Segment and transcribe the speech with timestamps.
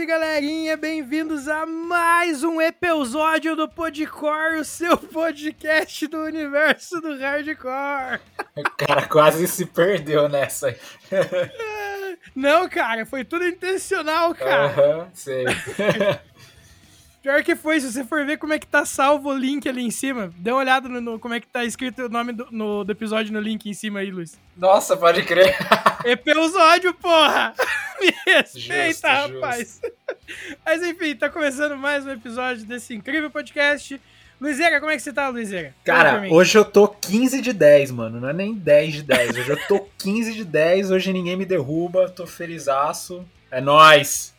[0.00, 0.76] salve, galerinha!
[0.76, 8.20] Bem-vindos a mais um episódio do Podcore, o seu podcast do universo do hardcore.
[8.56, 10.74] O cara quase se perdeu nessa.
[12.34, 14.66] Não, cara, foi tudo intencional, cara.
[14.66, 15.44] Aham, sei.
[17.22, 19.82] Pior que foi, se você for ver como é que tá salvo o link ali
[19.84, 22.48] em cima, dê uma olhada no, no- como é que tá escrito o nome do,
[22.50, 24.38] no- do episódio no link em cima aí, Luiz.
[24.56, 25.54] Nossa, pode crer.
[26.04, 27.54] Episódio, porra!
[28.00, 29.80] Me respeita, Justo, rapaz!
[30.64, 34.00] Mas enfim, tá começando mais um episódio desse incrível podcast.
[34.40, 35.74] Luizera, como é que você tá, Luizera?
[35.84, 38.18] Cara, hoje eu tô 15 de 10, mano.
[38.18, 39.36] Não é nem 10 de 10.
[39.36, 40.90] Hoje eu tô 15 de 10.
[40.90, 42.08] Hoje ninguém me derruba.
[42.08, 43.22] Tô felizaço.
[43.50, 44.32] É nóis.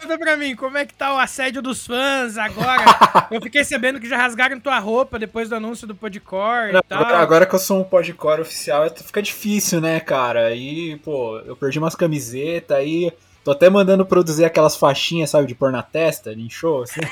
[0.00, 2.84] Conta pra mim, como é que tá o assédio dos fãs agora?
[3.30, 7.04] Eu fiquei sabendo que já rasgaram tua roupa depois do anúncio do Podcore e tal.
[7.04, 10.46] Agora, que eu sou um podcore oficial, fica difícil, né, cara?
[10.46, 13.12] Aí, pô, eu perdi umas camisetas aí.
[13.44, 17.00] Tô até mandando produzir aquelas faixinhas, sabe, de pôr na testa, em show, assim.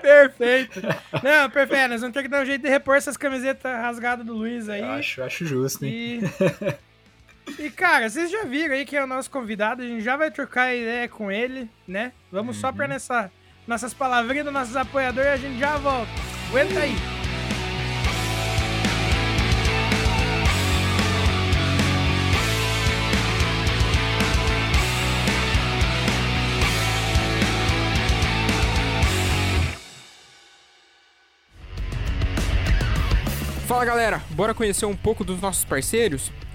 [0.00, 0.80] Perfeito.
[1.22, 1.88] Não, perfeito.
[1.88, 4.82] Nós vamos ter que dar um jeito de repor essas camisetas rasgadas do Luiz aí.
[4.82, 6.20] Acho, acho justo, hein?
[6.20, 6.74] E...
[7.58, 10.30] e, cara, vocês já viram aí que é o nosso convidado, a gente já vai
[10.30, 12.12] trocar ideia com ele, né?
[12.32, 12.74] Vamos só Uhum.
[12.74, 13.30] pra nessa,
[13.66, 16.10] nossas palavrinhas dos nossos apoiadores e a gente já volta.
[16.50, 16.94] Aguenta aí.
[33.66, 36.30] Fala galera, bora conhecer um pouco dos nossos parceiros?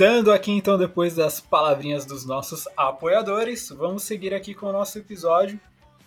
[0.00, 4.98] Voltando aqui então depois das palavrinhas dos nossos apoiadores, vamos seguir aqui com o nosso
[4.98, 5.60] episódio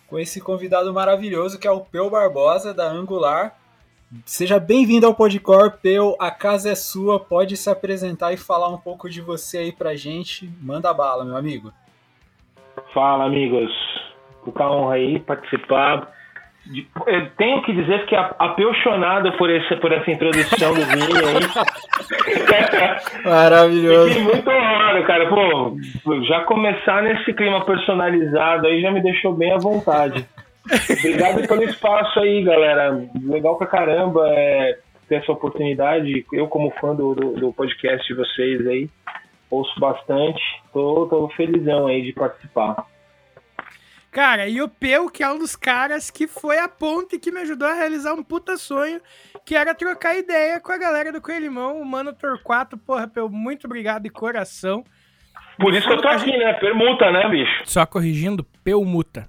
[0.08, 3.56] com esse convidado maravilhoso que é o Peu Barbosa da Angular.
[4.26, 8.78] Seja bem-vindo ao Podcore, Peu, a casa é sua, pode se apresentar e falar um
[8.78, 10.50] pouco de você aí pra gente.
[10.60, 11.72] Manda bala, meu amigo.
[12.92, 13.70] Fala, amigos.
[14.42, 16.12] Puta honra aí participar.
[17.06, 21.34] Eu tenho que dizer que a- apaixonado por, esse, por essa introdução do Vini aí.
[23.24, 24.08] Maravilhoso.
[24.08, 25.28] Fiquei muito honrado, cara.
[25.28, 25.76] Pô,
[26.22, 30.24] já começar nesse clima personalizado aí já me deixou bem à vontade.
[30.98, 32.98] Obrigado pelo espaço aí, galera.
[33.22, 34.78] Legal pra caramba é,
[35.08, 36.24] ter essa oportunidade.
[36.32, 38.88] Eu, como fã do, do, do podcast de vocês aí,
[39.50, 40.40] ouço bastante.
[40.72, 42.86] Tô, tô felizão aí de participar.
[44.14, 47.40] Cara, e o Peu, que é um dos caras que foi a ponte que me
[47.40, 49.00] ajudou a realizar um puta sonho,
[49.44, 52.78] que era trocar ideia com a galera do Coelhimão, o Mano Torquato.
[52.78, 54.84] Porra, Peu, muito obrigado de coração.
[55.58, 56.52] Por isso que eu tô aqui, né?
[56.54, 57.62] Permuta, né, bicho?
[57.64, 59.28] Só corrigindo, Peu Muta.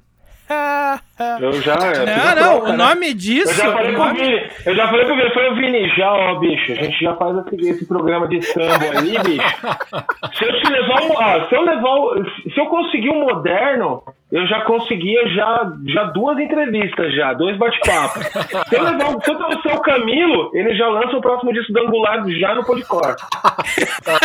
[1.42, 1.74] Eu já.
[1.74, 2.78] eu Não, não, troca, o né?
[2.78, 3.54] nome Eu disso.
[3.56, 6.36] já falei o pro Vini, eu já falei pro Vini, eu falei, Vini, já, ó,
[6.40, 10.38] bicho, a gente já faz esse, esse programa de samba aí, bicho.
[10.38, 14.04] Se eu te levar um, ó, se eu levar, o- se eu conseguir um moderno,
[14.32, 18.24] eu já conseguia já, já duas entrevistas já, dois bate-papos.
[18.70, 21.72] Se eu levar, o- se eu trouxer o Camilo, ele já lança o próximo disco
[21.72, 23.16] do Angular já no Podcore.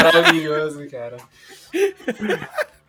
[0.03, 1.17] Maravilhoso, cara.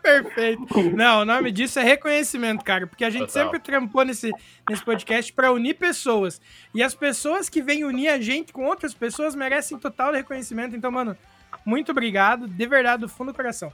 [0.01, 0.65] Perfeito.
[0.95, 3.43] Não, o nome disso é reconhecimento, cara, porque a gente Total.
[3.43, 4.31] sempre trampou nesse,
[4.67, 6.41] nesse podcast pra unir pessoas.
[6.73, 10.75] E as pessoas que vêm unir a gente com outras pessoas merecem total reconhecimento.
[10.75, 11.15] Então, mano,
[11.63, 13.71] muito obrigado, de verdade, do fundo do coração.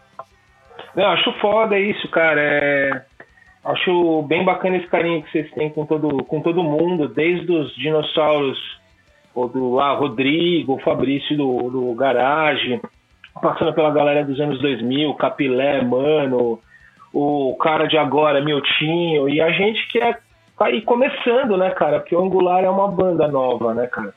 [0.93, 2.41] Não, acho foda isso, cara.
[2.41, 3.05] É...
[3.67, 7.75] Acho bem bacana esse carinho que vocês têm com todo, com todo mundo, desde os
[7.75, 8.57] dinossauros,
[9.35, 12.79] ou do ah, Rodrigo, Fabrício do, do Garage,
[13.41, 16.61] passando pela galera dos anos 2000, Capilé, Mano,
[17.13, 20.13] o cara de agora, Miltinho, e a gente que é
[20.57, 21.99] tá aí começando, né, cara?
[21.99, 24.13] Porque o Angular é uma banda nova, né, cara?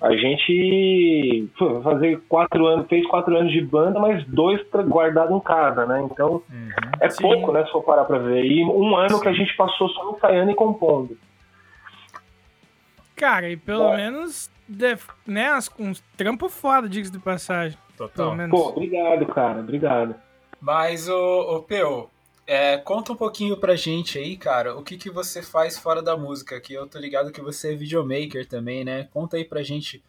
[0.00, 5.40] A gente pô, fazer quatro anos, fez quatro anos de banda, mas dois guardado em
[5.40, 6.06] casa, né?
[6.10, 6.40] Então
[7.00, 7.22] é Sim.
[7.22, 7.64] pouco, né?
[7.64, 8.44] Se for parar pra ver.
[8.44, 11.18] E um ano que a gente passou só ensaiando e compondo.
[13.16, 14.96] Cara, e pelo menos, de-
[15.26, 17.76] né, as- uns trampo foda, diga de passagem.
[17.96, 18.34] Pelo Total.
[18.36, 18.56] menos.
[18.56, 19.58] Pô, obrigado, cara.
[19.58, 20.14] Obrigado.
[20.60, 22.08] Mas, ô, ô Peu,
[22.48, 26.16] é, conta um pouquinho pra gente aí, cara, o que, que você faz fora da
[26.16, 29.06] música, que eu tô ligado que você é videomaker também, né?
[29.12, 30.02] Conta aí pra gente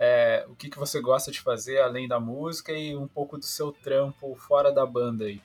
[0.00, 3.44] é, o que, que você gosta de fazer além da música e um pouco do
[3.44, 5.38] seu trampo fora da banda aí.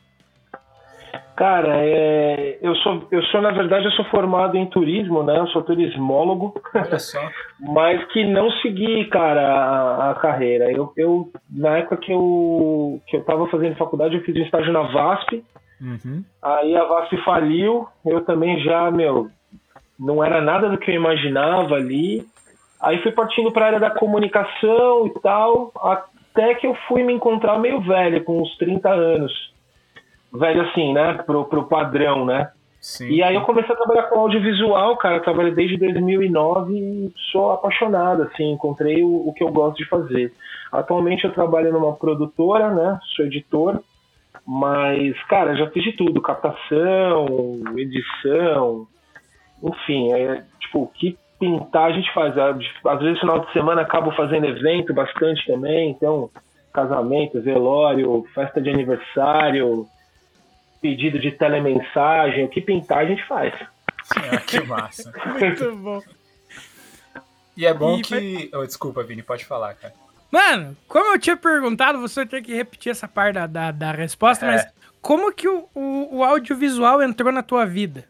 [1.36, 5.38] Cara, é, eu, sou, eu sou, na verdade, eu sou formado em turismo, né?
[5.38, 6.60] Eu sou turismólogo.
[6.74, 7.20] Olha só.
[7.60, 10.72] mas que não segui, cara, a, a carreira.
[10.72, 14.72] Eu, eu, na época que eu, que eu tava fazendo faculdade, eu fiz um estágio
[14.72, 15.44] na VASP,
[15.80, 16.24] Uhum.
[16.42, 19.30] aí a VASP faliu, eu também já, meu,
[20.00, 22.26] não era nada do que eu imaginava ali.
[22.82, 27.14] Aí fui partindo para a área da comunicação e tal, até que eu fui me
[27.14, 29.32] encontrar meio velho, com uns 30 anos.
[30.32, 32.52] Velho assim, né, pro, pro padrão, né?
[32.80, 33.10] Sim.
[33.10, 35.16] E aí eu comecei a trabalhar com audiovisual, cara.
[35.16, 38.52] Eu trabalhei desde 2009 e sou apaixonado, assim.
[38.52, 40.32] Encontrei o, o que eu gosto de fazer.
[40.72, 43.00] Atualmente eu trabalho numa produtora, né?
[43.16, 43.82] Sou editor.
[44.48, 46.22] Mas, cara, já fiz de tudo.
[46.22, 47.26] Captação,
[47.76, 48.88] edição.
[49.62, 52.34] Enfim, é, tipo, o que pintar a gente faz.
[52.38, 55.90] Às vezes, no final de semana, acabo fazendo evento bastante também.
[55.90, 56.30] Então,
[56.74, 59.86] casamento, velório, festa de aniversário,
[60.82, 63.54] pedido de telemensagem, o que pintar a gente faz.
[64.16, 65.12] Ah, que massa.
[65.38, 66.02] Muito bom.
[67.58, 68.50] E é bom E que.
[68.54, 69.94] Oh, desculpa, Vini, pode falar, cara.
[70.32, 74.46] Mano, como eu tinha perguntado, você tem que repetir essa parte da, da, da resposta,
[74.46, 74.52] É.
[74.52, 74.68] mas
[75.02, 78.06] como que o, o, o audiovisual entrou na tua vida?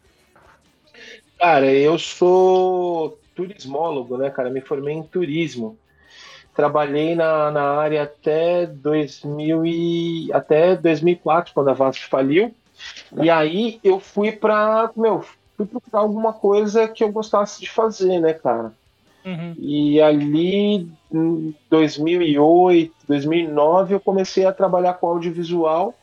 [1.38, 4.50] Cara, eu sou turismólogo, né, cara?
[4.50, 5.78] Me formei em turismo.
[6.54, 12.52] Trabalhei na, na área até 2000 e, até 2004, quando a VASP faliu.
[13.22, 15.24] E aí eu fui pra, meu,
[15.56, 18.72] fui procurar alguma coisa que eu gostasse de fazer, né, cara?
[19.28, 19.54] Uhum.
[19.58, 25.94] E ali, em 2008, 2009, eu comecei a trabalhar com audiovisual.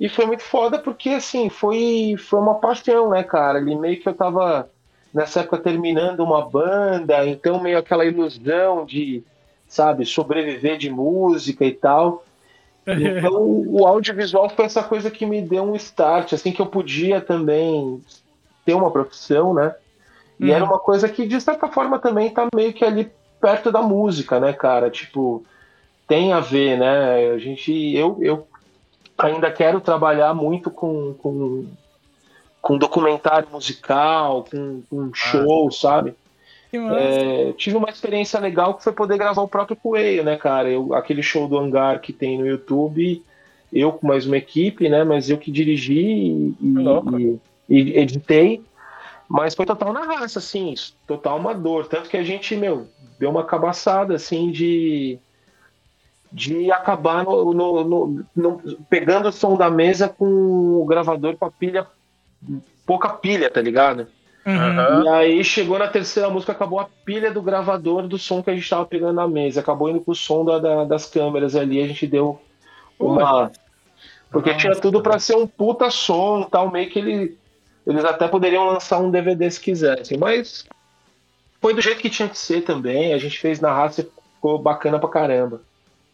[0.00, 3.58] E foi muito foda porque, assim, foi, foi uma paixão, né, cara?
[3.58, 4.70] Ali meio que eu tava,
[5.12, 9.22] nessa época, terminando uma banda, então meio aquela ilusão de,
[9.66, 12.24] sabe, sobreviver de música e tal.
[12.90, 13.34] Então,
[13.68, 18.00] o audiovisual foi essa coisa que me deu um start, assim, que eu podia também
[18.64, 19.74] ter uma profissão, né?
[20.40, 20.50] E Uhum.
[20.52, 24.38] era uma coisa que, de certa forma, também tá meio que ali perto da música,
[24.40, 24.90] né, cara?
[24.90, 25.44] Tipo,
[26.06, 27.30] tem a ver, né?
[27.30, 28.46] A gente, eu, eu
[29.16, 31.66] ainda quero trabalhar muito com, com,
[32.60, 36.14] com documentário musical, com, com show, sabe?
[36.70, 36.98] Que massa.
[37.00, 40.68] É, tive uma experiência legal que foi poder gravar o próprio Coelho, né, cara?
[40.68, 43.22] Eu, aquele show do Hangar que tem no YouTube,
[43.72, 45.02] eu com mais uma equipe, né?
[45.04, 46.54] Mas eu que dirigi e,
[47.18, 48.62] e- e editei.
[49.28, 50.74] Mas foi total na raça, assim,
[51.06, 51.86] total amador.
[51.86, 55.18] Tanto que a gente, meu, deu uma cabaçada, assim, de.
[56.32, 58.58] de acabar no, no- no- no-
[58.90, 60.24] pegando o som da mesa com
[60.80, 61.86] o gravador com a pilha.
[62.86, 64.06] pouca pilha, tá ligado?
[64.46, 65.04] Uhum.
[65.04, 68.54] E aí chegou na terceira música, acabou a pilha do gravador do som que a
[68.54, 69.60] gente tava pegando na mesa.
[69.60, 72.40] Acabou indo com o som da- da- das câmeras ali, a gente deu
[72.98, 73.50] uma.
[74.30, 77.38] Porque tinha tudo pra ser um puta som tal, meio que ele,
[77.88, 80.66] eles até poderiam lançar um DVD se quisessem, mas
[81.60, 83.14] foi do jeito que tinha que ser também.
[83.14, 85.62] A gente fez na raça e ficou bacana pra caramba.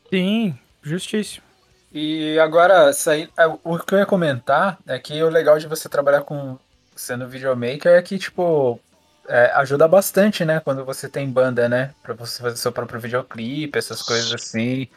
[0.09, 1.45] Sim, justíssimo.
[1.93, 5.88] E agora, sair, é, o que eu ia comentar é que o legal de você
[5.88, 6.57] trabalhar com
[6.95, 8.81] sendo videomaker é que, tipo,
[9.28, 10.61] é, ajuda bastante, né?
[10.61, 11.93] Quando você tem banda, né?
[12.02, 14.88] Pra você fazer seu próprio videoclipe, essas coisas assim.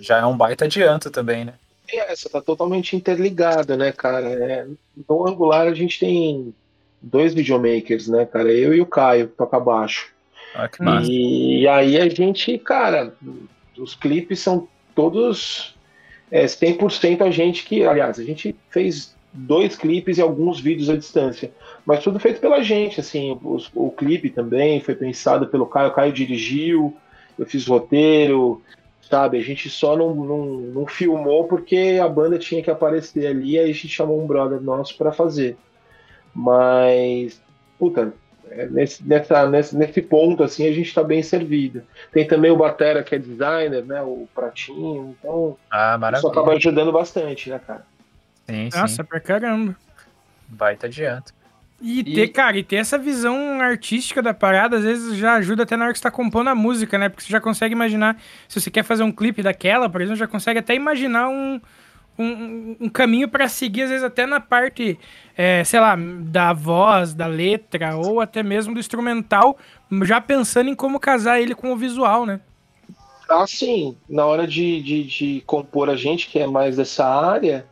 [0.00, 1.54] Já é um baita adianto também, né?
[1.92, 4.28] E essa tá totalmente interligada, né, cara?
[4.28, 4.66] É,
[5.08, 6.54] no Angular a gente tem
[7.00, 8.52] dois videomakers, né, cara?
[8.52, 10.12] Eu e o Caio, que toca baixo.
[10.54, 11.08] Olha que massa.
[11.10, 13.14] E aí a gente, cara,
[13.78, 15.74] os clipes são todos
[16.30, 20.96] é, 100% a gente que, aliás, a gente fez dois clipes e alguns vídeos à
[20.96, 21.52] distância,
[21.84, 25.92] mas tudo feito pela gente, assim, os- o, clipe também foi pensado pelo Caio, o
[25.92, 26.96] Caio dirigiu,
[27.38, 28.62] eu fiz roteiro,
[29.08, 33.58] sabe, a gente só não, não, não filmou porque a banda tinha que aparecer ali,
[33.58, 35.56] aí a gente chamou um brother nosso para fazer,
[36.34, 37.40] mas,
[37.78, 38.12] puta,
[38.50, 41.82] é, nesse, nessa, nesse, nesse ponto, assim, a gente tá bem servido.
[42.12, 46.30] Tem também o Batera, que é designer, né, o Pratinho, então Ah, isso maravilha.
[46.30, 47.86] acaba ajudando bastante, né, cara?
[48.48, 48.78] Sim, sim.
[48.78, 49.76] Nossa, pra caramba.
[50.48, 51.34] Baita adianto.
[51.80, 55.64] E, E- ter, cara, e ter essa visão artística da parada, às vezes já ajuda
[55.64, 57.08] até na hora que você tá compondo a música, né?
[57.10, 58.16] Porque você já consegue imaginar,
[58.48, 61.60] se você quer fazer um clipe daquela, por exemplo, já consegue até imaginar um,
[62.18, 64.98] um, um caminho pra seguir, às vezes até na parte,
[65.36, 69.58] é, sei lá, da voz, da letra, ou até mesmo do instrumental,
[70.04, 72.40] já pensando em como casar ele com o visual, né?
[73.28, 77.68] Assim, na hora de, de, de compor a gente, que é mais dessa área,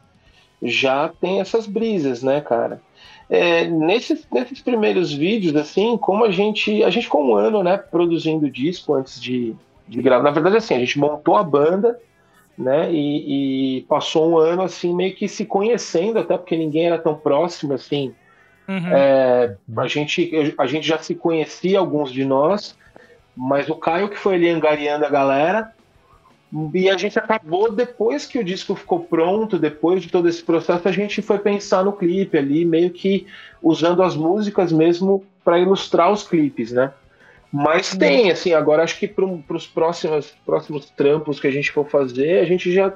[0.62, 2.82] já tem essas brisas, né, cara?
[3.28, 6.82] É, nesses, nesses primeiros vídeos, assim, como a gente.
[6.84, 9.54] A gente ficou um ano, né, produzindo disco antes de,
[9.88, 10.24] de gravar.
[10.24, 11.98] Na verdade, assim, a gente montou a banda,
[12.56, 16.98] né, e, e passou um ano, assim, meio que se conhecendo, até porque ninguém era
[16.98, 18.14] tão próximo, assim,
[18.68, 18.94] Uhum.
[18.94, 22.76] É, a, gente, a gente já se conhecia, alguns de nós,
[23.36, 25.72] mas o Caio que foi ali angariando a galera.
[26.72, 30.86] E a gente acabou, depois que o disco ficou pronto, depois de todo esse processo,
[30.86, 33.26] a gente foi pensar no clipe ali, meio que
[33.60, 36.92] usando as músicas mesmo para ilustrar os clipes, né?
[37.52, 41.88] Mas tem, assim, agora acho que para os próximos, próximos trampos que a gente for
[41.88, 42.92] fazer, a gente já.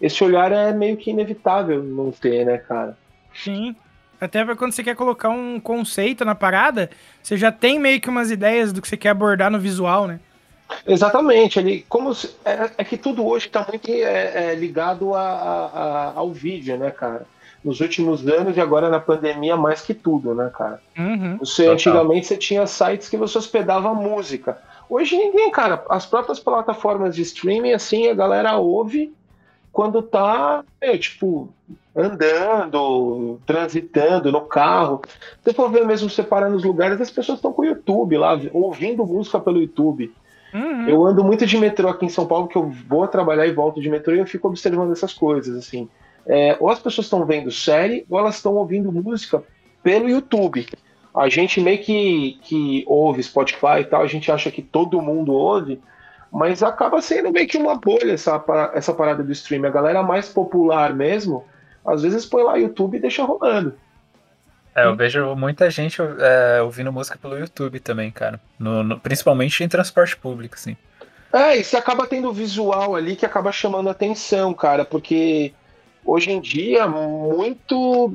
[0.00, 2.96] Esse olhar é meio que inevitável não ter, né, cara?
[3.34, 3.76] Sim.
[4.20, 6.90] Até quando você quer colocar um conceito na parada,
[7.22, 10.18] você já tem meio que umas ideias do que você quer abordar no visual, né?
[10.86, 15.20] Exatamente, ele, como se- é, é que tudo hoje está muito é, é, ligado a-
[15.20, 17.26] a- a- ao vídeo, né, cara?
[17.64, 20.80] Nos últimos anos e agora na pandemia, mais que tudo, né, cara?
[20.98, 21.36] Uhum.
[21.38, 21.74] Você, Total.
[21.74, 24.58] antigamente você tinha sites que você hospedava música.
[24.90, 25.84] Hoje ninguém, cara.
[25.88, 29.14] As próprias plataformas de streaming, assim, a galera ouve
[29.72, 31.48] quando tá, meu, tipo,
[31.96, 35.00] andando, transitando no carro.
[35.42, 39.06] Você for ver mesmo separando os lugares, as pessoas estão com o YouTube lá, ouvindo
[39.06, 40.12] música pelo YouTube.
[40.52, 40.88] Uhum.
[40.88, 43.80] Eu ando muito de metrô aqui em São Paulo, que eu vou trabalhar e volto
[43.80, 45.88] de metrô e eu fico observando essas coisas, assim.
[46.26, 49.42] É, ou as pessoas estão vendo série, ou elas estão ouvindo música
[49.82, 50.66] pelo YouTube.
[51.14, 55.32] A gente meio que, que ouve Spotify e tal, a gente acha que todo mundo
[55.32, 55.80] ouve,
[56.30, 58.42] mas acaba sendo meio que uma bolha essa,
[58.72, 59.64] essa parada do stream.
[59.66, 61.44] A galera mais popular mesmo,
[61.84, 63.74] às vezes põe lá YouTube e deixa rolando.
[64.74, 68.40] É, eu vejo muita gente é, ouvindo música pelo YouTube também, cara.
[68.58, 70.76] No- no- principalmente em transporte público, assim.
[71.32, 75.52] É, e você acaba tendo visual ali que acaba chamando atenção, cara, porque
[76.04, 78.12] hoje em dia, muito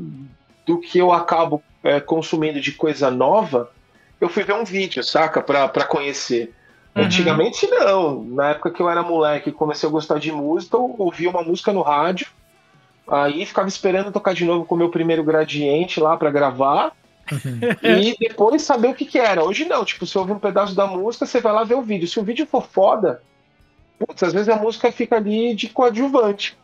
[0.65, 3.71] do que eu acabo é, consumindo de coisa nova,
[4.19, 5.41] eu fui ver um vídeo, saca?
[5.41, 6.53] Pra, pra conhecer.
[6.95, 7.03] Uhum.
[7.03, 8.23] Antigamente não.
[8.23, 11.43] Na época que eu era moleque e comecei a gostar de música, eu ouvia uma
[11.43, 12.27] música no rádio,
[13.07, 16.91] aí ficava esperando tocar de novo com o meu primeiro gradiente lá pra gravar.
[17.83, 19.43] e depois saber o que, que era.
[19.43, 22.07] Hoje não, tipo, você ouve um pedaço da música, você vai lá ver o vídeo.
[22.07, 23.21] Se o vídeo for foda,
[23.99, 26.57] putz, às vezes a música fica ali de coadjuvante.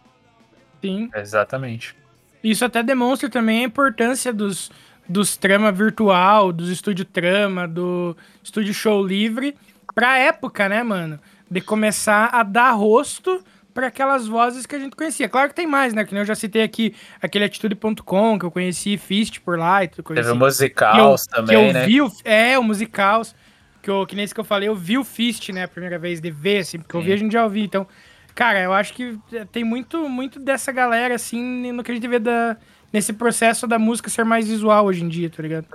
[0.82, 1.10] Sim.
[1.16, 1.96] Exatamente.
[2.44, 4.70] Isso até demonstra também a importância dos,
[5.08, 9.56] dos trama virtual, dos estúdio trama, do estúdio show livre,
[9.96, 11.20] pra época, né, mano?
[11.50, 13.42] De começar a dar rosto
[13.74, 15.28] para aquelas vozes que a gente conhecia.
[15.28, 16.06] Claro que tem mais, né?
[16.06, 19.88] Que nem eu já citei aqui aquele atitude.com, que eu conheci Fist por lá e
[19.88, 20.04] tudo.
[20.04, 20.32] Teve conheci.
[20.32, 21.86] o Musicals que eu, também, que eu né?
[21.86, 23.36] vi o, é, o Musicals,
[23.82, 25.98] que, eu, que nem esse que eu falei, eu vi o Fist, né, a primeira
[25.98, 27.08] vez, de ver, assim, porque eu Sim.
[27.08, 27.88] vi, a gente já ouvi, então,
[28.34, 29.20] cara, eu acho que
[29.52, 32.56] tem muito, muito dessa galera, assim, no que a gente vê da,
[32.92, 35.66] nesse processo da música ser mais visual hoje em dia, tá ligado?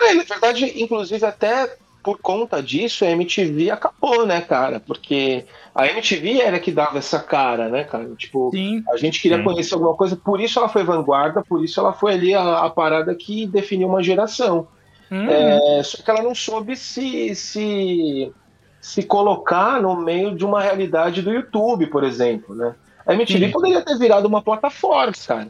[0.00, 4.80] É, na verdade, inclusive, até por conta disso, a MTV acabou, né, cara?
[4.80, 8.14] Porque a MTV era que dava essa cara, né, cara?
[8.16, 9.44] Tipo, Sim, a gente queria Sim.
[9.44, 12.70] conhecer alguma coisa, por isso ela foi vanguarda, por isso ela foi ali a, a
[12.70, 14.68] parada que definiu uma geração.
[15.10, 18.34] Hum, É, só que ela não soube se, se,
[18.80, 22.76] se colocar no meio de uma realidade do YouTube, por exemplo, né?
[23.06, 23.52] A MTV Sim.
[23.52, 25.48] poderia ter virado uma plataforma, cara,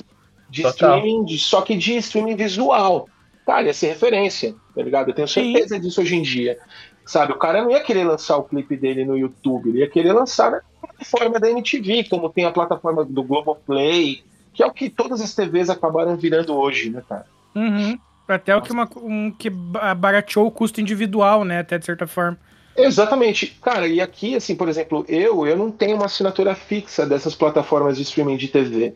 [0.49, 0.71] de Total.
[1.01, 3.11] streaming, de- só que de streaming visual.
[3.47, 5.09] cara, ia ser referência, tá ligado?
[5.09, 6.59] Eu tenho certeza disso hoje em dia.
[7.05, 10.13] Sabe, o cara não ia querer lançar o clipe dele no YouTube, ele ia querer
[10.13, 14.23] lançar na plataforma da MTV, como tem a plataforma do Globoplay,
[14.55, 17.27] que é o que todas as TVs acabaram virando hoje, né, cara?
[17.55, 17.99] Uhum.
[18.29, 21.59] Até o que, uma, um, que ba- barateou o custo individual, né?
[21.59, 22.39] Até de certa forma.
[22.77, 23.59] Exatamente.
[23.61, 27.97] Cara, e aqui, assim, por exemplo, eu, eu não tenho uma assinatura fixa dessas plataformas
[27.97, 28.95] de streaming de TV.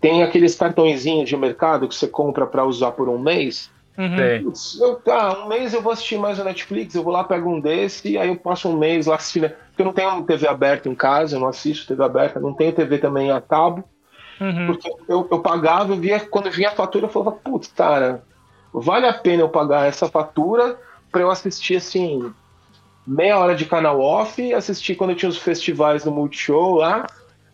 [0.00, 3.70] Tem aqueles cartõezinhos de mercado que você compra para usar por um mês.
[3.98, 4.52] Uhum.
[4.80, 7.58] Eu, ah, um mês eu vou assistir mais o Netflix, eu vou lá, pego um
[7.58, 9.50] desse, aí eu passo um mês lá assistindo.
[9.50, 12.72] Porque eu não tenho TV aberta em casa, eu não assisto TV aberta, não tenho
[12.72, 13.82] TV também a cabo.
[14.40, 14.66] Uhum.
[14.68, 18.22] Porque eu, eu pagava, eu via, quando vinha a fatura, eu falava, putz, cara,
[18.72, 20.78] vale a pena eu pagar essa fatura
[21.10, 22.32] pra eu assistir assim,
[23.04, 27.04] meia hora de canal off, assistir quando eu tinha os festivais no Multishow lá,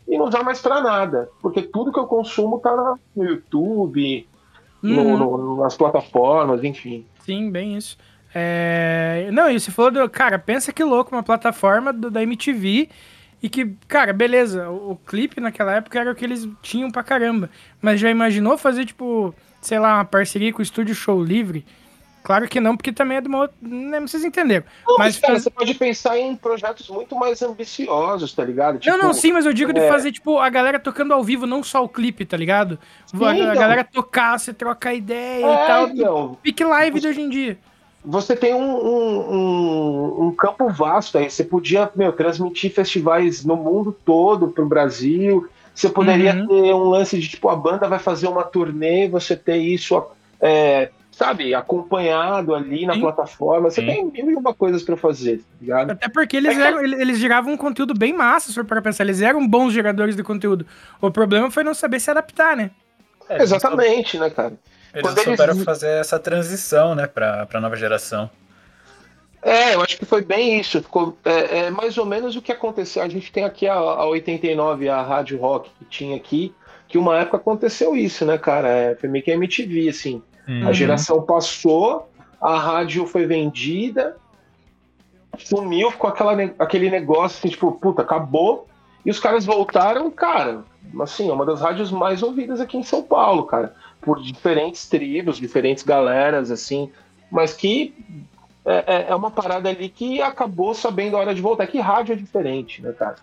[0.07, 1.31] e não usar mais pra nada.
[1.41, 4.29] Porque tudo que eu consumo tá no YouTube,
[4.91, 5.17] Uhum.
[5.19, 7.05] no- nas plataformas, enfim.
[7.21, 7.97] Sim, bem isso.
[8.35, 9.29] É...
[9.33, 10.09] Não, e você falou do.
[10.11, 12.88] Cara, pensa que louco, uma plataforma do- da MTV.
[13.43, 17.03] E que, cara, beleza, o, o clipe naquela época era o que eles tinham pra
[17.03, 17.50] caramba.
[17.81, 21.64] Mas já imaginou fazer, tipo, sei lá, uma parceria com o Estúdio Show Livre?
[22.25, 23.54] Claro que não, porque também é de uma outra.
[23.61, 24.64] Não, vocês entenderam.
[24.88, 28.81] Não, Mas cara, faz- você pode pensar em projetos muito mais ambiciosos, tá ligado?
[28.85, 29.88] Não, não, Tipo, sim, mas eu digo de é.
[29.88, 32.78] fazer, tipo, a galera tocando ao vivo, não só o clipe, tá ligado?
[33.12, 33.54] a, a então.
[33.54, 35.88] galera tocar, você troca ideia É, e tal.
[35.90, 37.59] então, Pique live de hoje em dia.
[38.02, 41.31] você tem um, um, um- campo vasto aí.
[41.31, 45.47] Você podia, meu, transmitir festivais no mundo todo pro Brasil.
[45.75, 46.47] Você poderia Uhum.
[46.47, 50.02] ter um lance de tipo, a banda vai fazer uma turnê, você ter isso,
[50.40, 53.00] é, sabe, acompanhado ali na Sim.
[53.00, 53.71] plataforma.
[53.71, 53.87] Você Sim.
[53.87, 55.90] tem mil e uma coisas pra fazer, tá ligado?
[55.92, 58.65] Até porque eles, É que- eram, eles, eles geravam um conteúdo bem massa, se for
[58.65, 59.04] para pensar.
[59.04, 60.67] Eles eram bons geradores de conteúdo.
[61.00, 62.71] O problema foi não saber se adaptar, né?
[63.28, 64.54] É, eles Exatamente, né, cara?
[64.93, 68.28] Eles Quando eles- souberam fazer essa transição, né, pra, pra nova geração.
[69.43, 70.80] É, eu acho que foi bem isso.
[70.82, 73.02] Ficou, é, é mais ou menos o que aconteceu.
[73.02, 76.54] A gente tem aqui a, a 89, a Rádio Rock que tinha aqui,
[76.89, 78.69] que uma época aconteceu isso, né, cara?
[78.69, 80.23] É, foi meio que a MTV, assim.
[80.49, 80.69] Uhum.
[80.69, 82.09] A geração passou,
[82.41, 84.17] a rádio foi vendida,
[85.39, 88.67] sumiu, ficou aquela, aquele negócio assim, tipo, puta, acabou.
[89.04, 90.65] E os caras voltaram, cara,
[91.00, 93.75] assim, é uma das rádios mais ouvidas aqui em São Paulo, cara.
[94.00, 96.91] Por diferentes tribos, diferentes galeras, assim.
[97.30, 97.95] Mas que
[98.65, 101.67] é, é- é uma parada ali que acabou sabendo a hora de voltar.
[101.67, 103.17] Que rádio é diferente, né, cara?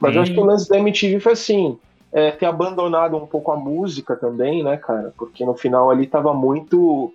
[0.00, 1.78] Mas eu acho que o lance da MTV foi assim,
[2.12, 5.12] é, ter abandonado um pouco a música também, né, cara?
[5.16, 7.12] Porque no final ali tava muito.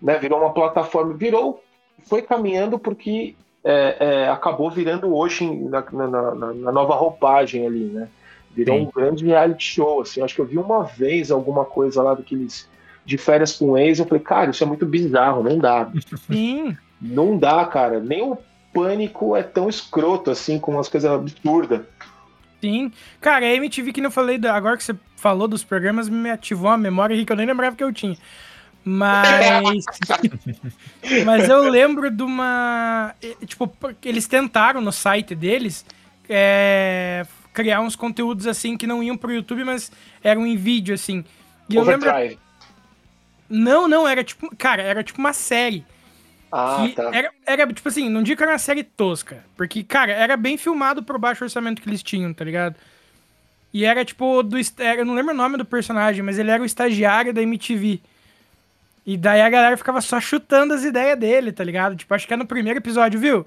[0.00, 1.14] Né, virou uma plataforma.
[1.14, 1.62] Virou.
[2.06, 7.84] Foi caminhando porque é, é, acabou virando hoje na, na- na- na nova roupagem ali,
[7.84, 8.08] né?
[8.52, 8.82] Virou Sim.
[8.86, 10.20] um grande reality show, assim.
[10.22, 12.68] Acho que eu vi uma vez alguma coisa lá daqueles
[13.04, 13.98] de férias com ex.
[13.98, 15.90] Eu falei, cara, isso é muito bizarro, não dá.
[16.30, 16.76] Sim.
[17.00, 17.98] Não dá, cara.
[18.00, 18.38] Nem o
[18.72, 21.80] pânico é tão escroto assim, com umas coisas absurdas.
[22.64, 22.90] Sim.
[23.20, 26.70] Cara, a MTV que eu falei, da- agora que você falou dos programas, me ativou
[26.70, 28.16] uma memória que eu nem lembrava que eu tinha.
[28.82, 29.84] Mas.
[31.26, 33.14] mas eu lembro de uma.
[33.46, 33.70] Tipo,
[34.02, 35.84] eles tentaram no site deles
[36.28, 41.22] é, criar uns conteúdos assim que não iam pro YouTube, mas eram em vídeo, assim.
[41.68, 42.08] E eu lembro.
[42.08, 42.38] Overdrive.
[43.48, 44.54] Não, não, era tipo.
[44.56, 45.84] Cara, era tipo uma série.
[46.54, 47.10] Ah, tá.
[47.12, 49.44] era, era, tipo assim, não digo que era uma série tosca.
[49.56, 52.76] Porque, cara, era bem filmado pro baixo orçamento que eles tinham, tá ligado?
[53.72, 54.56] E era tipo do.
[54.78, 58.00] era- Eu não lembro o nome do personagem, mas ele era o estagiário da MTV.
[59.06, 61.94] E daí a galera ficava só chutando as ideias dele, tá ligado?
[61.96, 63.46] Tipo, acho que é no primeiro episódio, viu?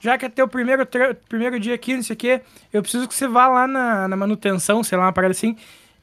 [0.00, 0.86] Já que é teu primeiro,
[1.28, 2.40] primeiro dia aqui, não sei o quê,
[2.72, 5.56] eu preciso que você vá lá na, na manutenção, sei lá, uma parada assim,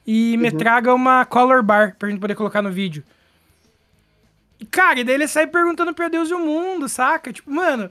[0.06, 3.02] e me traga uma color bar pra gente poder colocar no vídeo.
[4.70, 7.32] Cara, e daí ele sai perguntando pra Deus e o mundo, saca?
[7.32, 7.90] Tipo, mano,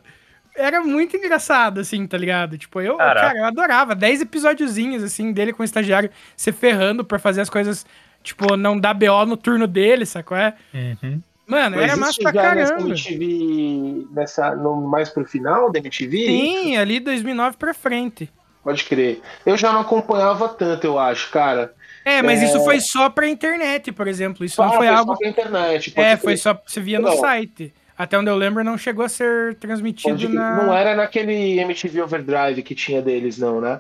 [0.56, 2.58] era muito engraçado, assim, tá ligado?
[2.58, 3.28] Tipo, eu, Caraca.
[3.28, 3.96] cara, eu adorava.
[3.96, 7.86] Dez episódiozinhos, assim, dele com o estagiário se ferrando pra fazer as coisas,
[8.24, 10.38] tipo, não dar BO no turno dele, sacou?
[10.38, 10.54] É?
[10.74, 11.22] Uhum.
[11.48, 12.90] Mano, era Mas massa isso pra já nessa caramba.
[12.90, 16.18] MTV, nessa, no, mais pro final da MTV?
[16.18, 18.32] Sim, ali 2009 pra frente.
[18.64, 19.22] Pode crer.
[19.46, 21.74] Eu já não acompanhava tanto, eu acho, cara.
[22.04, 22.46] É, mas É.
[22.46, 24.44] isso foi só pra internet, por exemplo.
[24.46, 25.18] Isso não Ah, foi só algo.
[25.18, 25.92] pela internet.
[25.92, 26.60] pode É, foi só.
[26.66, 27.18] Você via no Não.
[27.18, 27.74] site.
[27.98, 30.64] Até onde eu lembro, não chegou a ser transmitido na.
[30.64, 33.80] Não era naquele MTV Overdrive que tinha deles, não, né?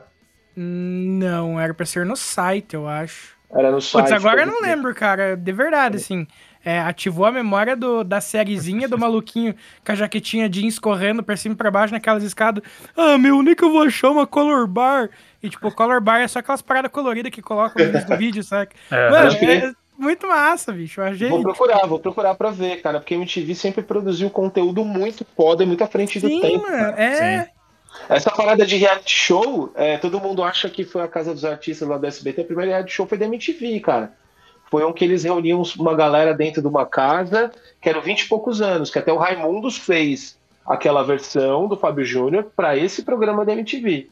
[0.55, 3.35] Não, era pra ser no site, eu acho.
[3.53, 4.03] Era no site.
[4.09, 5.35] Putz, agora eu não lembro, cara.
[5.35, 6.27] De verdade, assim.
[6.63, 11.35] É, ativou a memória do, da sériezinha do maluquinho com a jaquetinha jeans correndo pra
[11.35, 12.63] cima e pra baixo naquelas escadas.
[12.95, 15.09] Ah, meu, onde é que eu vou achar uma color bar?
[15.41, 18.43] E, tipo, color bar é só aquelas paradas coloridas que colocam no início do vídeo,
[18.43, 18.75] saca?
[18.91, 20.99] É, Mano, é muito massa, bicho.
[20.99, 21.29] Eu achei.
[21.29, 25.63] Vou procurar, vou procurar pra ver, cara, porque a MTV sempre produziu conteúdo muito foda
[25.63, 26.63] e muito à frente do Sim, tempo.
[26.63, 26.93] mano.
[26.97, 27.49] É.
[28.09, 31.87] Essa parada de reality show, é, todo mundo acha que foi a Casa dos Artistas
[31.87, 32.41] lá do SBT.
[32.41, 34.13] O primeiro reality show foi da MTV, cara.
[34.71, 38.27] Foi um que eles reuniam uma galera dentro de uma casa, que eram 20 e
[38.29, 43.43] poucos anos, que até o Raimundos fez aquela versão do Fábio Júnior pra esse programa
[43.43, 44.07] da MTV.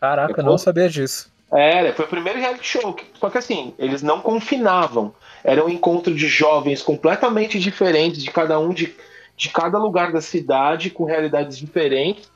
[0.00, 1.30] Caraca, eu não sabia disso.
[1.52, 2.96] Era, foi o primeiro reality show.
[3.20, 5.14] Só que assim, eles não confinavam.
[5.44, 8.92] Era um encontro de jovens completamente diferentes, de cada um de,
[9.36, 12.28] de cada lugar da cidade, com realidades diferentes,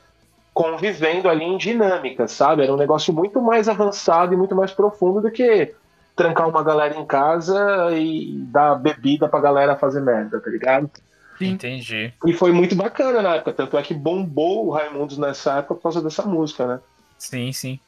[0.53, 2.63] convivendo ali em dinâmicas, sabe?
[2.63, 5.73] Era um negócio muito mais avançado e muito mais profundo do que
[6.15, 10.89] trancar uma galera em casa e dar bebida pra galera fazer merda, tá ligado?
[11.37, 11.49] Sim.
[11.49, 12.13] Entendi.
[12.25, 15.83] E foi muito bacana na época, tanto é que bombou o Raimundos nessa época por
[15.83, 16.79] causa dessa música, né?
[17.17, 17.79] Sim, sim.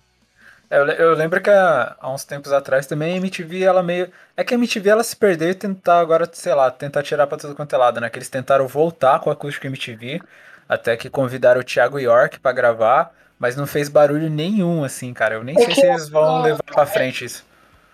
[0.70, 4.12] É, Eu, eu lembro que há, há uns tempos atrás também a MTV, ela meio.
[4.36, 7.38] É que a MTV ela se perdeu e tentar agora, sei lá, tentar tirar pra
[7.38, 8.10] tudo quanto é lado, né?
[8.10, 10.22] Que eles tentaram voltar com a acústica MTV,
[10.68, 15.36] até que convidaram o Thiago York pra gravar, mas não fez barulho nenhum, assim, cara.
[15.36, 17.46] Eu nem É sei que se eles vão a- levar pra frente isso.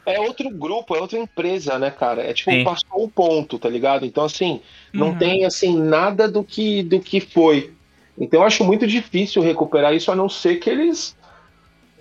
[0.06, 2.22] É outro grupo, é outra empresa, né, cara?
[2.24, 2.64] É tipo, Sim.
[2.64, 4.06] passou um ponto, tá ligado?
[4.06, 4.62] Então, assim,
[4.94, 5.18] não Uhum.
[5.18, 7.74] tem, assim, nada do que, do que foi.
[8.18, 11.16] Então, eu acho muito difícil recuperar isso, a não ser que eles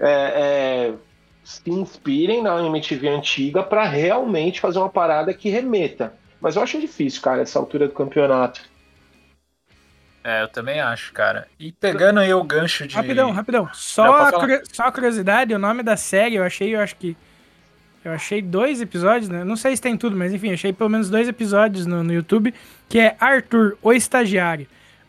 [0.00, 0.94] é, é,
[1.44, 6.12] se inspirem na MTV antiga pra realmente fazer uma parada que remeta.
[6.40, 8.62] Mas eu acho difícil, cara, essa altura do campeonato.
[10.24, 11.48] É, eu também acho, cara.
[11.58, 12.94] E pegando aí o gancho de.
[12.94, 13.68] Rapidão, rapidão.
[13.72, 14.30] Só, Não, a
[14.72, 17.16] só a curiosidade, o nome da série, eu achei, eu acho que.
[18.04, 19.44] Eu achei dois episódios, né?
[19.44, 22.52] Não sei se tem tudo, mas enfim, achei pelo menos dois episódios no, no YouTube,
[22.88, 24.66] que é Arthur, o Estagiário.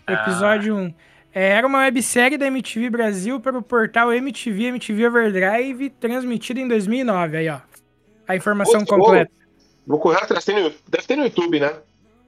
[0.08, 0.14] O Ah.
[0.14, 0.94] episódio 1.
[1.34, 6.68] É, era uma websérie da MTV Brasil para o portal MTV, MTV Overdrive, transmitida em
[6.68, 7.38] 2009.
[7.38, 7.60] Aí, ó.
[8.28, 9.00] A informação Gostou?
[9.00, 9.32] completa.
[9.88, 11.74] Vou correr atrás, deve ter no YouTube, né?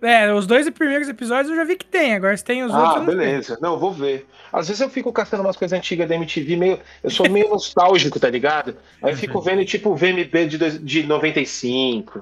[0.01, 2.91] É, os dois primeiros episódios eu já vi que tem, agora se tem os outros.
[2.91, 3.58] Ah, eu não beleza.
[3.62, 4.27] Não, vou ver.
[4.53, 6.79] Às vezes eu fico caçando umas coisas antigas da MTV, meio.
[7.03, 8.75] Eu sou meio nostálgico, tá ligado?
[9.01, 12.21] Aí eu fico vendo, tipo, VMB de, dois- de 95,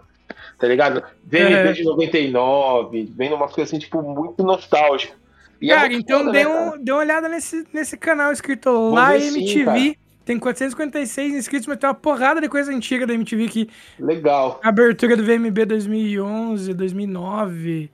[0.60, 1.04] tá ligado?
[1.26, 1.72] VMB É.
[1.74, 5.16] de 99, vendo umas coisas assim, tipo, muito nostálgico.
[5.62, 6.78] E é Cara, muito então foda, dê, né, um, cara?
[6.80, 9.98] dê uma olhada nesse, nesse canal escrito lá ver sim, MTV.
[10.26, 13.70] Tem 456 inscritos, mas tem uma porrada de coisa antiga da MTV aqui.
[14.00, 14.60] Legal.
[14.64, 17.90] Abertura do VMB 2011, 2009.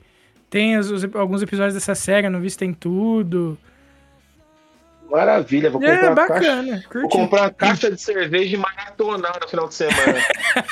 [0.50, 3.58] Tem os- os- alguns episódios dessa série, não vi se tem tudo.
[5.10, 5.72] Maravilha.
[5.72, 6.84] Vou comprar, É, uma caixa, bacana.
[6.94, 7.18] vou Curti.
[7.18, 10.20] comprar uma caixa de cerveja e maratonar no final de semana.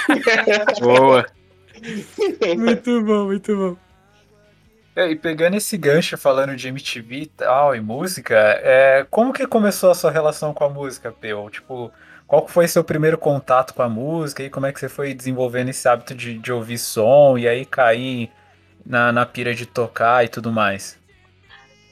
[0.81, 1.25] Boa.
[2.57, 3.77] Muito bom, muito bom.
[4.97, 9.45] É, e pegando esse gancho falando de MTV e tal, e música, é, como que
[9.45, 11.51] começou a sua relação com a música, Peu?
[11.51, 11.91] Tipo,
[12.25, 15.69] qual foi seu primeiro contato com a música e como é que você foi desenvolvendo
[15.69, 18.31] esse hábito de, de ouvir som e aí cair
[18.83, 20.97] na, na pira de tocar e tudo mais?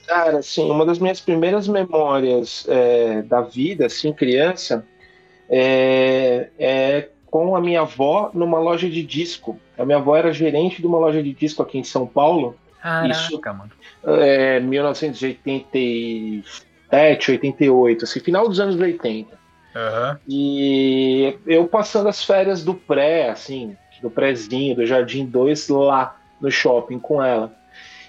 [0.08, 4.84] Cara, assim, uma das minhas primeiras memórias é, da vida, assim, criança,
[5.48, 9.60] é, é com a minha avó numa loja de disco.
[9.78, 12.56] A minha avó era gerente de uma loja de disco aqui em São Paulo,
[13.10, 13.42] Isso.
[13.46, 13.72] mano.
[14.22, 19.46] é, 1987, 88, assim, final dos anos 80.
[19.76, 20.20] Aham.
[20.28, 26.50] E eu passando as férias do pré, assim, do prézinho, do Jardim 2, lá no
[26.50, 27.54] shopping com ela.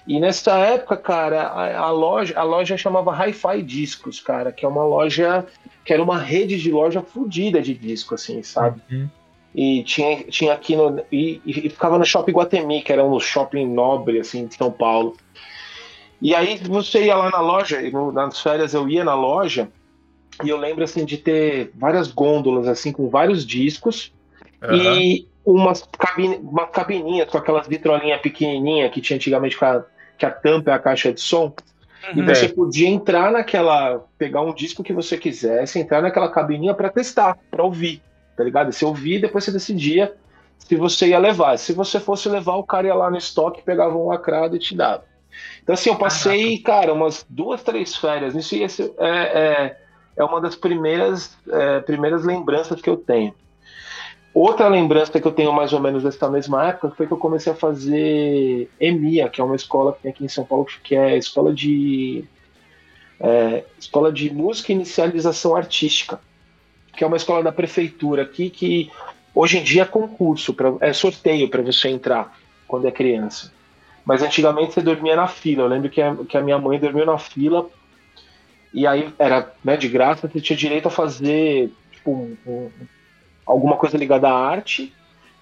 [0.07, 4.67] E nessa época, cara, a, a loja, a loja chamava Hi-Fi Discos, cara, que é
[4.67, 5.45] uma loja
[5.83, 8.81] que era uma rede de loja fodida de disco, assim, sabe?
[8.89, 9.09] Uhum.
[9.57, 11.05] E tinha, tinha aqui no.
[11.11, 15.17] E, e ficava no shopping Guatemi, que era um shopping nobre, assim, de São Paulo.
[16.21, 19.71] E aí você ia lá na loja, e no- nas férias eu ia na loja,
[20.43, 24.13] e eu lembro assim de ter várias gôndolas assim com vários discos
[24.61, 25.07] aham.
[25.07, 29.85] e umas cabine, uma cabininhas com aquelas vitrolinhas pequenininha que tinha antigamente com a,
[30.17, 31.53] que a tampa é a caixa de som.
[32.13, 32.23] E Uhum.
[32.23, 37.37] você podia entrar naquela, pegar um disco que você quisesse, entrar naquela cabininha para testar,
[37.51, 38.03] para ouvir,
[38.37, 38.71] tá ligado?
[38.71, 40.15] Você ouvia e depois você decidia
[40.59, 41.57] se você ia levar.
[41.57, 44.75] Se você fosse levar, o cara ia lá no estoque, pegava um lacrado e te
[44.75, 45.03] dava.
[45.61, 48.35] Então, assim, eu passei, cara, umas duas, três férias.
[48.35, 49.77] Isso ia ser- é, é,
[50.17, 53.33] é uma das primeiras, é, primeiras lembranças que eu tenho.
[54.33, 57.51] Outra lembrança que eu tenho mais ou menos dessa mesma época foi que eu comecei
[57.51, 61.17] a fazer EMIA, que é uma escola que tem aqui em São Paulo, que é
[61.17, 62.23] escola de
[63.19, 66.19] é, escola de música e inicialização artística,
[66.97, 68.91] que é uma escola da prefeitura aqui que
[69.33, 72.35] hoje em dia é concurso, pra, é sorteio para você entrar
[72.67, 73.53] quando é criança.
[74.03, 75.63] Mas antigamente você dormia na fila.
[75.63, 77.69] Eu lembro que a, que a minha mãe dormiu na fila
[78.73, 82.71] e aí era né, de graça, você tinha direito a fazer tipo, um- um-
[83.45, 84.93] alguma coisa ligada à arte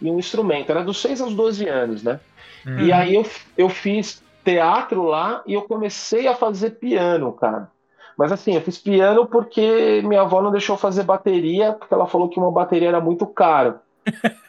[0.01, 0.69] e um instrumento.
[0.69, 2.19] Era dos 6 aos 12 anos, né?
[2.65, 2.79] Uhum.
[2.79, 3.25] E aí eu,
[3.57, 7.71] eu fiz teatro lá e eu comecei a fazer piano, cara.
[8.17, 12.29] Mas assim, eu fiz piano porque minha avó não deixou fazer bateria, porque ela falou
[12.29, 13.79] que uma bateria era muito caro.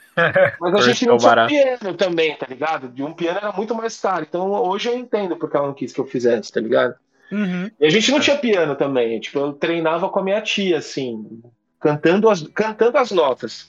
[0.60, 2.88] Mas a gente não Cortou tinha piano também, tá ligado?
[2.88, 4.24] De um piano era muito mais caro.
[4.26, 6.94] Então hoje eu entendo porque ela não quis que eu fizesse, tá ligado?
[7.30, 7.70] Uhum.
[7.78, 9.20] E a gente não tinha piano também.
[9.20, 11.42] Tipo, eu treinava com a minha tia, assim,
[11.80, 13.66] cantando as, cantando as notas.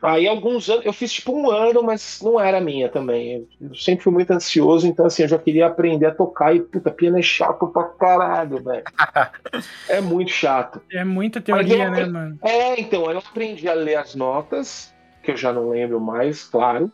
[0.00, 3.48] Aí alguns anos, eu fiz tipo um ano, mas não era minha também.
[3.60, 6.90] Eu sempre fui muito ansioso, então assim, eu já queria aprender a tocar e puta,
[6.90, 8.84] piano é chato pra caralho, velho.
[9.88, 10.80] É muito chato.
[10.92, 12.38] É muita teoria, né, mano?
[12.42, 16.92] É, então, eu aprendi a ler as notas, que eu já não lembro mais, claro.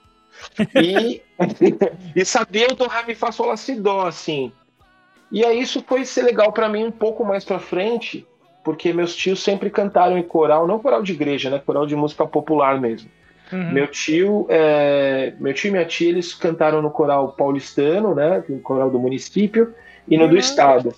[0.75, 1.21] E,
[2.15, 4.53] e saber o do Rá, Mi, Fá, Sol, Lá, Si, Dó, assim.
[5.31, 8.27] E aí isso foi ser legal pra mim um pouco mais pra frente,
[8.65, 11.63] porque meus tios sempre cantaram em coral, não coral de igreja, né?
[11.65, 13.11] Coral de música popular mesmo.
[13.53, 13.73] Uhum.
[13.73, 18.43] Meu tio, é, meu tio e minha tia, eles cantaram no coral paulistano, né?
[18.49, 19.75] No coral do município
[20.09, 20.41] e no do Uhum.
[20.41, 20.95] estado.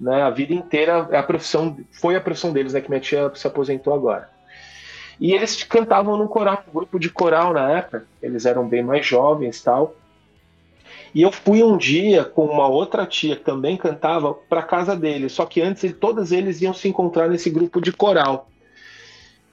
[0.00, 2.80] Né, a vida inteira a profissão, foi a profissão deles, né?
[2.80, 4.28] Que minha tia se aposentou agora.
[5.20, 8.04] E eles cantavam no coral, grupo de coral na época.
[8.20, 9.94] Eles eram bem mais jovens, tal.
[11.14, 15.32] E eu fui um dia com uma outra tia que também cantava para casa deles.
[15.32, 18.48] Só que antes todos eles iam se encontrar nesse grupo de coral.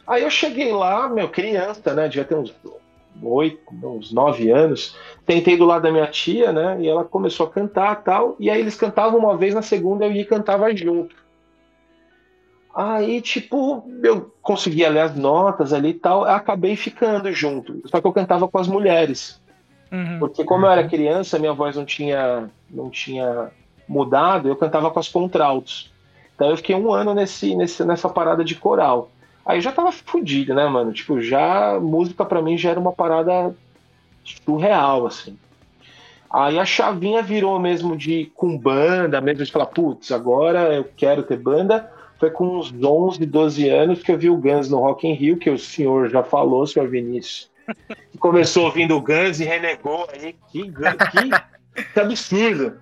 [0.08, 2.08] Aí eu cheguei lá, meu, criança, né?
[2.08, 2.56] Devia ter uns
[3.22, 4.96] oito, uns nove anos.
[5.26, 6.78] Tentei do lado da minha tia, né?
[6.82, 8.36] E ela começou a cantar tal.
[8.40, 11.16] E aí eles cantavam uma vez, na segunda eu ia e cantava junto.
[12.74, 16.24] Aí, tipo, eu conseguia ler as notas ali e tal.
[16.24, 17.82] Acabei ficando junto.
[17.90, 19.42] Só que eu cantava com as mulheres.
[19.92, 20.20] Uhum.
[20.20, 23.52] Porque como eu era criança, minha voz não tinha, não tinha
[23.88, 25.92] mudado, eu cantava com as contraltos.
[26.36, 29.10] Então eu fiquei um ano nesse, nesse, nessa parada de coral.
[29.46, 30.94] Aí eu já tava fudido, né, mano?
[30.94, 33.56] Tipo, já música pra mim já era uma parada
[34.46, 35.38] surreal, assim.
[36.32, 41.24] Aí a chavinha virou mesmo de com banda, mesmo de falar, putz, agora eu quero
[41.24, 41.92] ter banda.
[42.20, 45.38] Foi com uns 11, 12 anos que eu vi o Guns no Rock in Rio,
[45.38, 47.49] que o senhor já falou, senhor Vinícius.
[48.12, 50.36] Que começou ouvindo o Guns e renegou aí.
[50.52, 52.80] Que, que, que absurdo.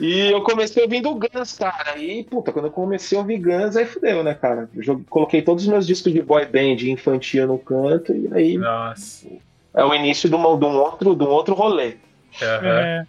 [0.00, 1.98] E eu comecei ouvindo o Guns, cara.
[1.98, 4.68] E, puta, quando eu comecei a ouvir Guns, aí fudeu, né, cara?
[4.74, 9.28] Eu coloquei todos os meus discos de boy band infantil no canto, e aí Nossa.
[9.74, 11.96] é o início de, uma- de um, outro, de um outro rolê.
[12.42, 12.66] Aham.
[12.66, 13.06] É.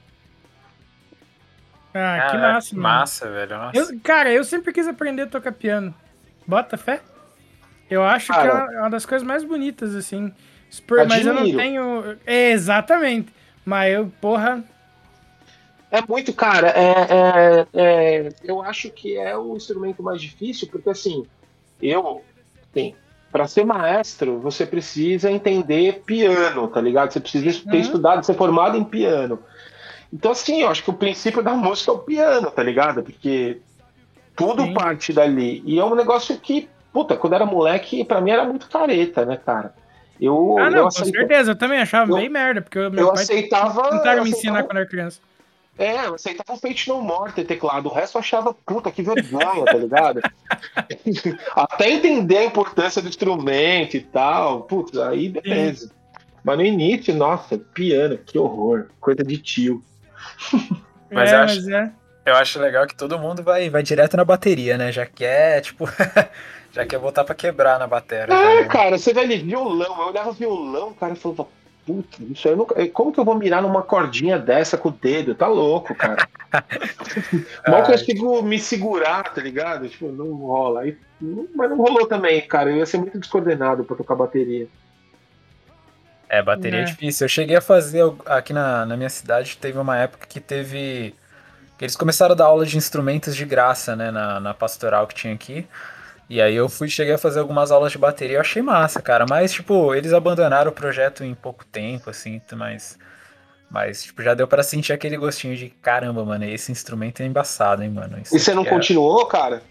[1.98, 2.84] Ah, que Caraca, massa, que mano.
[2.88, 3.58] massa, velho.
[3.58, 3.78] Nossa.
[3.94, 5.96] Eu, cara, eu sempre quis aprender a tocar piano.
[6.46, 7.00] Bota fé?
[7.90, 8.54] Eu acho que Cara.
[8.66, 10.34] uma, é uma das coisas mais bonitas, assim.
[11.08, 12.18] Mas eu não tenho.
[12.26, 13.34] É, exatamente.
[13.64, 14.64] Mas eu, porra.
[15.92, 20.90] É muito, cara, é, é- é- eu acho que é o instrumento mais difícil, porque
[20.90, 21.26] assim,
[21.82, 22.22] eu,
[22.74, 22.94] sim,
[23.32, 27.12] para ser maestro, você precisa entender piano, tá ligado?
[27.14, 27.82] Você precisa ter Uhum.
[27.82, 29.40] estudado, ser formado em piano.
[30.12, 33.04] Então, assim, eu acho que o princípio da música é o piano, tá ligado?
[33.04, 33.62] Porque
[34.36, 34.74] tudo Sim.
[34.74, 35.62] parte dali.
[35.66, 39.38] E é um negócio que, puta, quando era moleque, pra mim era muito careta, né,
[39.38, 39.74] cara?
[40.20, 41.52] Eu, Ah, eu não, com aceita- certeza.
[41.52, 43.84] Eu também achava eu- bem merda, porque meu eu pai aceitava.
[43.84, 45.20] tentaram eu me aceitava- ensinar quando eu era criança.
[45.78, 49.02] é, eu aceitava o Fate No More ter teclado, o resto eu achava puta que
[49.04, 50.22] vergonha, tá ligado?
[51.56, 55.92] Até entender a importância do instrumento e tal, putz, aí beleza.
[56.44, 59.84] Mas no início, nossa, piano, que horror, coisa de tio.
[61.12, 61.92] Mas é, eu acho- mas é.
[62.26, 64.92] Eu acho legal que todo mundo vai, vai direto na bateria, né?
[64.92, 65.86] Já quer, tipo,
[66.76, 68.36] já quer botar pra quebrar na bateria.
[68.36, 68.68] É, já, né?
[68.68, 71.48] cara, você vai ali, violão, eu olhava violão, cara, e falava,
[71.86, 72.88] puta, isso aí eu nunca.
[72.90, 75.34] Como que eu vou mirar numa cordinha dessa com o dedo?
[75.34, 76.28] Tá louco, cara.
[77.66, 77.86] Mal Ai.
[77.86, 79.88] consigo me segurar, tá ligado?
[79.88, 80.82] Tipo, não rola.
[80.82, 80.98] Aí,
[81.56, 82.70] mas não rolou também, cara.
[82.70, 84.68] Eu ia ser muito descoordenado pra tocar bateria.
[86.28, 86.84] É, bateria é.
[86.84, 86.86] É.
[86.86, 87.24] difícil.
[87.24, 91.16] Eu cheguei a fazer aqui na, na minha cidade, teve uma época que teve.
[91.80, 95.34] eles começaram a dar aula de instrumentos de graça, né, na, na pastoral que tinha
[95.34, 95.66] aqui.
[96.30, 99.26] E aí eu fui, cheguei a fazer algumas aulas de bateria, eu achei massa, cara.
[99.30, 102.98] Mas, tipo, eles abandonaram o projeto em pouco tempo, assim, mas.
[103.70, 107.84] Mas, tipo, já deu pra sentir aquele gostinho de caramba, mano, esse instrumento é embaçado,
[107.84, 108.18] hein, mano.
[108.22, 109.62] Isso E você não é- continuou, cara?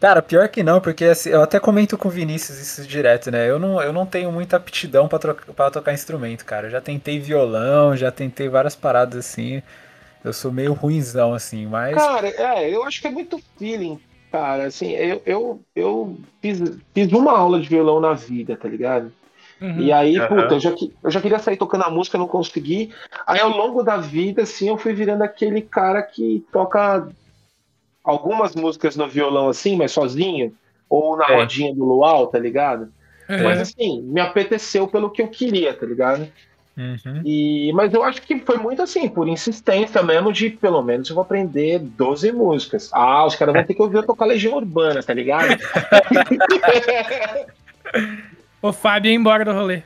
[0.00, 3.48] Cara, pior que não, porque assim, eu até comento com o Vinícius isso direto, né?
[3.48, 6.66] Eu não, eu não tenho muita aptidão pra tocar instrumento, cara.
[6.66, 9.62] Eu já tentei violão, já tentei várias paradas assim.
[10.24, 11.94] Eu sou meio ruinzão, assim, mas.
[11.94, 14.00] Cara, é, eu acho que é muito feeling,
[14.32, 14.64] cara.
[14.64, 16.60] Assim, eu, eu, eu fiz,
[16.94, 19.12] fiz uma aula de violão na vida, tá ligado?
[19.60, 19.78] Uhum.
[19.78, 20.28] E aí, Aham.
[20.28, 22.92] puta, eu já, eu já queria sair tocando a música, não consegui.
[23.26, 27.06] Aí ao longo da vida, assim, eu fui virando aquele cara que toca
[28.02, 30.52] algumas músicas no violão, assim, mas sozinho,
[30.88, 31.36] ou na É.
[31.36, 32.92] rodinha do luau, tá ligado?
[33.28, 33.42] É.
[33.42, 36.26] Mas assim, me apeteceu pelo que eu queria, tá ligado?
[36.76, 37.20] Uhum.
[37.24, 41.14] E, mas eu acho que foi muito assim, por insistência mesmo, de pelo menos eu
[41.14, 42.88] vou aprender 12 músicas.
[42.92, 45.58] Ah, os caras vão ter que ouvir eu tocar Legião Urbana, tá ligado?
[48.60, 49.82] O Fábio ia embora do rolê.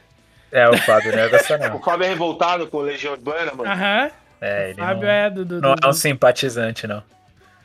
[0.52, 1.76] É, o Fábio não é dessa não.
[1.76, 3.70] o Fábio é revoltado com Legião Urbana, mano.
[3.70, 4.10] Aham.
[4.40, 5.44] É, O ele Fábio não, é do.
[5.44, 7.02] do, não do- é um simpatizante, não.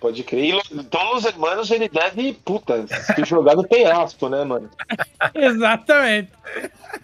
[0.02, 0.56] Pode crer.
[0.56, 4.68] E então, os hermanos, ele deve, puta, se jogar no penhasco, né, mano?
[5.36, 6.32] Exatamente.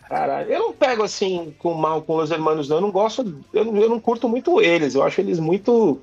[0.09, 2.77] Caralho, eu não pego assim com mal com os hermanos, não.
[2.77, 4.95] Eu não gosto, eu não, eu não curto muito eles.
[4.95, 6.01] Eu acho eles muito,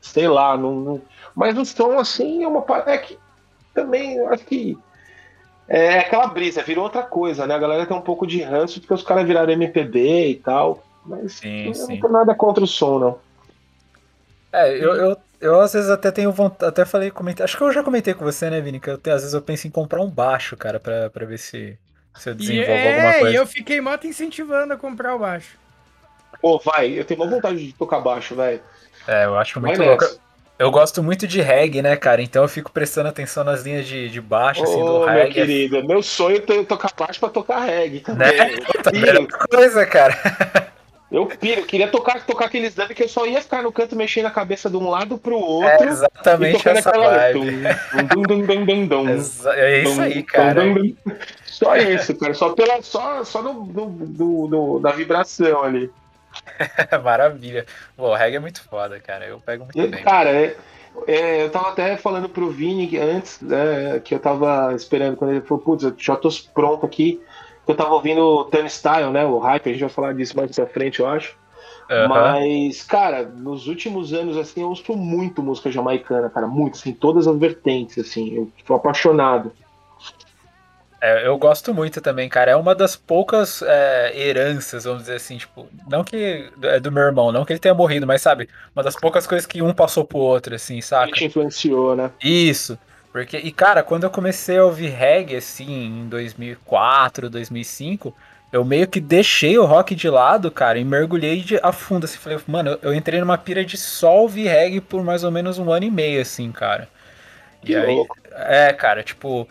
[0.00, 1.02] sei lá, não, não-
[1.34, 3.18] mas o som assim é uma pa- é que
[3.74, 4.76] também eu acho que
[5.68, 7.54] é aquela brisa, virou outra coisa, né?
[7.54, 10.82] A galera tem um pouco de ranço porque os caras viraram MPB e tal.
[11.04, 11.80] Mas Sim, eu sim.
[11.94, 13.18] não tenho nada contra o som, não.
[14.52, 17.72] É, eu, eu, eu às vezes até tenho vontade, até falei, comentei, acho que eu
[17.72, 20.00] já comentei com você, né, Vini, que eu tenho- às vezes eu penso em comprar
[20.00, 21.76] um baixo, cara, pra, pra ver se,
[22.16, 23.34] se eu desenvolvo alguma é, coisa.
[23.34, 25.58] e eu fiquei te incentivando a comprar o baixo.
[26.40, 28.60] Pô, vai, eu tenho uma vontade de tocar baixo, velho.
[29.06, 30.04] É, eu acho Vai muito louco.
[30.04, 30.20] nessa.
[30.58, 32.22] Eu gosto muito de reggae, né, cara?
[32.22, 35.32] Então eu fico prestando atenção nas linhas de, de baixo, assim, do Ô, meu reggae.
[35.34, 38.28] querido, meu sonho é tocar baixo pra tocar reggae também.
[38.38, 38.56] Né?
[38.82, 40.16] Tá coisa, cara.
[41.12, 44.26] Eu piro, queria tocar, tocar aqueles dub que eu só ia ficar no canto mexendo
[44.26, 45.84] a cabeça de um lado pro É outro.
[45.86, 47.16] e exatamente essa aquela.
[47.18, 47.62] vibe.
[48.08, 48.22] Dum,
[48.64, 49.08] dum, dum,
[49.54, 50.62] É isso aí, cara.
[51.44, 52.32] Só isso, cara.
[52.32, 55.90] Só, pela, só, só no, do, do, do- da vibração ali.
[57.04, 57.66] Maravilha.
[57.94, 59.26] Pô, o reggae é muito foda, cara.
[59.26, 60.02] Eu pego muito E, bem.
[60.02, 60.56] cara, é-
[61.06, 65.40] é, eu tava até falando pro Vini antes, né, que eu tava esperando quando ele
[65.42, 67.20] falou, putz, eu já tô pronto aqui.
[67.66, 69.24] Eu tava ouvindo o Turnstile, né?
[69.24, 71.36] O hype, a gente vai falar disso mais pra frente, eu acho.
[71.90, 72.08] Aham.
[72.08, 77.26] Mas, cara, nos últimos anos, assim, eu ouço muito música jamaicana, cara, muito, assim, todas
[77.26, 79.52] as vertentes, assim, eu tô apaixonado.
[81.00, 82.52] É, eu gosto muito também, cara.
[82.52, 87.02] É uma das poucas é, heranças, vamos dizer assim, tipo, não que é do meu
[87.02, 90.04] irmão, não que ele tenha morrido, mas sabe, uma das poucas coisas que um passou
[90.04, 91.10] pro outro, assim, Que saca?
[91.10, 92.12] te influenciou, né?
[92.22, 92.78] Isso.
[93.12, 98.14] Porque, e cara, quando eu comecei a ouvir reggae, assim, em 2004, 2005,
[98.50, 102.18] eu meio que deixei o rock de lado, cara, e mergulhei de, a fundo, assim,
[102.18, 105.70] falei, mano, eu, entrei numa pira de só ouvir reggae por mais ou menos um
[105.70, 106.88] ano e meio, assim, cara.
[107.64, 108.16] Que e aí, louco.
[108.32, 109.48] é, cara, tipo,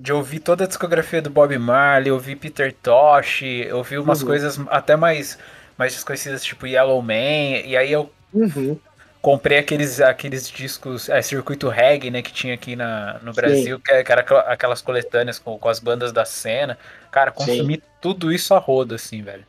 [0.00, 4.26] de ouvir toda a discografia do Bob Marley, ouvir Peter Tosh, ouvir umas Uhum.
[4.26, 5.38] coisas até mais,
[5.78, 8.80] mais desconhecidas, tipo Yellow Man, e aí eu Uhum.
[9.24, 13.90] Comprei aqueles, aqueles discos, é, circuito reggae, né, que tinha aqui na, no Brasil, que,
[13.90, 16.78] é- que era aquela- aquelas coletâneas com, com as bandas da cena.
[17.10, 19.42] Cara, consumi tudo isso a rodo, assim, velho.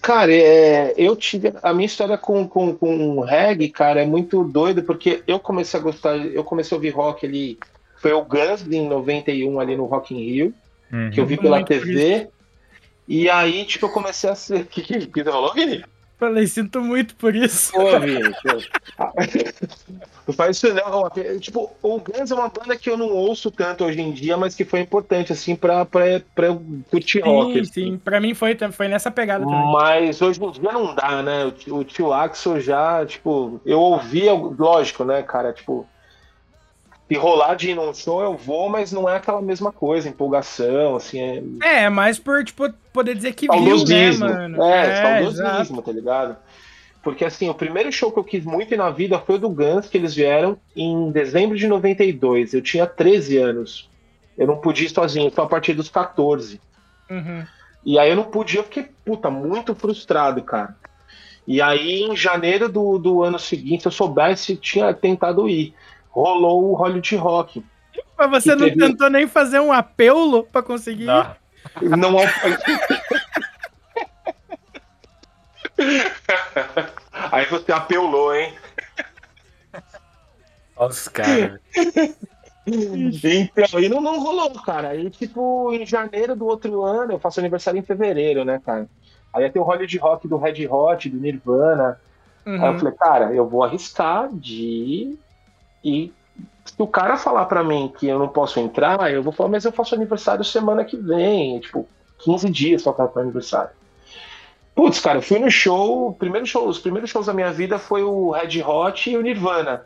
[0.00, 1.52] Cara, é, eu tive.
[1.62, 5.82] A minha história com, com, com reggae, cara, é muito doida, porque eu comecei a
[5.82, 7.58] gostar, eu comecei a ouvir rock ali.
[8.00, 10.54] Foi o Guns em 91 ali no Rock in Rio,
[11.12, 12.28] que eu vi pela Muito por TV.
[13.06, 14.60] E aí, tipo, eu comecei a ser.
[14.62, 15.84] O que, que, que rolou, Vini?
[16.18, 17.70] Falei, sinto muito por isso.
[17.70, 17.84] Pô,
[20.26, 21.08] Não faz isso não.
[21.38, 24.56] Tipo, o Guns é uma banda que eu não ouço tanto hoje em dia, mas
[24.56, 27.52] que foi importante, assim, pra, pra, pra eu curtir rock.
[27.52, 27.72] Sim, assim.
[27.72, 27.98] sim.
[27.98, 29.72] Pra mim foi, foi nessa pegada também.
[29.72, 31.44] Mas hoje em dia não dá, né?
[31.44, 35.52] O tio, o tio Axel já, tipo, eu ouvia, lógico, né, cara?
[35.52, 35.86] Tipo,
[37.08, 40.96] se rolar de ir num show eu vou, mas não é aquela mesma coisa, empolgação,
[40.96, 44.28] assim, é É, é mais por, tipo, poder dizer que viu, né, saudosismo.
[44.28, 44.62] mano?
[44.62, 45.24] é, exato.
[45.24, 46.36] saudosismo, tá ligado?
[47.02, 49.48] Porque assim, o primeiro show que eu quis muito ir na vida foi o do
[49.48, 52.52] Guns, que eles vieram em dezembro de 92.
[52.52, 53.88] Eu tinha 13 anos.
[54.36, 56.60] Eu não podia ir sozinho, foi a partir dos 14.
[57.08, 57.44] Uhum.
[57.84, 60.76] E aí eu não podia, eu fiquei, puta, muito frustrado, cara.
[61.46, 65.72] E aí, em janeiro do, do ano seguinte, se eu soubesse, tinha tentado ir.
[66.18, 67.64] Rolou o Hollywood Rock.
[68.16, 71.04] Mas você não teve- tentou nem fazer um apelo pra conseguir?
[71.04, 71.36] Não.
[71.82, 72.16] Não
[77.30, 78.52] Aí você apelou, hein?
[80.78, 81.60] Nossa, cara.
[82.66, 84.88] Então, e não, não rolou, cara.
[84.90, 88.88] Aí, tipo, em janeiro do outro ano, eu faço aniversário em fevereiro, né, cara?
[89.32, 92.00] Aí ia ter o Hollywood Rock do Red Hot, do Nirvana.
[92.46, 92.78] Aí eu Uhum.
[92.78, 95.18] falei, cara, eu vou arriscar de.
[95.84, 96.12] E
[96.64, 99.64] se o cara falar pra mim que eu não posso entrar, eu vou falar, mas
[99.64, 101.58] eu faço aniversário semana que vem.
[101.60, 103.70] Tipo, 15 dias só para aniversário.
[104.74, 106.12] Putz, cara, eu fui no show.
[106.14, 106.68] Primeiro show.
[106.68, 109.84] Os primeiros shows da minha vida foi o Red Hot e o Nirvana.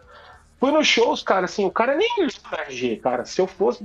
[0.61, 3.25] Fui nos shows, cara, assim, o cara nem olhou pra RG, cara.
[3.25, 3.85] Se eu fosse.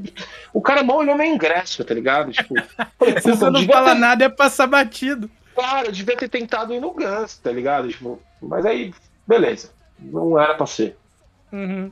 [0.53, 2.31] O cara mal olhou meu ingresso, tá ligado?
[2.31, 2.53] Tipo,
[2.99, 5.29] falei, Se você não fala ter- nada, é passar batido.
[5.55, 7.87] Cara, eu devia ter tentado ir no Guns, tá ligado?
[7.87, 8.93] Tipo, mas aí,
[9.25, 9.71] beleza.
[9.99, 10.95] Não era pra ser.
[11.51, 11.91] Uhum.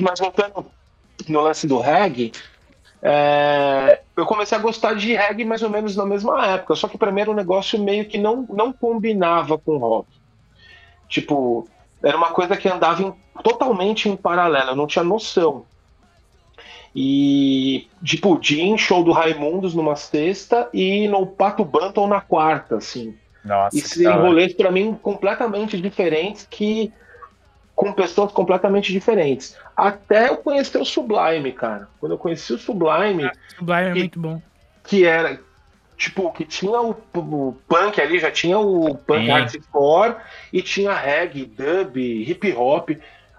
[0.00, 0.66] Mas voltando
[1.28, 2.32] no lance do reggae,
[3.02, 6.74] é, eu comecei a gostar de reggae mais ou menos na mesma época.
[6.74, 10.08] Só que mim era um negócio meio que não, não combinava com rock.
[11.08, 11.68] Tipo,
[12.02, 15.66] era uma coisa que andava em- totalmente em paralelo, eu não tinha noção.
[16.94, 22.20] E, tipo, de ir em show do Raimundos numa sexta e no Pato Banton na
[22.20, 23.14] quarta, assim.
[23.44, 26.92] Nossa, E rolês pra mim completamente diferentes que
[27.74, 29.56] com pessoas completamente diferentes.
[29.76, 31.88] Até eu conhecer o Sublime, cara.
[31.98, 34.42] Quando eu conheci o Sublime, Sublime é E- muito bom.
[34.84, 35.40] que era
[35.96, 39.30] tipo que tinha o, o punk ali, já tinha o punk Sim.
[39.30, 40.16] hardcore
[40.52, 42.90] e tinha reggae, dub, hip hop.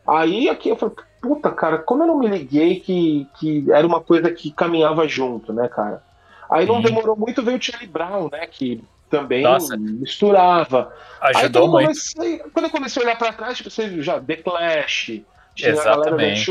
[0.08, 4.02] Aí aqui eu falei, puta, cara, como eu não me liguei que, que era uma
[4.02, 6.04] coisa que caminhava junto, né, cara?
[6.50, 9.78] Aí não demorou muito veio o Charlie Brown, né, que também Nossa.
[9.78, 10.91] misturava.
[11.22, 11.86] Aí Ajudou quando eu muito.
[11.88, 15.22] comecei- quando eu comecei a olhar pra trás, tipo, você já The Clash,
[15.53, 16.45] tinha a galera da Exatamente.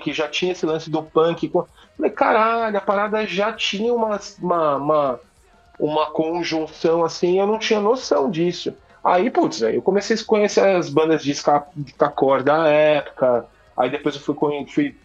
[0.00, 1.48] Que já tinha esse lance do punk.
[1.96, 5.20] Falei, caralho, a parada já tinha uma, uma, uma,
[5.78, 8.74] uma conjunção assim, eu não tinha noção disso.
[9.04, 11.94] Aí, putz, aí eu comecei a conhecer as bandas de ska, de
[12.42, 14.34] da época, aí depois eu fui,
[14.66, 14.96] fui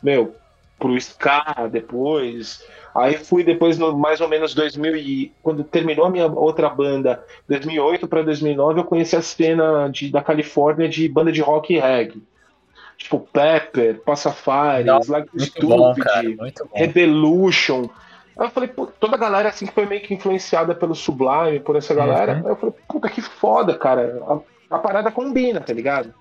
[0.00, 0.36] meu,
[0.78, 2.62] pro ska depois.
[2.94, 7.22] Aí fui depois, no, mais ou menos 2000 e quando terminou a minha outra banda,
[7.48, 11.78] 2008 para 2009, eu conheci a cena de, da Califórnia de banda de rock e
[11.78, 12.22] reggae.
[12.96, 16.04] Tipo Pepper, Passafari, Nossa, Like Stupid.
[16.74, 17.88] Revolution.
[18.36, 21.76] Aí eu falei, pô, toda a galera assim foi meio que influenciada pelo Sublime, por
[21.76, 22.34] essa galera.
[22.34, 22.46] Uhum.
[22.46, 24.20] Aí eu falei, puta que foda, cara.
[24.70, 26.12] A, a parada combina, tá ligado?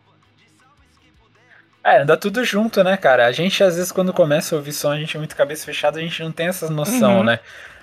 [1.88, 3.26] É, anda tudo junto, né, cara?
[3.26, 5.98] A gente, às vezes, quando começa a ouvir som, a gente é muito cabeça fechada,
[6.00, 7.24] a gente não tem essa noção, Uhum.
[7.24, 7.40] né?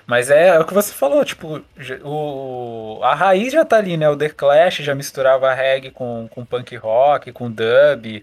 [0.06, 1.62] Mas é, é o que você falou, tipo,
[2.04, 4.06] o, a raiz já tá ali, né?
[4.10, 8.22] O The Clash já misturava reggae com, com punk rock, com dub,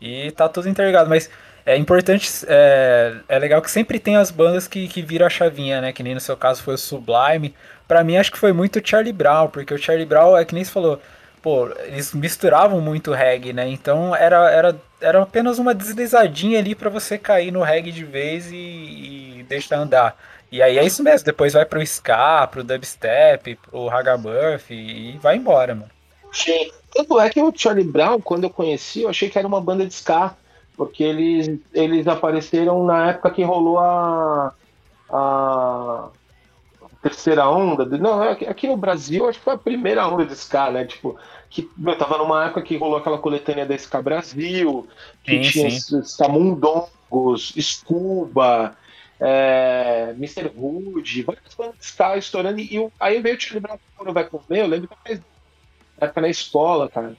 [0.00, 1.08] e tá tudo interligado.
[1.08, 1.30] Mas
[1.64, 5.80] é importante, é, é legal que sempre tem as bandas que, que viram a chavinha,
[5.80, 5.92] né?
[5.92, 7.54] Que nem no seu caso foi o Sublime.
[7.86, 10.54] Pra mim, acho que foi muito o Charlie Brown, porque o Charlie Brown, é que
[10.56, 11.00] nem você falou,
[11.40, 13.68] pô, eles misturavam muito reggae, né?
[13.68, 18.50] Então era, era, era apenas uma deslizadinha ali pra você cair no reggae de vez
[18.50, 18.56] e,
[19.40, 20.16] e deixar andar.
[20.50, 25.36] E aí é isso mesmo, depois vai pro ska, pro dubstep, pro ragamuffin e vai
[25.36, 25.90] embora, mano.
[26.32, 26.70] Sim.
[26.94, 29.84] Tanto é que o Charlie Brown, quando eu conheci, eu achei que era uma banda
[29.86, 30.34] de ska.
[30.76, 34.52] Porque eles, eles apareceram na época que rolou a,
[35.10, 36.08] a
[37.02, 37.84] terceira onda.
[37.84, 40.84] de- Não, aqui aqui no Brasil, acho que foi a primeira onda de ska, né?
[40.86, 41.16] Tipo,
[41.52, 44.88] que meu, tava numa época que rolou aquela coletânea da Ska Brasil,
[45.22, 45.98] que Sim, tinha sim.
[45.98, 48.74] os Camundongos, Scuba,
[49.20, 50.50] é, Mr.
[50.56, 52.58] Hood, várias bandas de ska estourando.
[52.58, 55.20] E eu- aí veio o Charlie Brown quando vai comer, eu lembro que eu fiz
[56.00, 57.16] na época na escola, cara.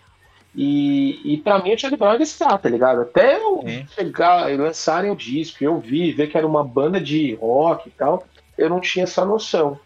[0.56, 3.02] E, e pra mim o Charlie Brown era ska, tá ligado?
[3.02, 3.86] Até eu Sim.
[3.88, 7.92] chegar e lançarem o disco, eu vi, ver que era uma banda de rock e
[7.92, 8.28] tal,
[8.58, 9.80] eu não tinha essa noção.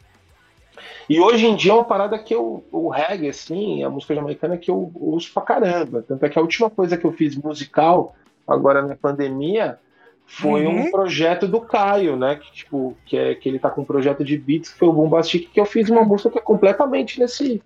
[1.10, 4.58] E hoje em dia é uma parada que eu, o reggae, assim, a música jamaicana
[4.58, 6.04] que eu uso pra caramba.
[6.08, 8.16] Tanto é que a última coisa que eu fiz musical,
[8.48, 9.80] agora na pandemia,
[10.26, 10.82] foi Uhum.
[10.88, 12.36] um projeto do Caio, né?
[12.36, 14.94] Que, tipo, que, é, que ele tá com um projeto de beats, que foi o
[14.94, 17.62] Bombastic, que eu fiz uma música que é completamente nesse,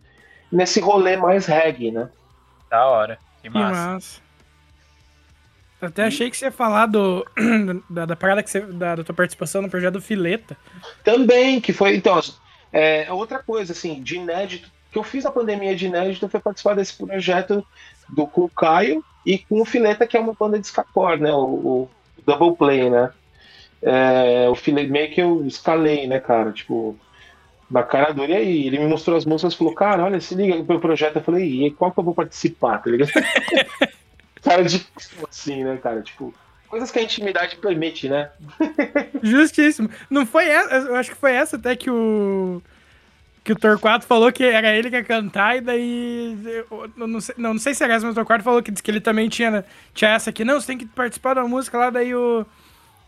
[0.51, 2.09] nesse rolê mais reggae, né?
[2.69, 3.17] Da hora.
[3.41, 3.93] Que Que massa.
[3.93, 4.21] massa.
[5.81, 7.25] Eu Até achei que você ia falar do,
[7.89, 10.55] da, da parada que você, da, da tua participação no projeto do Fileta.
[11.03, 11.95] Também, que foi.
[11.95, 12.19] Então,
[12.71, 16.75] é outra coisa, assim, de inédito, que eu fiz na pandemia de inédito foi participar
[16.75, 17.65] desse projeto
[18.09, 21.31] do com o Caio e com o Fileta, que é uma banda de escapor, né?
[21.31, 21.89] O, o
[22.25, 23.11] Double Play, né?
[23.81, 26.51] É, o Fileta meio que eu escalei, né, cara?
[26.51, 26.97] Tipo,
[27.69, 28.67] na cara dura, e aí?
[28.67, 31.15] Ele me mostrou as músicas e falou, cara, olha, se liga pro projeto.
[31.15, 33.11] Eu falei, e qual que eu vou participar, tá ligado?
[34.43, 34.85] cara de
[35.29, 36.01] assim, né, cara?
[36.01, 36.33] Tipo,
[36.71, 38.31] coisas que a intimidade permite, né?
[39.21, 39.89] Justíssimo.
[40.09, 42.61] Não foi essa, eu acho que foi essa até que o.
[43.43, 46.37] Que o Torquato falou que era ele que ia cantar, e daí.
[46.45, 48.71] eu- eu não, sei, não, não sei se era essa, mas o Torquato falou que,
[48.71, 50.45] disse que ele também tinha, tinha essa aqui.
[50.45, 52.45] Não, você tem que participar da música lá, daí o.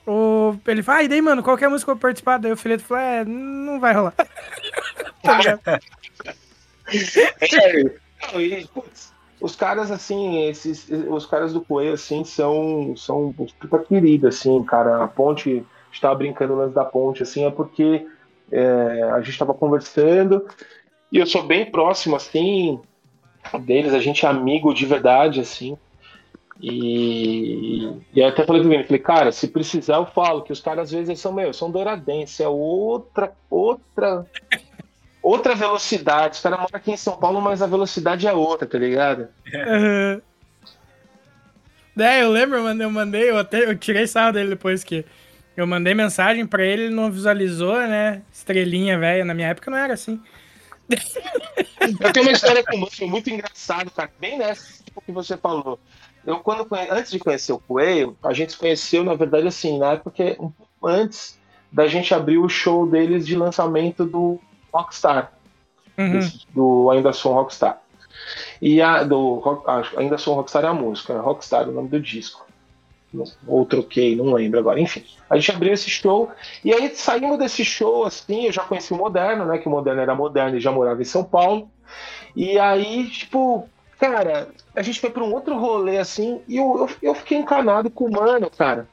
[0.07, 2.01] o ele fala, ah, e daí, mano, qual que é a música que eu vou
[2.01, 2.37] participar?
[2.39, 4.13] Daí o Fileto falou, é, não vai rolar.
[5.21, 5.79] tá?
[7.41, 7.83] É,
[8.33, 9.12] não, e, putz,
[9.43, 15.03] os caras, assim, esses, os caras do Coelho, assim, são, são puta querida, assim, cara.
[15.03, 18.07] A ponte, a gente tava brincando lance da ponte, assim, é porque
[18.49, 20.47] é, a gente tava conversando
[21.11, 22.79] e eu sou bem próximo, assim,
[23.65, 25.77] deles, a gente é amigo de verdade, assim.
[26.61, 27.83] E,
[28.15, 30.83] e eu até falei pro Vini, falei, cara, se precisar eu falo, que os caras
[30.83, 34.25] às vezes são, meu, são douradenses, é outra, outra,
[35.23, 36.35] outra velocidade.
[36.35, 39.29] Os caras moram aqui em São Paulo, mas a velocidade é outra, tá ligado?
[39.55, 40.21] Aham.
[41.97, 45.05] É, eu lembro, mano, eu mandei, eu até eu tirei sarro dele depois que
[45.55, 48.23] Eu mandei mensagem pra ele, ele não visualizou, né?
[48.31, 49.23] Estrelinha, velho.
[49.23, 50.19] Na minha época não era assim.
[50.89, 54.11] Eu tenho uma história com o Mano muito engraçada, cara.
[54.19, 55.79] Bem nessa tipo que você falou.
[56.25, 59.93] Eu, quando, antes de conhecer o Coelho, a gente se conheceu, na verdade, assim, na
[59.93, 61.39] época um pouco antes
[61.71, 64.39] da gente abrir o show deles de lançamento do
[64.73, 65.31] Rockstar.
[65.97, 66.11] Uhum.
[66.11, 67.79] desse- do Ainda Sou um Rockstar.
[68.61, 71.89] E a do acho- Ainda Sou um Rockstar é a música, Rockstar é o nome
[71.89, 72.45] do disco.
[73.47, 74.79] Ou troquei, não lembro agora.
[74.79, 76.31] Enfim, a gente abriu esse show
[76.65, 78.45] e aí saímos desse show assim.
[78.47, 79.59] Eu já conheci o Moderno, né?
[79.59, 81.69] Que o Moderno era moderno e já morava em São Paulo.
[82.35, 83.69] E aí, tipo,
[83.99, 87.91] cara, a gente foi para um outro rolê assim e eu, eu, eu fiquei encanado
[87.91, 88.87] com o mano, cara.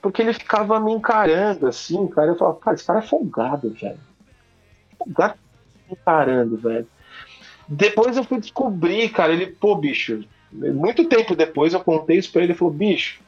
[0.00, 2.26] Porque ele ficava me encarando assim, cara.
[2.32, 4.00] Eu falava, cara, esse cara é folgado, velho.
[5.04, 5.34] Folgado
[5.88, 6.86] me encarando, velho.
[7.68, 12.42] Depois eu fui descobrir, cara, ele, pô, bicho, muito tempo depois eu contei isso pra
[12.42, 13.20] ele, ele falou, bicho,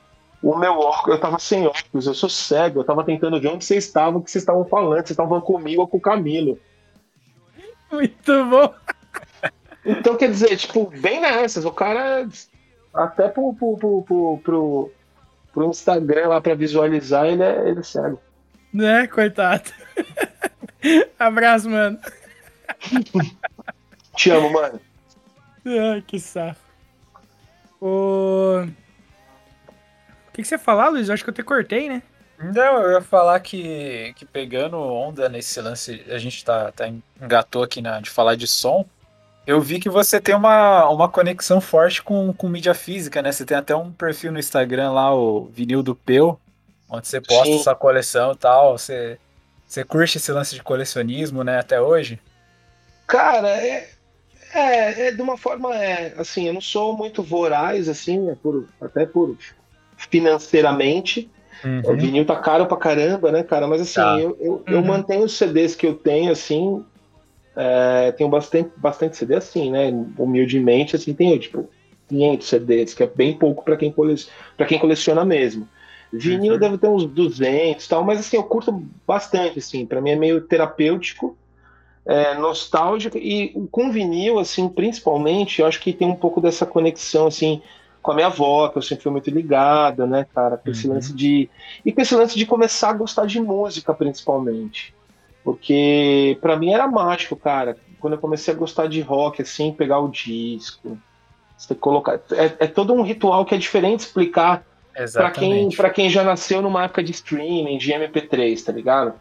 [0.43, 3.65] o meu óculos, eu tava sem óculos, eu sou cego, eu tava tentando ver onde
[3.65, 6.59] vocês estavam, o que vocês estavam falando, vocês estavam comigo ou com o Camilo.
[7.91, 8.75] Muito bom.
[9.87, 12.29] Então, quer dizer, tipo, bem nessas, o cara,
[12.93, 14.91] até pro, pro, pro, pro, pro,
[15.53, 18.21] pro Instagram lá pra visualizar, ele é, ele é cego.
[18.73, 19.71] Né, coitado.
[21.19, 21.99] Abraço, mano.
[24.17, 24.81] Te amo, mano.
[25.67, 26.61] Ai, que safo.
[27.81, 28.63] O...
[28.65, 31.09] o que, que você ia falar, Luiz?
[31.09, 32.03] Eu acho que eu te cortei, né?
[32.39, 36.87] Não, eu ia falar que, que pegando onda nesse lance, a gente tá, tá
[37.21, 38.85] engatou aqui na, de falar de som.
[39.47, 43.31] Eu vi que você tem uma, uma conexão forte com, com mídia física, né?
[43.31, 46.39] Você tem até um perfil no Instagram lá, o Vinil do Peu,
[46.89, 47.63] onde você posta Sim.
[47.63, 48.79] sua coleção e tal.
[48.79, 49.19] Você,
[49.75, 52.19] você curte esse lance de colecionismo, né, até hoje?
[53.07, 53.89] Cara, é,
[54.55, 58.67] é, é de uma forma, é, assim, eu não sou muito voraz, assim, é por,
[58.81, 59.37] até por
[59.97, 61.31] financeiramente.
[61.85, 63.67] O vinil tá caro pra caramba, né, cara?
[63.67, 64.19] Mas assim, Tá.
[64.19, 64.87] eu, eu, eu Uhum.
[64.87, 66.85] mantenho os CDs que eu tenho, assim.
[67.57, 69.91] é, tenho bastante, bastante CD assim, né?
[70.19, 71.69] Humildemente, assim, tenho tipo
[72.09, 74.15] 500 CDs, que é bem pouco pra quem, cole...
[74.69, 75.69] quem coleciona mesmo.
[76.19, 78.73] Vinil deve ter uns 200 e tal, mas assim, eu curto
[79.07, 79.87] bastante, assim.
[79.87, 81.37] Pra mim é meio terapêutico,
[82.07, 83.17] é, nostálgico.
[83.17, 87.63] E com vinil, assim, principalmente, eu acho que tem um pouco dessa conexão, assim,
[88.03, 90.59] com a minha avó, que eu sempre fui muito ligada, né, cara?
[90.59, 90.95] Com esse Uhum.
[90.95, 91.49] lance de
[91.85, 94.95] e com esse lance de começar a gostar de música, principalmente.
[95.43, 97.79] Porque pra mim era mágico, cara.
[97.99, 100.99] Quando eu comecei a gostar de rock, assim, pegar o disco,
[101.57, 102.21] você colocar.
[102.33, 104.65] É, é todo um ritual que é diferente explicar
[105.13, 109.15] pra quem, pra quem já nasceu numa época de streaming, de MP3, tá ligado?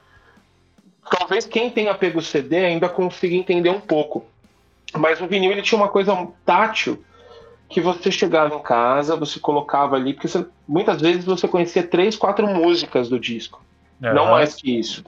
[1.09, 4.25] Talvez quem tenha pego o CD ainda consiga entender um pouco.
[4.95, 7.03] Mas o vinil ele tinha uma coisa tátil
[7.69, 12.15] que você chegava em casa, você colocava ali, porque você- muitas vezes você conhecia três,
[12.15, 13.61] quatro músicas do disco,
[13.99, 14.31] não Aham.
[14.31, 15.03] mais que isso.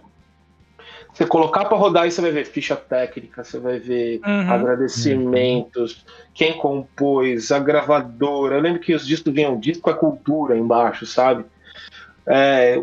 [1.16, 4.51] Você colocar para rodar e você vai ver ficha técnica, você vai ver Uhum.
[4.51, 8.55] agradecimentos, quem compôs, a gravadora.
[8.55, 11.45] Eu lembro que os discos vinham disco é cultura embaixo, sabe?
[12.28, 12.76] É,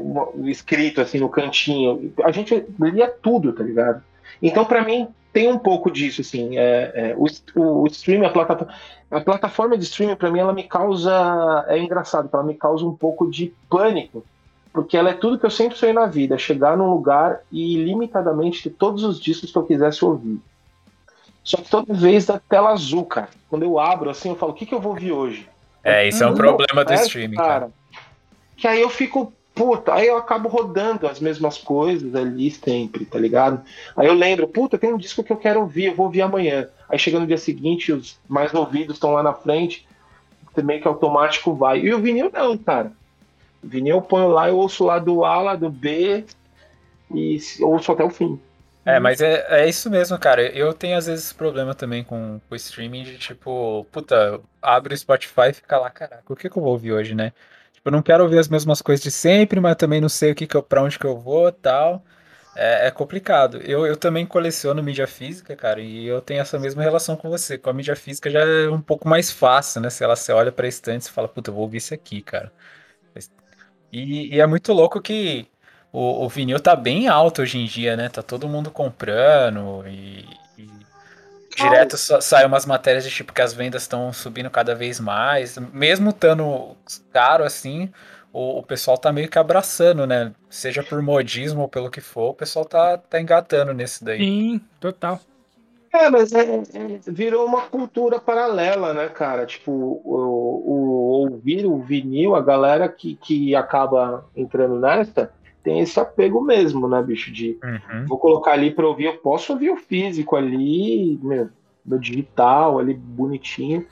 [0.45, 2.11] escrito assim no cantinho.
[2.25, 4.03] A gente lia tudo, tá ligado?
[4.41, 6.57] Então, para mim, tem um pouco disso, assim.
[6.57, 8.73] é, é, o, o, o streaming, a plataforma,
[9.11, 11.67] a plataforma de streaming, para mim, ela me causa.
[11.69, 14.25] É engraçado, ela me causa um pouco de pânico.
[14.73, 18.63] Porque ela é tudo que eu sempre sonhei na vida: chegar num lugar e ilimitadamente
[18.63, 20.41] ter todos os discos que eu quisesse ouvir.
[21.45, 23.29] Só que toda vez da tela azul, cara.
[23.51, 25.49] Quando eu abro assim, eu falo: o que, que eu vou ouvir hoje?
[25.85, 27.71] É, isso é um problema do é, streaming, cara.
[28.57, 33.19] Que aí eu fico, puta, aí eu acabo rodando as mesmas coisas ali sempre, tá
[33.19, 33.61] ligado?
[33.97, 36.69] Aí eu lembro, puta, tem um disco que eu quero ouvir, eu vou ouvir amanhã.
[36.89, 39.85] Aí chega no dia seguinte, os mais ouvidos estão lá na frente,
[40.63, 41.81] meio que automático vai.
[41.81, 42.93] E o vinil não, cara.
[43.63, 46.25] Vinil eu ponho lá, eu ouço lá do A, lá do B,
[47.15, 48.41] e ouço até o fim.
[48.85, 50.43] É, mas é, é isso mesmo, cara.
[50.43, 55.51] Eu tenho às vezes problema também com o streaming de tipo, puta, abre o Spotify
[55.51, 57.33] e fica lá, caraca, o que que eu vou ouvir hoje, né?
[57.73, 60.35] Tipo, eu não quero ouvir as mesmas coisas de sempre, mas também não sei o
[60.35, 62.05] que que eu, pra onde que eu vou tal.
[62.57, 63.59] É, é complicado.
[63.65, 67.57] Eu, eu também coleciono mídia física, cara, e eu tenho essa mesma relação com você.
[67.59, 69.91] Com a mídia física já é um pouco mais fácil, né?
[69.91, 72.53] Se ela você olha pra estante e fala, puta, eu vou ouvir isso aqui, cara.
[73.93, 75.47] E, e é muito louco que
[75.93, 78.09] o, o vinil tá bem alto hoje em dia, né?
[78.09, 80.87] Tá todo mundo comprando e, e
[81.57, 85.59] direto sa- saem umas matérias de tipo que as vendas estão subindo cada vez mais.
[85.59, 86.77] Mesmo estando
[87.13, 87.93] caro assim,
[88.33, 90.35] o, o pessoal tá meio que abraçando, né?
[90.51, 94.33] Seja por modismo ou pelo que for, o pessoal tá, tá engatando nesse daí.
[94.43, 95.21] Sim, total.
[95.93, 99.45] É, mas é- é- virou uma cultura paralela, né, cara?
[99.45, 105.31] Tipo, o, o ouvir o vinil, a galera que, que acaba entrando nessa
[105.63, 107.31] tem esse apego mesmo, né, bicho?
[107.31, 108.07] De Uhum.
[108.07, 111.51] vou colocar ali pra ouvir, eu posso ouvir o físico ali, meu,
[111.85, 113.87] no digital, ali bonitinho.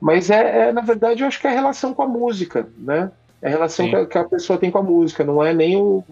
[0.00, 3.10] Mas é, é, na verdade, eu acho que é a relação com a música, né?
[3.40, 5.76] É a relação que a, que a pessoa tem com a música, não é nem
[5.76, 6.04] o,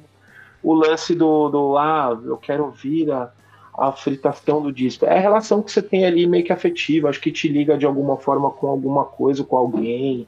[0.62, 3.30] o lance do, do ah, eu quero ouvir a,
[3.76, 5.04] a fritação do disco.
[5.06, 7.86] É a relação que você tem ali meio que afetiva, acho que te liga de
[7.86, 10.26] alguma forma com alguma coisa, com alguém,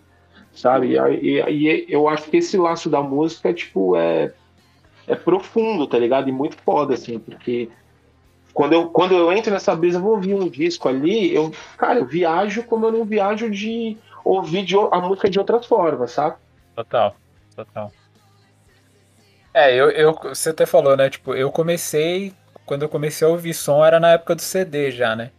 [0.54, 0.96] sabe?
[0.96, 4.32] E, e- e eu acho que esse laço da música, tipo, é,
[5.06, 6.28] é profundo, tá ligado?
[6.28, 7.68] E muito foda, assim, porque
[8.52, 12.06] quando eu, quando eu entro nessa brisa, vou ouvir um disco ali, eu, cara, eu
[12.06, 16.36] viajo como eu não viajo de ouvir de, a música de outras formas, sabe?
[16.74, 17.14] Total,
[17.54, 17.92] total.
[19.52, 21.10] É, eu, eu, você até falou, né?
[21.10, 22.32] Tipo, eu comecei.
[22.66, 25.30] Quando eu comecei a ouvir som era na época do CD já, né?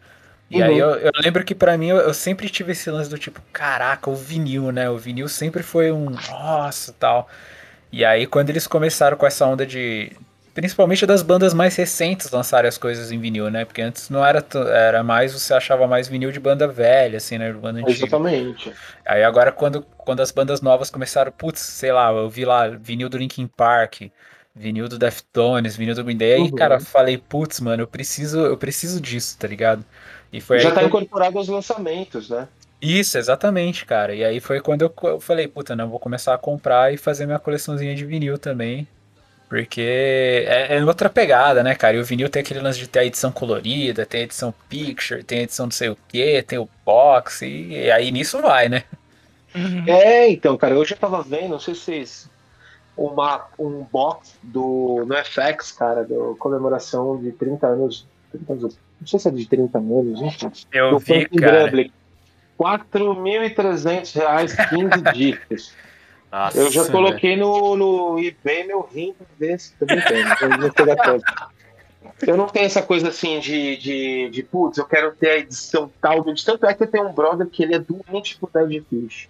[0.50, 0.80] E aí Uhum.
[0.80, 4.10] eu, eu lembro que pra mim eu, eu sempre tive esse lance do tipo, caraca,
[4.10, 4.90] o vinil, né?
[4.90, 7.28] O vinil sempre foi um nossa tal.
[7.92, 10.12] E aí quando eles começaram com essa onda de.
[10.54, 13.66] Principalmente das bandas mais recentes lançarem as coisas em vinil, né?
[13.66, 14.46] Porque antes não era.
[14.74, 15.34] Era mais.
[15.34, 17.52] Você achava mais vinil de banda velha, assim, né?
[17.52, 18.06] De banda antiga.
[18.08, 18.74] Exatamente.
[19.06, 23.10] Aí agora quando, quando as bandas novas começaram, putz, sei lá, eu vi lá vinil
[23.10, 24.04] do Linkin Park,
[24.56, 26.52] vinil do Deftones, vinil do Green Day, aí, Uhum.
[26.52, 29.86] cara, falei, putz, mano, eu preciso, eu preciso disso, tá ligado?
[30.32, 32.48] E foi Já aí tá eu- incorporado aos lançamentos, né?
[32.82, 34.14] Isso, exatamente, cara.
[34.14, 37.40] E aí foi quando eu, falei, puta, não, vou começar a comprar e fazer minha
[37.40, 38.88] coleçãozinha de vinil também.
[39.50, 41.98] Porque é, é outra pegada, né, cara?
[41.98, 45.24] E o vinil tem aquele lance de ter a edição colorida, tem a edição picture,
[45.24, 48.70] tem a edição não sei o quê, tem o box, e, e aí nisso vai,
[48.70, 48.84] né?
[49.56, 49.84] Uhum.
[49.88, 52.35] É, então, cara, hoje eu tava vendo, não sei se vocês.
[52.98, 58.08] Uma, um box do no FX, cara, da comemoração de 30 anos.
[58.32, 60.52] 30 anos não sei se é de 30 anos, enfim.
[60.72, 61.64] Eu do vi, Franklin cara.
[61.64, 61.94] Grublic.
[62.60, 65.74] 4.300 reais, 15 discos.
[66.32, 66.92] Nossa, Eu já velho.
[66.92, 70.74] coloquei no, no eBay meu rim pra ver se tô brincando.
[72.26, 75.92] eu não tenho essa coisa assim de, de, de putz, eu quero ter a edição
[76.02, 76.24] tal.
[76.24, 79.30] Tanto é que eu tenho um brother que ele é doente por Dead Fish.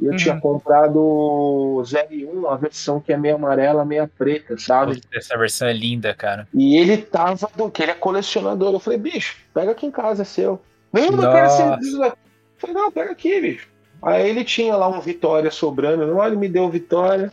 [0.00, 0.16] E eu Uhum.
[0.16, 5.00] tinha comprado o 01, a versão que é meio amarela, meia preta, sabe?
[5.14, 6.48] Essa versão é linda, cara.
[6.52, 8.72] E ele tava do que ele é colecionador.
[8.72, 10.60] Eu falei, bicho, pega aqui em casa, é seu.
[10.92, 11.78] Não, não quero Nossa.
[11.80, 11.98] ser.
[12.06, 12.12] Eu
[12.58, 13.68] falei, não, pega aqui, bicho.
[14.02, 17.32] Aí ele tinha lá um Vitória sobrando, não, ele me deu Vitória.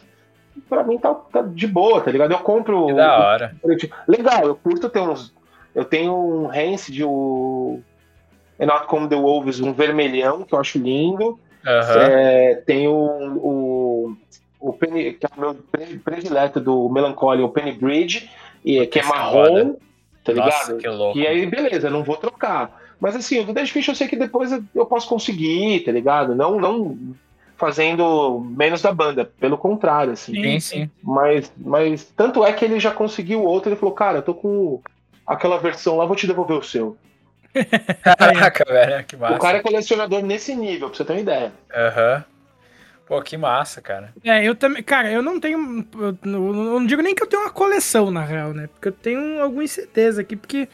[0.70, 2.32] Pra mim tá, tá de boa, tá ligado?
[2.32, 2.88] Eu compro.
[2.88, 3.56] Que da hora.
[4.08, 5.34] Legal, eu curto ter uns.
[5.74, 7.80] Eu tenho um Rancid, o.
[8.60, 11.40] É Not Como the Wolves, um vermelhão, que eu acho lindo.
[11.66, 12.00] Aham.
[12.00, 14.16] É, tem o, o,
[14.60, 18.30] o Penny, que é o meu pre- predileto do Melancholy, o Penny Bridge,
[18.64, 19.78] e, que é Que marrom, foda.
[20.24, 20.52] tá ligado?
[20.52, 21.18] Nossa, que louco.
[21.18, 22.80] E aí, beleza, não vou trocar.
[23.00, 25.92] Mas assim, o do Dead Fish eu sei que depois eu- eu posso conseguir, tá
[25.92, 26.36] ligado?
[26.36, 26.98] Não, não
[27.58, 30.34] fazendo menos da banda, pelo contrário, assim.
[30.34, 30.90] Sim, sim.
[31.04, 34.82] Mas, mas tanto é que ele já conseguiu outro, ele falou, cara, eu tô com
[35.28, 36.98] aquela versão lá, vou te devolver o seu.
[38.04, 39.36] Caraca, velho, que massa.
[39.36, 41.52] O cara é colecionador nesse nível, pra você ter uma ideia.
[41.74, 42.26] Aham.
[43.12, 44.14] Pô, que massa, cara.
[44.24, 44.82] É, eu também.
[44.82, 45.86] Cara, eu não tenho.
[46.00, 48.68] Eu não, eu não digo nem que eu tenho uma coleção, na real, né?
[48.68, 50.70] Porque eu tenho alguns CDs aqui, porque.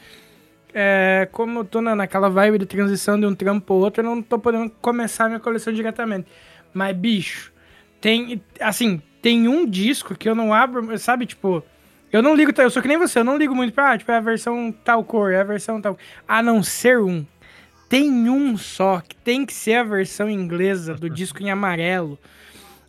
[0.72, 4.04] É, como eu tô na, naquela vibe de transição de um trampo pro outro, eu
[4.04, 6.28] não tô podendo começar minha coleção diretamente.
[6.72, 7.52] Mas, bicho,
[8.00, 8.40] tem.
[8.60, 11.26] Assim, tem um disco que eu não abro, sabe?
[11.26, 11.64] Tipo.
[12.12, 14.10] Eu não ligo, eu sou que nem você, eu não ligo muito pra, ah, tipo,
[14.10, 15.96] é a versão tal cor, é a versão tal.
[16.26, 17.24] A não ser um.
[17.88, 22.18] Tem um só, que tem que ser a versão inglesa do disco em amarelo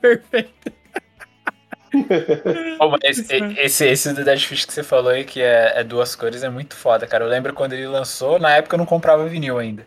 [0.00, 0.72] Perfeito.
[1.92, 6.14] Mas esse, esse, esse do Dead Fish que você falou aí, que é, é duas
[6.14, 7.24] cores, é muito foda, cara.
[7.24, 9.86] Eu lembro quando ele lançou, na época eu não comprava vinil ainda.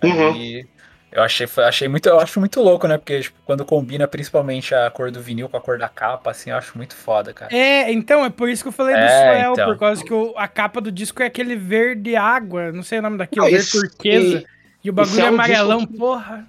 [0.00, 0.64] Aí
[1.10, 2.96] eu achei, achei muito, eu acho muito louco, né?
[2.96, 6.50] Porque tipo, quando combina principalmente a cor do vinil com a cor da capa, assim,
[6.50, 7.54] eu acho muito foda, cara.
[7.54, 9.66] É, então, é por isso que eu falei do É, Swell, então.
[9.66, 13.02] por causa que o- a capa do disco é aquele verde água, não sei o
[13.02, 14.38] nome daquilo, verde turquesa.
[14.38, 16.46] E, o bagulho é é um amarelão, que- porra.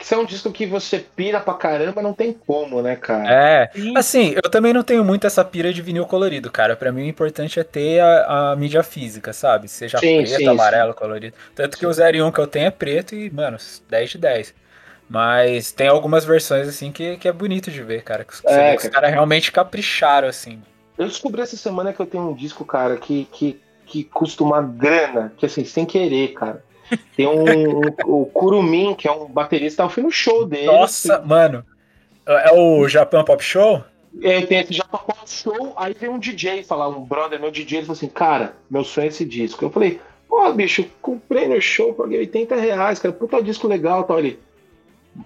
[0.00, 3.32] Isso é um disco que você pira pra caramba, não tem como, né, cara?
[3.32, 3.96] É, Sim.
[3.96, 6.74] assim, eu também não tenho muito essa pira de vinil colorido, cara.
[6.74, 9.68] Pra mim o importante é ter a, a mídia física, sabe?
[9.68, 11.36] Seja Sim, preto, sim, amarelo, colorido.
[11.54, 13.56] Tanto que o 01 que eu tenho é preto e, mano,
[13.88, 14.54] 10 de 10.
[15.08, 18.24] Mas tem algumas versões, assim, que, que é bonito de ver, cara.
[18.24, 18.94] Que, você É, vê que os cara.
[18.94, 20.60] caras realmente capricharam, assim.
[20.98, 24.62] Eu descobri essa semana que eu tenho um disco, cara, que, que, que custa uma
[24.62, 26.64] grana, que assim, sem querer, cara.
[27.16, 30.66] Tem um, um- o Kurumin, que é um baterista, eu fui no show dele.
[30.66, 31.64] Nossa, mano.
[32.26, 33.82] É o Japan Pop Show?
[34.22, 37.86] É, tem esse no show, aí veio um DJ falar, um brother, meu DJ, ele
[37.86, 39.64] falou assim, cara, meu sonho é esse disco.
[39.64, 44.18] Eu falei, pô, bicho, comprei no show, paguei 80 reais, cara, puta disco legal, tal.
[44.18, 44.38] Ele,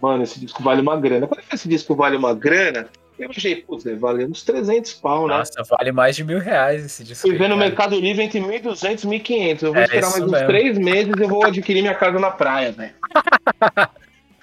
[0.01, 1.27] mano, esse disco vale uma grana.
[1.27, 2.89] Quando esse disco vale uma grana,
[3.19, 5.39] eu achei, putz, valer uns 300 pau, né?
[5.39, 7.27] Nossa, vale mais de mil reais esse disco.
[7.29, 7.57] Fui ver no.
[7.57, 9.63] Mercado Livre entre 1.200 e 1.500.
[9.63, 10.47] Eu vou É esperar mais isso uns mesmo.
[10.47, 12.93] três meses e eu vou adquirir minha casa na praia, velho.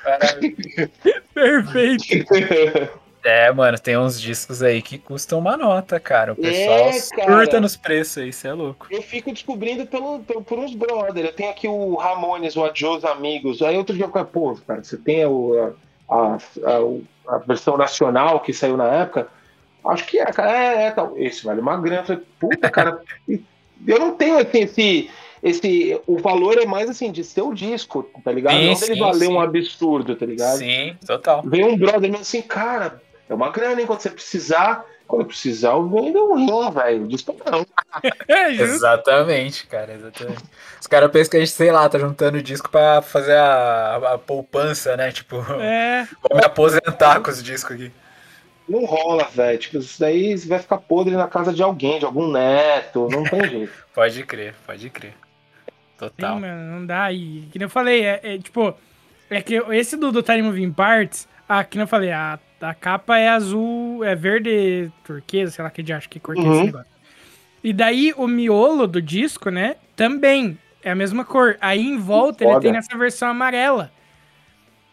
[0.03, 0.55] Caralho.
[1.33, 2.99] Perfeito.
[3.23, 6.33] É, mano, tem uns discos aí que custam uma nota, cara.
[6.33, 7.31] O pessoal É, cara.
[7.31, 8.85] surta nos preços aí, isso é louco.
[8.91, 11.25] Eu fico descobrindo pelo, pelo- por uns brother.
[11.27, 13.61] Eu tenho aqui o Ramones, o Adios Amigos.
[13.61, 15.71] Aí outro dia eu falei, pô, cara, você tem o- a,
[16.09, 19.27] a, a- a versão nacional que saiu na época?
[19.85, 20.51] Acho que é, cara.
[20.51, 21.17] É, é, tal.
[21.17, 22.01] Esse vale uma grana.
[22.01, 23.01] Eu falei, puta, cara.
[23.27, 25.09] eu não tenho assim, esse.
[25.41, 28.53] Esse, o valor é mais assim, de ser o disco, tá ligado?
[28.53, 29.33] Sim, não dele sim, valer sim.
[29.33, 30.57] um absurdo, tá ligado?
[30.57, 31.41] Sim, total.
[31.43, 33.85] Veio um brother meu assim, cara, é uma grana, hein?
[33.85, 37.07] Quando você precisar, quando eu precisar, eu vendo um rim, velho.
[37.07, 37.65] Disco não.
[38.27, 38.51] É.
[38.51, 40.43] Exatamente, cara, exatamente.
[40.81, 44.17] Os caras pensam que a gente, sei lá, tá juntando disco pra fazer a, a
[44.17, 45.11] poupança, né?
[45.11, 46.07] Tipo, É.
[46.27, 47.91] vou me aposentar com os discos aqui.
[48.67, 49.59] Não rola, velho.
[49.59, 53.07] Tipo, isso daí vai ficar podre na casa de alguém, de algum neto.
[53.11, 53.73] Não tem jeito.
[53.93, 55.11] Pode crer, pode crer.
[55.11, 56.39] Sim, Total.
[56.39, 57.11] mano, não dá.
[57.11, 58.73] E que nem eu falei, é, é, tipo,
[59.29, 62.73] é que esse do, do Tiny Moving Parts, ah, que nem eu falei, a, a
[62.73, 66.43] capa é azul, é verde turquesa, sei lá que de acho que cor que é
[66.43, 66.65] esse Uhum.
[66.65, 66.87] negócio.
[67.63, 71.57] E daí o miolo do disco, né, também é a mesma cor.
[71.61, 73.91] Aí em volta ele tem nessa versão amarela.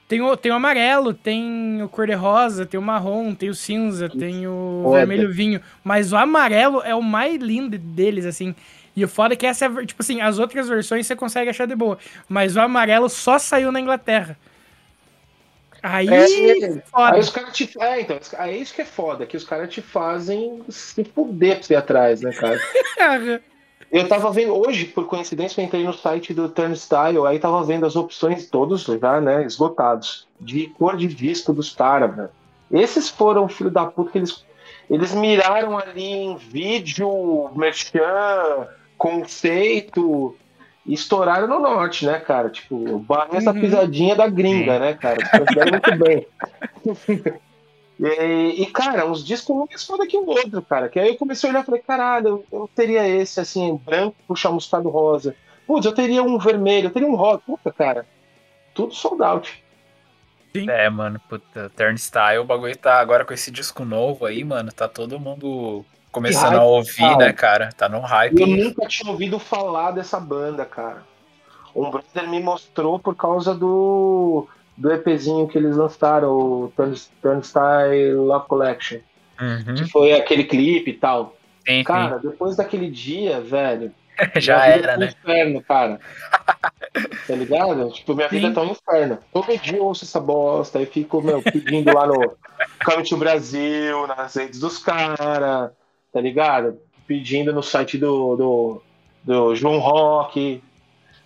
[0.06, 4.44] Tem o, tem o amarelo, tem o cor-de-rosa, tem o marrom, tem o cinza, tem
[4.46, 4.98] o Foda.
[4.98, 5.60] vermelho vinho.
[5.84, 8.54] Mas o amarelo é o mais lindo deles, assim.
[8.96, 11.64] E o foda é que essa é, tipo assim, as outras versões você consegue achar
[11.66, 11.96] de boa.
[12.28, 14.36] Mas o amarelo só saiu na Inglaterra.
[15.82, 17.14] Aí, É, foda.
[17.14, 17.70] Aí os caras te.
[17.80, 21.62] É, então, é isso que é foda, que os caras te fazem se fuder pra
[21.62, 22.60] você ir atrás, né, cara?
[23.90, 27.84] Eu tava vendo, hoje, por coincidência, eu entrei no site do Turnstile, aí tava vendo
[27.84, 32.30] as opções todos já, né, esgotados, de cor de disco dos caras, velho.
[32.70, 34.44] Esses foram filho da puta que eles,
[34.88, 40.36] eles miraram ali em vídeo, merchan, conceito,
[40.86, 42.50] e estouraram no norte, né, cara?
[42.50, 43.60] Tipo, barra essa Uhum.
[43.60, 45.20] pisadinha da gringa, né, cara?
[45.20, 46.26] Os caras fizeram muito bem.
[48.02, 50.88] E, e, cara, uns discos um mais foda que o outro, cara.
[50.88, 54.16] Que aí eu comecei a olhar e falei, caralho, eu, eu teria esse, assim, branco,
[54.26, 55.36] puxar moscado rosa.
[55.66, 57.42] Putz, eu teria um vermelho, eu teria um rosa.
[57.44, 58.06] Puta, cara.
[58.72, 59.62] Tudo sold out.
[60.54, 64.88] É, mano, puta, Turnstile, o bagulho tá agora com esse disco novo aí, mano, tá
[64.88, 67.16] todo mundo começando hype, a ouvir, cara.
[67.18, 67.68] né, cara?
[67.76, 68.40] Tá no hype.
[68.40, 71.02] Eu nunca tinha ouvido falar dessa banda, cara.
[71.74, 74.46] Um brother me mostrou por causa do,
[74.76, 78.98] do EPzinho que eles lançaram, o Turn- Turnstile Love Collection.
[79.40, 81.36] Uhum, Que foi aquele clipe e tal.
[81.66, 83.92] sim, Cara, depois daquele dia, velho.
[84.36, 85.06] Já era, um né?
[85.18, 85.98] inferno, cara.
[87.26, 87.90] tá ligado?
[87.92, 88.52] Tipo, minha vida Sim.
[88.54, 89.18] tá um inferno.
[89.32, 92.36] Todo dia eu ouço essa bosta e fico, meu, pedindo lá no
[92.84, 95.70] Come to Brasil, nas redes dos caras,
[96.12, 96.78] tá ligado?
[97.06, 98.82] Pedindo no site do, do,
[99.22, 100.62] do João Rock.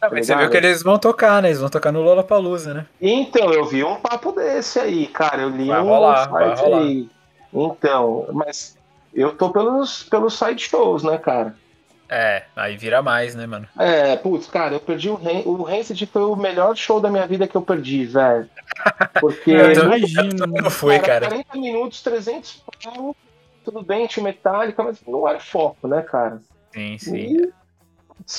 [0.01, 0.41] Ah, mas você ligado?
[0.41, 1.49] viu que eles vão tocar, né?
[1.49, 2.87] Eles vão tocar no Lollapalooza, né?
[3.01, 5.43] Então, eu vi um papo desse aí, cara.
[5.43, 7.09] Eu li Vai um rolar, site aí.
[7.53, 8.77] Então, mas
[9.15, 11.55] eu tô pelos, pelos side shows, né, cara?
[12.09, 13.67] É, aí vira mais, né, mano?
[13.79, 17.27] É, putz, cara, eu perdi o Ren o Rancid foi o melhor show da minha
[17.27, 18.49] vida que eu perdi, velho.
[19.21, 20.47] Porque Eu imagino.
[20.47, 21.27] Não foi, cara.
[21.29, 23.17] 40 minutos, 300 pau,
[23.65, 26.41] tudo bem, tinha metálica, mas não era foco, né, cara?
[26.73, 27.17] Sim, sim.
[27.17, 27.53] E,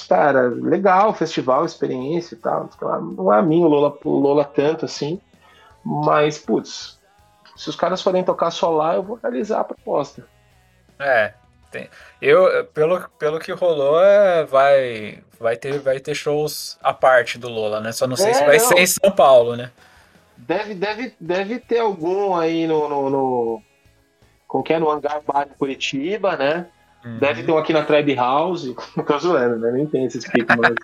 [0.08, 2.70] cara, legal, festival, experiência e tal.
[3.18, 5.20] Não é a mim o Lola, o Lola tanto assim,
[5.84, 7.00] mas, putz,
[7.56, 10.28] se os caras forem tocar só lá, eu vou realizar a proposta.
[11.00, 11.34] É.
[11.72, 11.90] Tem.
[12.22, 17.50] Eu, pelo, pelo que rolou, é, vai, vai, ter, vai ter shows à parte do
[17.50, 17.92] Lola, né?
[17.92, 18.66] Só não sei É, se vai não.
[18.66, 19.72] ser em São Paulo, né?
[20.38, 22.88] Deve, deve, deve ter algum aí no.
[22.88, 23.62] no, no
[24.68, 24.80] é?
[24.80, 26.66] No Hangar Bar em Curitiba, né?
[27.04, 27.18] Uhum.
[27.20, 28.74] Deve ter um aqui na Tribe House.
[29.08, 29.72] Tô zoando, né?
[29.72, 30.76] Nem tem esses picos, mas.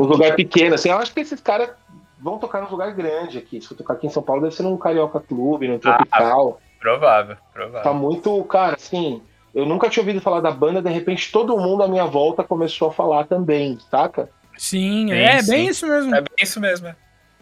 [0.00, 0.90] um lugar pequeno, assim.
[0.90, 1.70] Eu acho que esses caras
[2.18, 3.60] vão tocar num lugar grande aqui.
[3.60, 6.60] Se eu tocar aqui em São Paulo, deve ser num Carioca Clube, num Tropical.
[6.80, 7.94] Provável, Tá provável.
[7.94, 8.42] muito.
[8.44, 9.22] Cara, assim.
[9.54, 12.88] Eu nunca tinha ouvido falar da banda, de repente todo mundo à minha volta começou
[12.88, 14.30] a falar também, saca?
[14.56, 15.50] Sim, Sim, é sim.
[15.50, 16.14] bem isso mesmo.
[16.14, 16.94] É bem isso mesmo, é.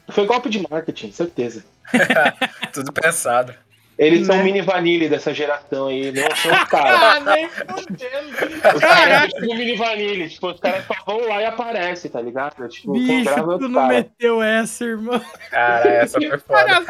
[0.09, 1.65] Foi golpe de marketing, certeza.
[2.73, 3.53] Tudo pensado.
[3.99, 4.45] Eles são Né?
[4.45, 7.01] mini vanille dessa geração aí, não são os caras.
[7.03, 8.29] Ah, nem fudendo.
[8.77, 12.21] Os caras são tipo mini vanille, tipo, os caras só vão lá e aparecem, tá
[12.21, 12.69] ligado?
[12.69, 13.89] Tipo, Bicho, é tu não cara.
[13.89, 15.21] meteu essa, irmão.
[15.51, 16.85] Cara, essa foi foda.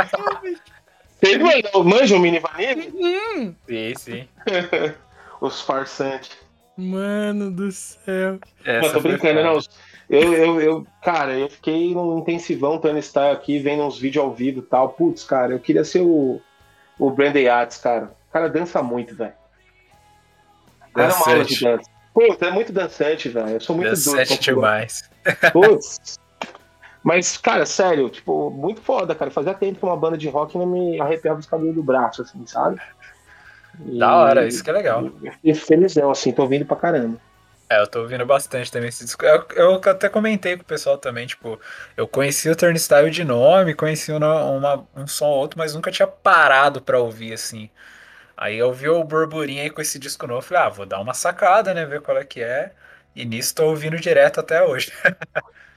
[1.20, 2.92] Vocês mandam- manjam o mini vanille?
[2.94, 4.28] Hum, Sim, sim.
[5.40, 6.36] Os farsantes.
[6.76, 8.38] Mano do céu.
[8.64, 9.58] Essa Não, tô brincando, não.
[10.10, 14.32] Eu, eu, eu, cara, eu fiquei num intensivão Tony Style aqui, vendo uns vídeos ao
[14.32, 14.90] vivo e tal.
[14.90, 16.40] Putz, cara, eu queria ser o,
[16.98, 18.10] o Brandon Yates, cara.
[18.28, 19.32] O cara dança muito, velho.
[20.96, 21.90] Era uma aula de dança.
[22.12, 23.48] Putz, é muito dançante, velho.
[23.50, 24.04] Eu sou muito doido.
[24.16, 24.84] Dançante pular.
[24.84, 25.10] demais.
[25.52, 26.18] Putz.
[27.02, 29.30] Mas, cara, sério, tipo, muito foda, cara.
[29.30, 32.44] Fazia tempo que uma banda de rock não me arrepiava os cabelos do braço, assim,
[32.46, 32.80] sabe?
[33.86, 35.04] E- Da hora, isso que é legal.
[35.32, 37.18] Fiquei felizão, assim, tô ouvindo pra caramba.
[37.70, 39.24] É, eu tô ouvindo bastante também esse disco.
[39.26, 41.60] Eu, eu até comentei com o pessoal também, tipo,
[41.96, 45.90] eu conheci o Turnstile de nome, conheci uma, uma- um som ou outro, mas nunca
[45.90, 47.68] tinha parado pra ouvir, assim.
[48.36, 51.14] Aí eu vi o burburinho aí com esse disco novo, falei, ah, vou dar uma
[51.14, 52.72] sacada, né, ver qual é que é.
[53.16, 54.92] E nisso tô ouvindo direto até hoje.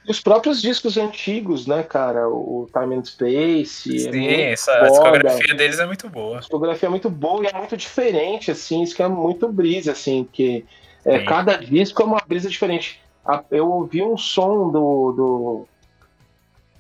[0.08, 2.28] Os próprios discos antigos, né, cara?
[2.28, 4.08] O Time and Space.
[4.08, 6.38] é Sim, muito essa a discografia deles é muito boa.
[6.38, 9.92] A discografia é muito boa e é muito diferente, assim, isso que é muito brisa,
[9.94, 10.66] assim, que
[11.06, 13.02] é, cada disco é uma brisa diferente.
[13.50, 15.68] Eu ouvi um som do, do.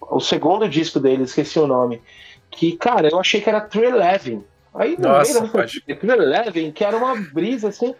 [0.01, 2.01] O segundo disco deles, esqueci o nome.
[2.49, 4.43] Que, cara, eu achei que era True Eleven.
[4.74, 7.95] Aí Nossa, meio da pode- True Eleven, que era uma brisa, assim.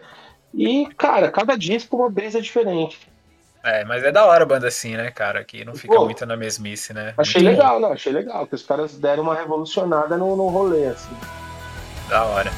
[0.52, 2.98] E, cara, cada disco uma brisa diferente.
[3.64, 5.44] É, mas é da hora a banda assim, né, cara?
[5.44, 7.14] Que não fica Pô, muito na mesmice, né?
[7.16, 10.86] Achei Muito legal, não, achei legal, que os caras deram uma revolucionada no, no rolê,
[10.86, 11.14] assim.
[11.14, 12.50] bom, Da hora.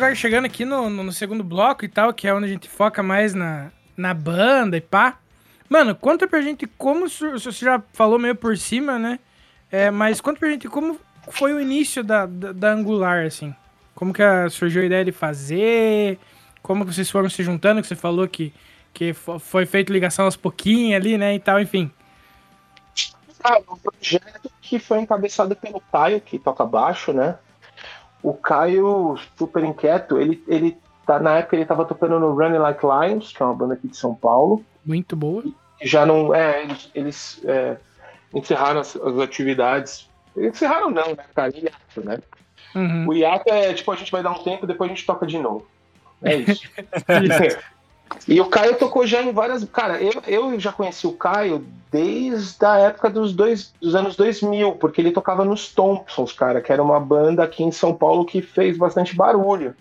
[0.00, 3.02] Agora chegando aqui no, no, segundo bloco e tal, que é onde a gente foca
[3.02, 5.18] mais na, na banda e pá.
[5.68, 7.06] Mano, conta pra gente como.
[7.06, 9.18] Você já falou meio por cima, né?
[9.70, 10.98] É, mas conta pra gente como
[11.30, 13.54] foi o início da, da, da Angular, assim.
[13.94, 16.18] Como que a- surgiu a ideia de fazer?
[16.62, 17.82] Como que vocês foram se juntando?
[17.82, 18.52] Que você falou que,
[18.94, 21.34] que fo- foi feito ligação aos pouquinhos ali, né?
[21.34, 21.90] E tal, enfim.
[23.44, 27.36] Ah, um projeto que foi encabeçado pelo Caio, que toca baixo, né?
[28.22, 32.84] O Caio, super inquieto, ele, ele tá, na época ele tava tocando no Running Like
[32.84, 34.64] Lions, que é uma banda aqui de São Paulo.
[34.84, 35.42] Muito boa.
[35.82, 36.34] já não.
[36.34, 37.76] É, eles, eles é,
[38.34, 40.08] encerraram as, as atividades.
[40.36, 41.52] Encerraram não, né, cara?
[41.56, 42.18] Hiato, né?
[42.74, 43.08] Uhum.
[43.08, 45.38] O hiato é tipo, a gente vai dar um tempo depois a gente toca de
[45.38, 45.66] novo.
[46.22, 46.68] É isso.
[48.26, 49.64] e o Caio tocou já em várias.
[49.64, 54.72] Cara, eu, eu já conheci o Caio desde a época dos, dois, dos anos 2000,
[54.72, 58.42] porque ele tocava nos Thompsons, cara, que era uma banda aqui em São Paulo que
[58.42, 59.74] fez bastante barulho.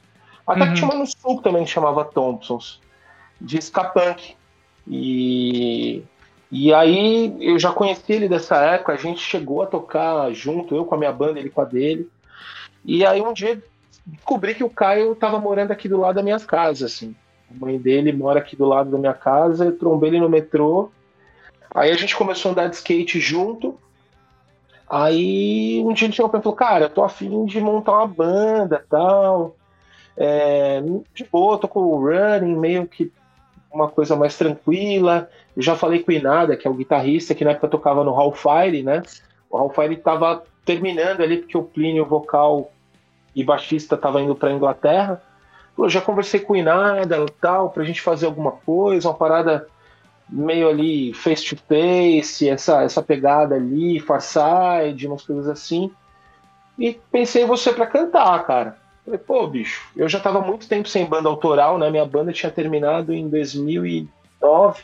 [0.47, 0.67] Até Uhum.
[0.69, 2.79] que tinha uma no Sul também que chamava Thompsons,
[3.39, 4.35] de ska punk.
[4.87, 6.03] E,
[6.51, 10.85] e aí eu já conheci ele dessa época, a gente chegou a tocar junto, eu
[10.85, 12.09] com a minha banda, ele com a dele.
[12.83, 13.61] E aí um dia
[14.07, 17.15] descobri que o Caio tava morando aqui do lado das minhas casas, assim.
[17.49, 20.91] A mãe dele mora aqui do lado da minha casa, eu trombei ele no metrô.
[21.73, 23.77] Aí a gente começou a andar de skate junto.
[24.89, 27.93] Aí um dia ele chegou pra mim e falou, cara, eu tô afim de montar
[27.93, 29.55] uma banda tal.
[30.17, 30.81] É,
[31.13, 33.11] de boa, tô com o running, meio que
[33.71, 35.29] uma coisa mais tranquila.
[35.55, 38.19] Eu já falei com o Inada, que é o guitarrista, que na época tocava no
[38.19, 39.03] Hellfire, né?
[39.49, 42.71] O Hellfire tava terminando ali, porque o Plínio, vocal
[43.35, 45.21] e baixista, tava indo pra Inglaterra.
[45.83, 49.67] Eu já conversei com o Inada tal, pra gente fazer alguma coisa, uma parada
[50.29, 55.91] meio ali face to face, essa, essa pegada ali, Farside, umas coisas assim.
[56.77, 58.77] e pensei em você pra cantar, cara.
[59.03, 61.89] Falei, pô, bicho, eu já tava muito tempo sem banda autoral, né?
[61.89, 64.83] Minha banda tinha terminado em 2009.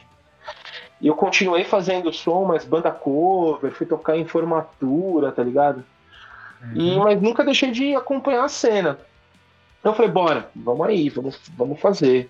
[0.99, 5.83] E eu continuei fazendo som, mas banda cover, fui tocar em formatura, tá ligado?
[6.73, 8.97] E, mas nunca deixei de acompanhar a cena.
[9.85, 12.27] Então eu falei, bora, vamos aí, vamos, vamos fazer.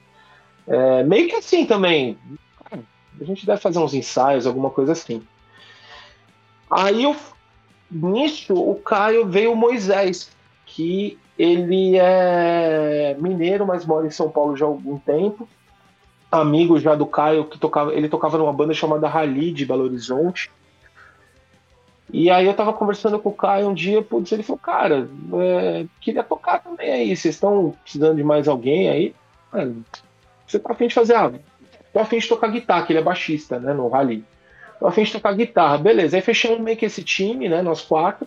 [0.68, 2.18] É, meio que assim também.
[2.70, 5.26] A gente deve fazer uns ensaios, alguma coisa assim.
[6.70, 7.16] Aí eu,
[7.90, 10.30] nisso, o Caio veio o Moisés,
[10.66, 15.48] que ele é mineiro, mas mora em São Paulo já há algum tempo.
[16.30, 20.52] Amigo já do Caio, que tocava, ele tocava numa banda chamada Rally de Belo Horizonte.
[22.18, 25.86] E aí eu tava conversando com o Caio um dia, putz, ele falou, cara, é,
[26.00, 29.16] queria tocar também aí, vocês estão precisando de mais alguém aí?
[29.52, 29.68] Ah,
[30.48, 31.30] você tá afim de fazer, ah,
[31.92, 34.24] tô afim de tocar guitarra, que ele é baixista, né, no Rally.
[34.80, 36.16] Tô afim de tocar guitarra, beleza.
[36.16, 38.26] Aí fechamos meio que esse time, né, nós quatro.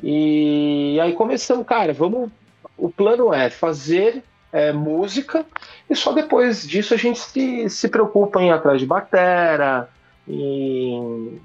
[0.00, 2.30] E aí começamos, cara, vamos.
[2.78, 4.22] O plano é fazer
[4.52, 5.44] é, música
[5.90, 9.88] e só depois disso a gente se, se preocupa em ir atrás de batera,
[10.28, 11.40] em,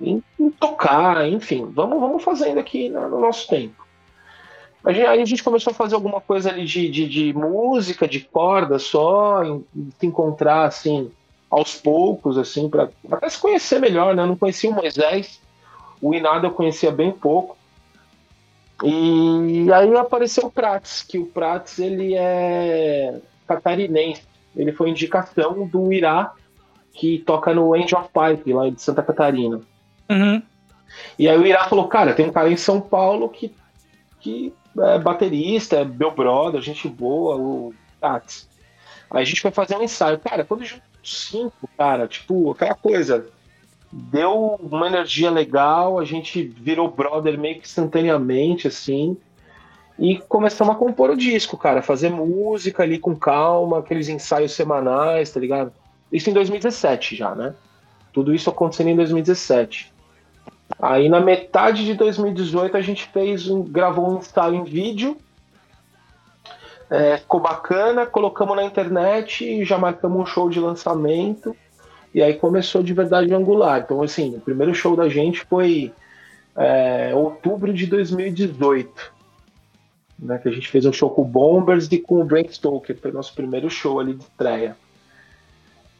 [0.00, 3.86] em, em tocar, enfim, vamos, vamos fazendo aqui no, no nosso tempo.
[4.84, 8.78] Aí a gente começou a fazer alguma coisa ali de, de, de música, de corda
[8.78, 9.64] só, em-
[9.98, 11.10] se encontrar assim
[11.50, 14.22] aos poucos, assim, para até se conhecer melhor, né?
[14.22, 15.40] Eu não conhecia o Moisés,
[16.00, 17.56] o Inada eu conhecia bem pouco.
[18.84, 24.22] E aí apareceu o Prats, que o Prats ele é catarinense.
[24.54, 26.32] Ele foi indicação do Irá,
[26.92, 29.60] que toca no Angel of Pipe, lá de Santa Catarina.
[30.10, 30.42] Uhum.
[31.18, 33.54] E aí o Irá falou, cara, tem um cara em São Paulo que,
[34.20, 38.48] que é baterista, é meu brother, gente boa, o Tats.
[39.10, 40.18] Aí a gente foi fazer um ensaio.
[40.18, 43.26] Cara, quando juntou cinco, cara, tipo, aquela coisa,
[43.92, 49.16] deu uma energia legal, a gente virou brother meio que instantaneamente, assim.
[49.98, 55.30] E começamos a compor o disco, cara, fazer música ali com calma, aqueles ensaios semanais,
[55.30, 55.72] tá ligado?
[56.12, 57.54] Isso em 2017 já, né?
[58.12, 59.95] Tudo isso acontecendo em 2017.
[60.78, 65.16] Aí na metade de 2018 a gente fez um, gravou um ensaio em vídeo.
[66.88, 71.56] É, ficou bacana, colocamos na internet e já marcamos um show de lançamento.
[72.14, 73.80] E aí começou de verdade o Angular.
[73.80, 75.92] Então, assim, o primeiro show da gente foi
[76.56, 79.16] é, outubro de 2018.
[80.18, 82.98] Né, que a gente fez um show com o Bombers e com o Brent Stoker.
[82.98, 84.76] Foi nosso primeiro show ali de estreia.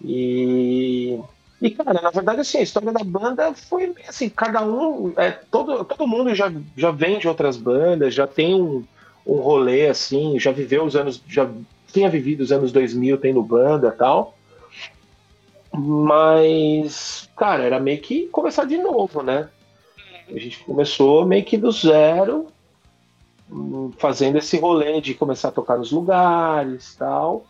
[0.02, 1.20] E
[1.60, 5.84] e, cara, na verdade, assim, a história da banda foi assim, cada um, é, todo,
[5.84, 8.84] todo mundo já, já vem de outras bandas, já tem um,
[9.26, 11.48] um rolê, assim, já viveu os anos, já
[11.92, 14.36] tinha vivido os anos 2000 tendo banda tal.
[15.72, 19.48] Mas, cara, era meio que começar de novo, né?
[20.28, 22.46] A gente começou meio que do zero,
[23.50, 27.46] hum, fazendo esse rolê de começar a tocar nos lugares tal.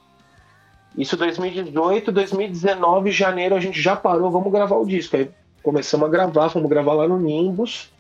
[0.96, 5.16] Isso 2018, 2019, janeiro a gente já parou, vamos gravar o disco.
[5.16, 5.30] Aí
[5.62, 7.90] começamos a gravar, fomos gravar lá no Nimbus.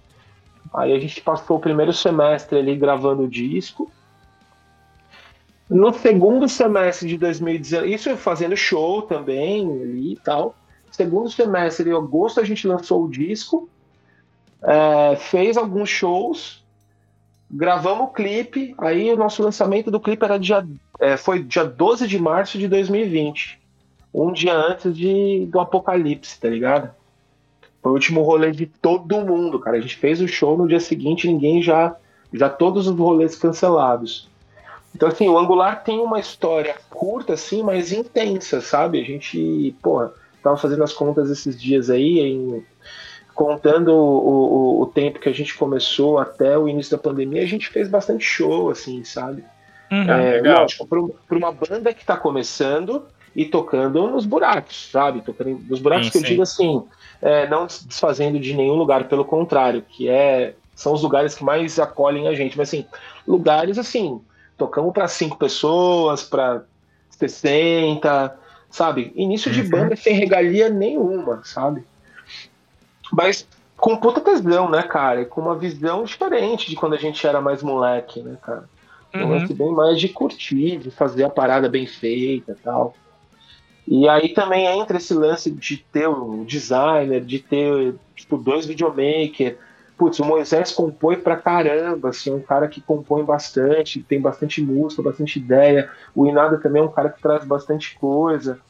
[0.72, 3.90] Aí a gente passou o primeiro semestre ali gravando o disco.
[5.68, 10.54] No segundo semestre de 2019, isso fazendo show também ali e tal.
[10.90, 13.68] Segundo semestre, em agosto, a gente lançou o disco,
[14.62, 16.64] é, fez alguns shows,
[17.50, 18.74] gravamos o clipe.
[18.78, 20.66] Aí o nosso lançamento do clipe era dia,
[20.98, 23.58] é, foi dia 12 de março de 2020.
[24.12, 26.90] Um dia antes de, do apocalipse, tá ligado?
[27.82, 29.76] Foi o último rolê de todo mundo, cara.
[29.76, 31.94] A gente fez o show no dia seguinte, ninguém já.
[32.32, 34.28] Já todos os rolês cancelados.
[34.94, 39.00] Então, assim, o Angular tem uma história curta, assim, mas intensa, sabe?
[39.00, 42.64] A gente, porra, tava fazendo as contas esses dias aí, em-
[43.34, 47.46] contando o, o, o tempo que a gente começou até o início da pandemia, a
[47.46, 49.44] gente fez bastante show, assim, sabe?
[49.90, 50.10] Uhum.
[50.10, 55.20] É, lógico, para uma banda que tá começando e tocando nos buracos, sabe?
[55.20, 56.28] Tocando nos buracos Sim, que eu sim.
[56.28, 56.84] digo assim,
[57.20, 61.42] é, não se desfazendo de nenhum lugar, pelo contrário, que é são os lugares que
[61.42, 62.86] mais acolhem a gente, mas assim,
[63.26, 64.20] lugares assim,
[64.58, 66.64] tocamos para cinco pessoas, para
[67.10, 68.38] 60,
[68.70, 69.10] sabe?
[69.16, 69.70] Início de Uhum.
[69.70, 71.82] banda sem regalia nenhuma, sabe?
[73.10, 75.22] Mas com puta tesão, né, cara?
[75.22, 78.68] E com uma visão diferente de quando a gente era mais moleque, né, cara?
[79.18, 79.28] Um Uhum.
[79.28, 82.98] lance bem mais de curtir, de fazer a parada bem feita e tal.
[83.86, 89.58] E aí também entra esse lance de ter um designer, de ter, tipo, dois videomaker.
[89.96, 94.60] Putz, o Moisés compõe pra caramba, assim, é um cara que compõe bastante, tem bastante
[94.60, 95.90] música, bastante ideia.
[96.14, 98.60] O Inada também é um cara que traz bastante coisa.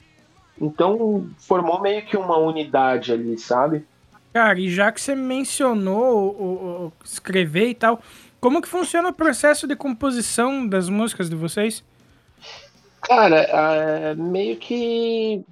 [0.60, 3.86] Então, formou meio que uma unidade ali, sabe?
[4.32, 8.02] Cara, e já que você mencionou o, o- o escrever e tal,
[8.46, 11.82] como que funciona o processo de composição das músicas de vocês?
[13.02, 15.44] Cara, é, meio que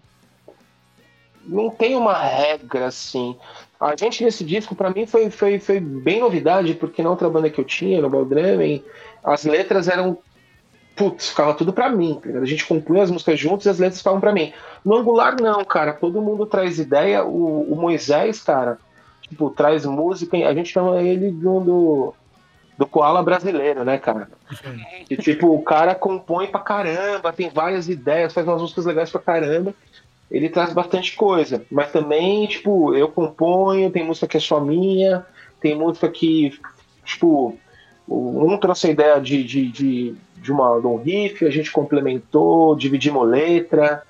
[1.45, 3.37] não tem uma regra assim.
[3.81, 7.51] A gente nesse disco, pra mim, foi, foi, foi bem novidade, porque na outra banda
[7.51, 8.85] que eu tinha, no Baldramen,
[9.25, 10.17] as letras eram.
[10.95, 12.21] Putz, ficava tudo pra mim.
[12.23, 12.39] tá?
[12.39, 14.53] A gente compunha as músicas juntos e as letras ficavam pra mim.
[14.85, 15.95] No Angular, não, cara.
[15.95, 17.25] Todo mundo traz ideia.
[17.25, 18.79] O, o Moisés, cara,
[19.23, 20.37] tipo, traz música.
[20.37, 22.15] A gente chama ele do, do,
[22.77, 24.29] do Koala brasileiro, né, cara?
[25.09, 29.21] E, tipo, o cara compõe pra caramba, tem várias ideias, faz umas músicas legais pra
[29.21, 29.75] caramba.
[30.31, 31.65] Ele traz bastante coisa.
[31.71, 35.25] Mas também, tipo, eu componho, tem música que é só minha,
[35.61, 36.59] tem música que,
[37.05, 37.57] tipo,
[38.09, 42.75] um trouxe a ideia de, de, de, de, uma, de um riff, a gente complementou,
[42.75, 44.03] dividimos letra.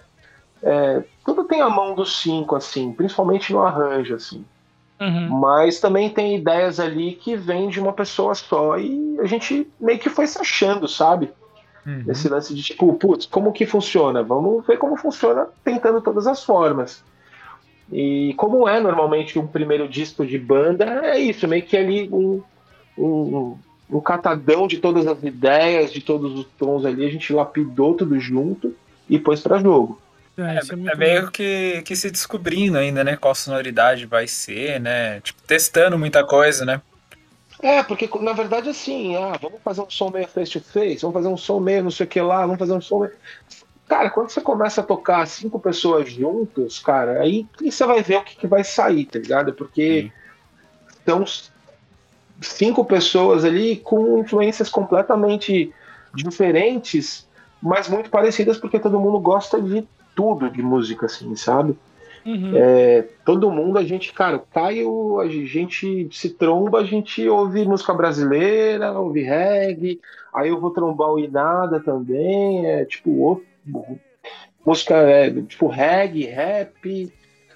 [0.62, 4.44] É, tudo tem a mão dos cinco, assim, principalmente no arranjo, assim.
[5.00, 5.40] Uhum.
[5.40, 9.98] Mas também tem ideias ali que vêm de uma pessoa só e a gente meio
[9.98, 11.30] que foi se achando, sabe?
[11.86, 12.04] Uhum.
[12.08, 14.22] Esse lance de tipo, putz, como que funciona?
[14.22, 17.02] Vamos ver como funciona tentando todas as formas.
[17.92, 22.42] E como é normalmente um primeiro disco de banda, é isso, meio que ali um,
[22.96, 23.58] um,
[23.90, 28.18] um catadão de todas as ideias, de todos os tons ali, a gente lapidou tudo
[28.18, 28.74] junto
[29.08, 30.00] e pôs pra jogo.
[30.36, 33.16] É, é É muito meio que, que se descobrindo ainda, né?
[33.16, 35.20] Qual sonoridade vai ser, né?
[35.20, 36.80] Tipo, testando muita coisa, né?
[37.62, 41.14] É, porque na verdade assim, ah, vamos fazer um som meio face to face, vamos
[41.14, 43.12] fazer um som meio não sei o que lá, vamos fazer um som meio...
[43.88, 48.24] Cara, quando você começa a tocar cinco pessoas juntos, cara, aí você vai ver o
[48.24, 49.52] que, que vai sair, tá ligado?
[49.52, 50.10] Porque
[51.06, 51.24] são
[52.40, 55.72] cinco pessoas ali com influências completamente
[56.14, 57.26] diferentes,
[57.62, 61.76] mas muito parecidas porque todo mundo gosta de tudo de música, assim, sabe?
[62.24, 62.52] Uhum.
[62.54, 67.92] É, todo mundo, a gente, cara, Caio, a gente se tromba, a gente ouve música
[67.92, 70.00] brasileira, ouve reggae,
[70.32, 73.46] aí eu vou trombar o Inada também, é tipo, outro,
[74.64, 77.12] música, é, tipo, reggae, rap,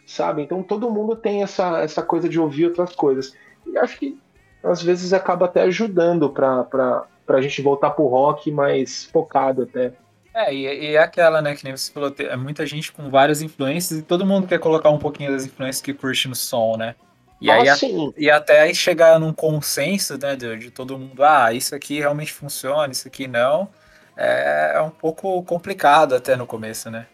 [0.06, 0.42] sabe?
[0.42, 3.34] Então todo mundo tem essa, essa coisa de ouvir outras coisas.
[3.66, 4.18] E acho que
[4.62, 9.92] às vezes acaba até ajudando pra, pra, pra gente voltar pro rock mais focado até.
[10.38, 13.42] É, e, e é aquela, né, que nem você falou, é muita gente com várias
[13.42, 16.94] influências e todo mundo quer colocar um pouquinho das influências que curte no som, né?
[17.40, 18.14] E aí, Ah, a- sim.
[18.16, 22.32] e até aí chegar num consenso, né, de, de todo mundo, ah, isso aqui realmente
[22.32, 23.68] funciona, isso aqui não,
[24.16, 27.06] é, é um pouco complicado até no começo, né?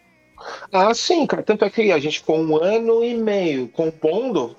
[0.72, 1.42] Ah, sim, cara.
[1.42, 4.56] Tanto é que a gente ficou um ano e meio compondo,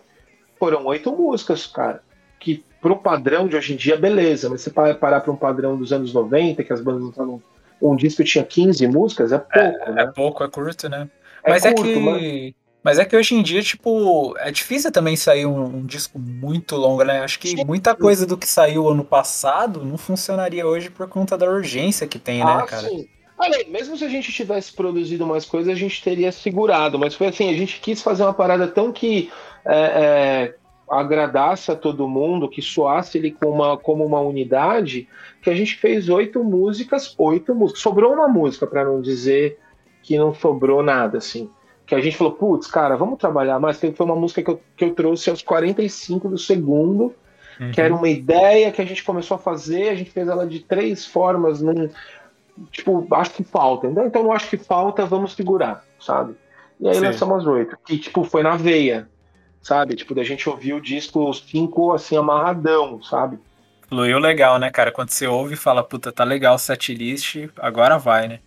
[0.59, 2.03] foram oito músicas, cara.
[2.39, 5.78] Que pro padrão de hoje em dia, beleza, mas você pa- parar para um padrão
[5.78, 7.43] dos anos 90, que as bandas não estavam.
[7.82, 10.11] Um disco tinha 15 músicas, é pouco, É né?
[10.15, 11.09] pouco, é curto, né?
[11.43, 11.99] É mas é curto, que.
[11.99, 12.53] mas-
[12.84, 16.76] Mas é que hoje em dia, tipo, é difícil também sair um, um disco muito
[16.76, 17.21] longo, né?
[17.21, 17.65] Acho que Sim.
[17.65, 22.19] muita coisa do que saiu ano passado não funcionaria hoje por conta da urgência que
[22.19, 22.88] tem, né, ah, cara?
[22.88, 23.07] sim.
[23.39, 26.97] Olha, mesmo se a gente tivesse produzido mais coisas, a gente teria segurado.
[26.99, 29.32] Mas foi assim, a gente quis fazer uma parada tão que
[29.65, 30.55] é, é,
[30.89, 35.07] agradasse a todo mundo, que soasse ele como uma, como uma unidade,
[35.41, 37.81] que a gente fez oito músicas, oito músicas.
[37.81, 39.59] Sobrou uma música, para não dizer
[40.03, 41.49] que não sobrou nada, assim.
[41.86, 43.78] Que a gente falou, putz, cara, vamos trabalhar mais.
[43.78, 47.13] Que foi uma música que eu, que eu trouxe aos 45 do segundo,
[47.59, 47.71] Uhum.
[47.71, 50.59] que era uma ideia que a gente começou a fazer, a gente fez ela de
[50.59, 51.89] três formas, num,
[52.71, 53.87] tipo, acho que falta.
[53.87, 56.36] Então, não acho que falta, vamos segurar, sabe?
[56.79, 57.01] E aí Sim.
[57.01, 59.07] lançamos oito, que tipo, foi na veia,
[59.66, 59.96] sabe?
[59.96, 63.39] Tipo, da gente ouvir o disco cinco assim, amarradão, sabe?
[63.89, 64.92] Fluiu legal, né, cara?
[64.92, 68.39] Quando você ouve e fala, puta, tá legal o setlist, agora vai, né?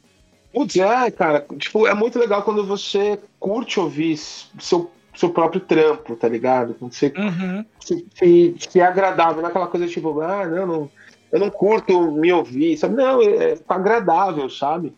[0.53, 6.15] Putz, é, cara, tipo, é muito legal quando você curte ouvir seu, seu próprio trampo,
[6.15, 6.75] tá ligado?
[6.75, 7.65] Quando você Uhum.
[7.81, 10.91] se, se, se é agradável, não é aquela coisa tipo, ah, não, não,
[11.33, 12.95] eu não curto me ouvir, sabe?
[12.95, 14.95] Não, é, é agradável, sabe?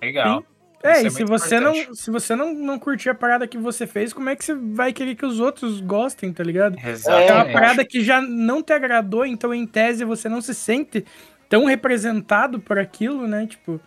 [0.00, 0.44] Legal.
[0.84, 3.56] É, Isso e se muito você, não, se você não, não curtir a parada que
[3.56, 6.76] você fez, como é que você vai querer que os outros gostem, tá ligado?
[6.76, 7.52] É uma Exatamente.
[7.54, 11.02] parada que já não te agradou, então em tese você não se sente
[11.48, 13.46] tão representado por aquilo, né?
[13.46, 13.80] Tipo,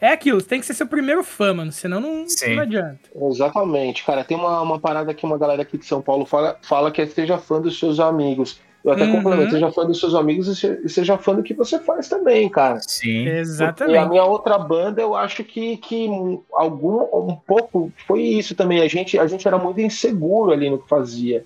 [0.00, 2.56] é aquilo, tem que ser seu primeiro fã, mano, senão não, Sim.
[2.56, 2.98] não adianta.
[3.14, 4.24] Exatamente, cara.
[4.24, 7.06] Tem uma, uma parada que uma galera aqui de São Paulo fala, fala que é
[7.06, 8.60] seja fã dos seus amigos.
[8.82, 9.12] Eu até Uhum.
[9.12, 12.48] complemento, seja fã dos seus amigos e se- seja fã do que você faz também,
[12.48, 12.80] cara.
[12.80, 13.24] Sim.
[13.26, 14.08] E a Exatamente.
[14.08, 16.08] minha outra banda, eu acho que, que
[16.54, 18.80] algum, um pouco foi isso também.
[18.80, 21.44] A gente, a gente era muito inseguro ali no que fazia,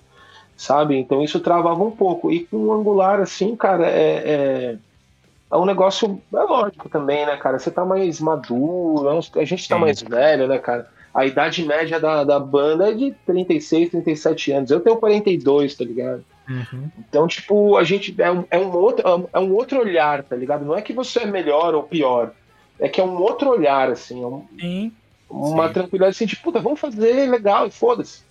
[0.56, 0.97] sabe?
[0.97, 2.31] Então isso travava um pouco.
[2.31, 4.77] E com o Angular, assim, cara, é, é,
[5.51, 7.59] é um negócio, é lógico também, né, cara?
[7.59, 9.81] Você tá mais maduro, é a gente tá Sim.
[9.81, 10.89] mais velho, né, cara?
[11.12, 14.70] a idade média da, da banda é de 36, 37 anos.
[14.73, 16.24] Eu tenho 42, tá ligado?
[16.48, 16.90] Uhum.
[16.98, 20.64] Então, tipo, a gente é um, é um outro, é um outro olhar, tá ligado?
[20.64, 22.32] Não é que você é melhor ou pior.
[22.78, 24.22] É que é um outro olhar, assim.
[24.22, 24.92] é um- Sim,
[25.30, 25.74] uma Sim.
[25.74, 28.22] tranquilidade assim, tipo, puta, vamos fazer legal e foda-se.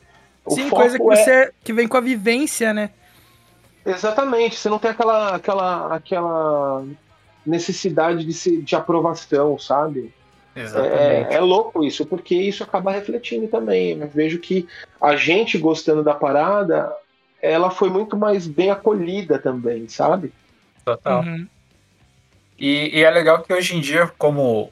[0.49, 2.89] Sim coisa que é- você que vem com a vivência, né?
[3.85, 6.85] Exatamente, você não tem aquela, aquela, aquela
[7.45, 10.13] necessidade de, se, de aprovação, sabe?
[10.55, 13.99] É, é louco isso, porque isso acaba refletindo também.
[13.99, 14.67] Eu vejo que
[15.01, 16.93] a gente gostando da parada,
[17.43, 20.33] ela foi muito mais bem acolhida também, sabe?
[20.85, 21.21] Total.
[21.23, 21.49] Uhum.
[22.57, 24.71] E, e é legal que hoje em dia, como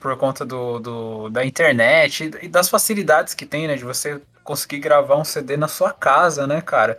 [0.00, 3.76] por conta do, do- da internet e das facilidades que tem, né?
[3.76, 6.98] De você conseguir gravar um CD na sua casa, né, cara?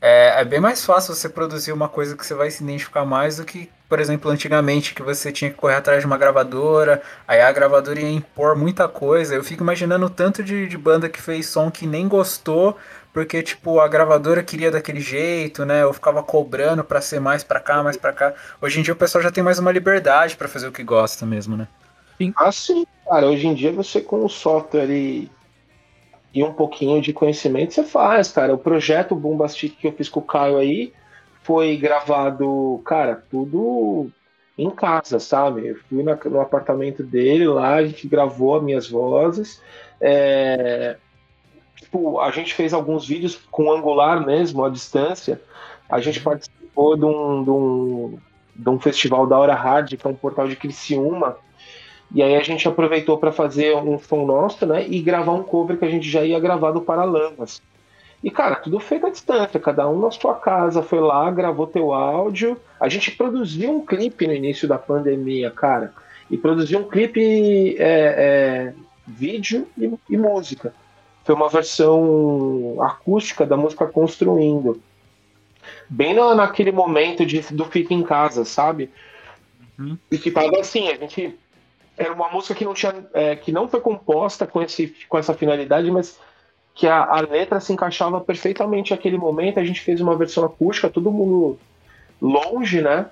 [0.00, 3.36] É, é bem mais fácil você produzir uma coisa que você vai se identificar mais
[3.38, 7.40] do que, por exemplo, antigamente, que você tinha que correr atrás de uma gravadora, aí
[7.40, 9.34] a gravadora ia impor muita coisa.
[9.34, 12.78] Eu fico imaginando o tanto de, de banda que fez som que nem gostou,
[13.12, 15.82] porque, tipo, a gravadora queria daquele jeito, né?
[15.82, 18.34] Eu ficava cobrando pra ser mais pra cá, mais pra cá.
[18.60, 21.26] Hoje em dia o pessoal já tem mais uma liberdade pra fazer o que gosta
[21.26, 21.68] mesmo, né?
[22.36, 25.30] Assim, cara, hoje em dia você com o software e,
[26.32, 28.54] e um pouquinho de conhecimento, você faz, cara.
[28.54, 30.92] O projeto Bombastic que eu fiz com o Caio aí
[31.42, 34.10] foi gravado, cara, tudo
[34.56, 35.68] em casa, sabe?
[35.68, 39.60] Eu fui na- no apartamento dele lá, a gente gravou as minhas vozes.
[40.00, 40.98] É,
[41.80, 45.40] tipo, a gente fez alguns vídeos com angular mesmo, à distância.
[45.88, 48.18] A gente participou de um, de um,
[48.54, 51.36] de um festival da Hora Hard, que é um portal de Criciúma.
[52.12, 54.86] E aí a gente aproveitou para fazer um som nosso, né?
[54.88, 57.62] E gravar um cover que a gente já ia gravar do Paralamas.
[58.22, 61.92] E, cara, tudo feito à distância, cada um na sua casa, foi lá, gravou teu
[61.92, 62.60] áudio.
[62.78, 65.92] A gente produziu um clipe no início da pandemia, cara.
[66.30, 68.74] E produziu um clipe é, é,
[69.06, 70.74] vídeo e, e música.
[71.30, 74.82] Foi uma versão acústica da música Construindo.
[75.88, 78.90] Bem na, naquele momento de, do Fica em Casa, sabe?
[79.78, 79.96] Uhum.
[80.10, 81.38] E que tava assim, a gente
[81.96, 85.32] era uma música que não tinha é, que não foi composta com esse com essa
[85.32, 86.18] finalidade mas
[86.74, 90.90] que a, a letra se encaixava perfeitamente naquele momento a gente fez uma versão acústica
[90.90, 91.60] todo mundo
[92.20, 93.06] longe né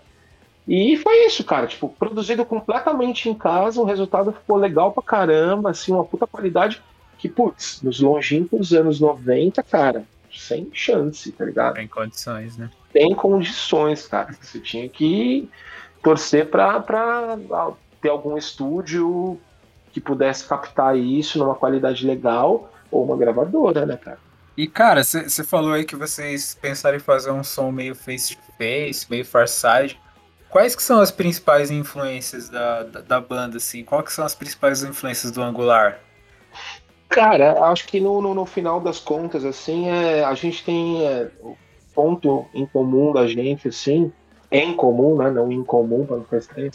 [0.67, 5.71] e foi isso cara tipo produzido completamente em casa o resultado ficou legal pra caramba
[5.71, 6.83] assim uma puta qualidade
[7.19, 12.71] que putz nos longínquos anos 90 cara sem chance tá ligado Em condições, né?
[12.93, 14.35] tem condições, cara.
[14.41, 15.49] Você tinha que
[16.03, 17.37] torcer pra, pra
[18.01, 19.39] ter algum estúdio
[19.93, 24.19] que pudesse captar isso numa qualidade legal ou uma gravadora, né, cara?
[24.57, 29.25] E, cara, você falou aí que vocês pensaram em fazer um som meio face-to-face, meio
[29.25, 30.01] farside.
[30.51, 33.85] Quais que são as principais influências da, da, da banda, assim?
[33.85, 36.01] Quais que são as principais influências do Angular?
[37.09, 41.31] Cara, acho que no, no, no final das contas, assim, é, a gente tem é,
[41.95, 44.13] ponto em comum da gente, assim,
[44.51, 45.31] em comum, né?
[45.31, 46.71] Não em comum, para não ficar estranho.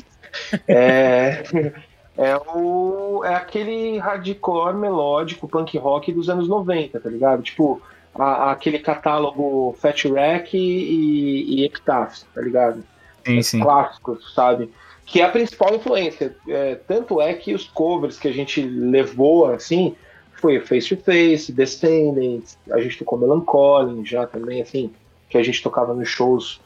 [0.68, 1.44] É,
[2.18, 7.44] é, o, é aquele hardcore melódico punk rock dos anos 90, tá ligado?
[7.44, 7.82] Tipo,
[8.14, 12.84] a- aquele catálogo Fat Wreck e, e Epitaph, tá ligado?
[13.26, 14.72] Sim, Os clássicos, sabe?
[15.06, 16.36] Que é a principal influência.
[16.48, 19.96] É, tanto é que os covers que a gente levou, assim,
[20.44, 24.92] foi Face to Face, Descendants, a gente tocou Melancholy já também, assim,
[25.30, 26.60] que a gente tocava nos shows.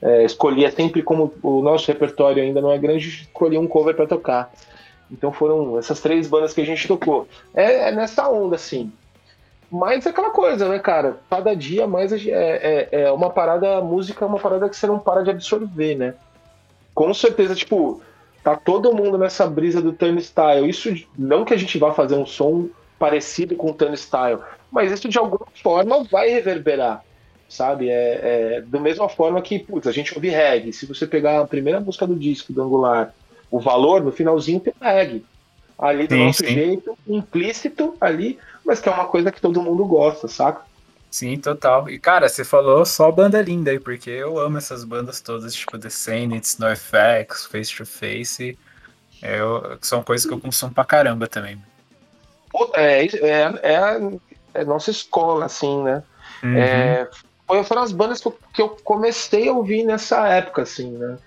[0.00, 4.06] É, escolhia sempre como o nosso repertório ainda não é grande, escolhia um cover para
[4.06, 4.52] tocar.
[5.10, 7.26] Então foram essas três bandas que a gente tocou.
[7.52, 8.92] É, é nessa onda, assim.
[9.68, 11.16] Mas é aquela coisa, né, cara?
[11.28, 14.86] Cada dia mais é, é, é uma parada, a música é uma parada que você
[14.86, 16.14] não para de absorver, né?
[16.94, 18.00] Com certeza, tipo,
[18.44, 20.68] tá todo mundo nessa brisa do turnstile.
[20.68, 24.38] Isso não que a gente vá fazer um som parecido com o turnstile,
[24.70, 27.04] mas isso de alguma forma vai reverberar,
[27.48, 27.88] sabe?
[27.88, 30.72] É, é da mesma forma que, putz, a gente ouve reggae.
[30.72, 33.14] Se você pegar a primeira música do disco do Angular,
[33.50, 35.24] o valor no finalzinho tem reggae.
[35.78, 36.54] Ali do Sim, nosso sim.
[36.54, 40.62] jeito, implícito ali, mas que é uma coisa que todo mundo gosta, saca?
[41.10, 41.88] Sim, total.
[41.88, 45.78] E, cara, você falou só banda linda aí, porque eu amo essas bandas todas, tipo
[45.78, 48.58] Descendants, NoFX, Face to Face.
[49.22, 51.62] Eu, são coisas que eu consumo pra caramba também.
[52.74, 54.00] É, é, é,
[54.54, 56.02] é nossa escola, assim, né?
[56.42, 56.56] Uhum.
[56.56, 57.08] É,
[57.46, 61.18] foi- foram as bandas que eu, que eu comecei a ouvir nessa época, assim, né?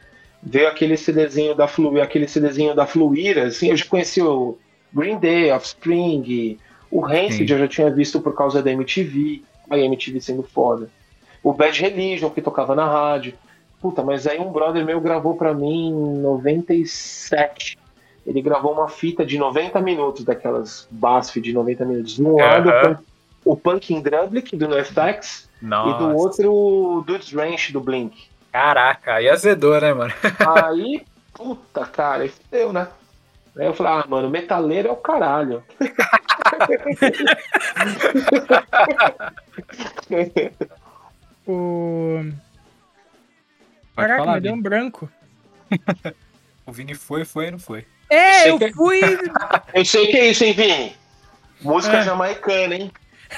[0.42, 4.58] Veio aquele CDzinho da Flu, aquele CDzinho da Fluira, assim, eu já conheci o
[4.94, 6.60] Green Day, Offspring,
[6.90, 10.90] o Rancid eu já tinha visto por causa da MTV, a MTV sendo foda.
[11.44, 13.34] O Bad Religion, que tocava na rádio.
[13.82, 17.78] Puta, mas aí um brother meu gravou pra mim em 97.
[18.28, 22.12] Ele gravou uma fita de 90 minutos, daquelas BASF de 90 minutos.
[22.14, 23.04] De um lado, o Punk-
[23.46, 28.28] o Punkin Drublic, do NoFX, e do outro, o Dudes Ranch, do Blink.
[28.52, 30.14] Caraca, aí azedou, né, mano?
[30.66, 32.90] Aí, puta, cara, aí fudeu, né?
[33.56, 35.64] Aí eu falei, ah, mano, metaleiro é o caralho.
[41.48, 42.20] O...
[43.96, 45.10] Pode Caraca, falar, me deu um branco.
[46.66, 47.86] O Vini foi, foi, não foi.
[48.10, 49.00] É, Sei eu que- fui.
[49.74, 50.96] Eu sei que é isso, hein, Vini?
[51.62, 52.04] Música É.
[52.04, 52.92] jamaicana, hein?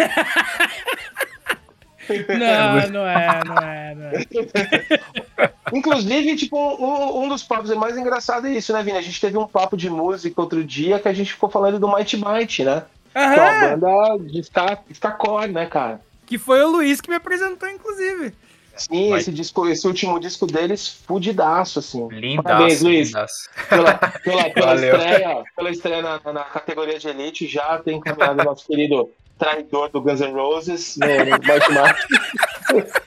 [2.10, 4.24] Não, não é, não é, não é.
[5.72, 8.98] Inclusive, tipo, um, um dos papos mais engraçados é isso, né, Vini?
[8.98, 11.88] A gente teve um papo de música outro dia que a gente ficou falando do
[11.88, 12.84] Mighty Mighty, né?
[13.14, 14.80] Que é uma Aham, banda de ska,
[15.52, 16.02] né, cara?
[16.26, 18.34] que foi o Luiz que me apresentou, inclusive.
[18.80, 19.20] Sim, Vai.
[19.20, 22.08] esse, disco, esse último disco deles, fudidaço, assim.
[22.10, 23.08] Lindaço, Parabéns, Luiz.
[23.10, 23.50] lindaço.
[23.70, 28.46] Pela, pela, pela estreia, pela estreia na, na categoria de elite, já tem encaminhado o
[28.46, 33.00] nosso querido traidor do Guns N' Roses no, no Mighty Mighty.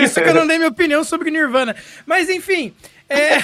[0.00, 1.76] Isso que eu não dei minha opinião sobre Nirvana.
[2.06, 2.74] Mas enfim.
[3.08, 3.36] é-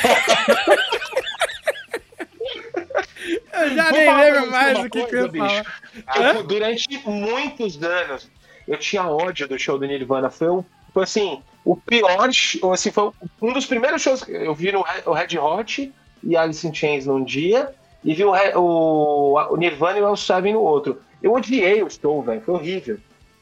[3.54, 8.28] eu já Vou nem lembro mais uma o que, que eu ia durante muitos anos,
[8.66, 10.30] eu tinha ódio do show do Nirvana.
[10.30, 10.64] Foi, o-
[10.94, 12.28] foi assim, o pior,
[12.72, 13.10] assim, foi
[13.42, 15.92] um dos primeiros shows que eu vi no o Red Hot
[16.22, 20.52] e Alice in Chains num dia, e vi o, o, o Nirvana e o Seven
[20.52, 21.00] no outro.
[21.20, 22.98] Eu odiei o show, velho, foi horrível.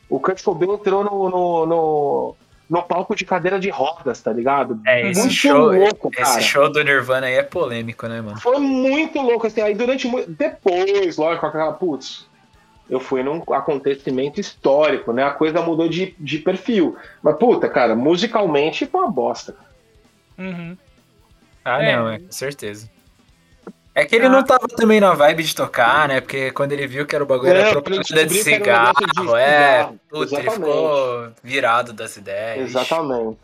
[0.08, 2.36] O Kurt Cobain entrou no, no, no,
[2.70, 4.80] no palco de cadeira de rodas, tá ligado?
[4.86, 6.22] É, esse Muito show, louco, cara.
[6.22, 8.40] esse show do Nirvana aí é polêmico, né, mano?
[8.40, 10.30] Foi muito louco, assim, aí durante muito...
[10.30, 12.26] Depois, lógico, aquela, putz,
[12.90, 15.24] eu fui num acontecimento histórico, né?
[15.24, 16.96] A coisa mudou de, de perfil.
[17.22, 19.54] Mas, puta, cara, musicalmente foi uma bosta.
[20.38, 20.76] Uhum.
[21.64, 21.96] Ah, É.
[21.96, 22.90] não, é, com certeza.
[23.94, 26.20] É que ele não tava também na vibe de tocar, né?
[26.20, 29.78] Porque quando ele viu que era o bagulho, É, ele propaganda de cigarro, de é.
[29.82, 30.00] cigarro.
[30.08, 32.70] Puta, ele ficou virado das ideias.
[32.70, 33.38] Exatamente.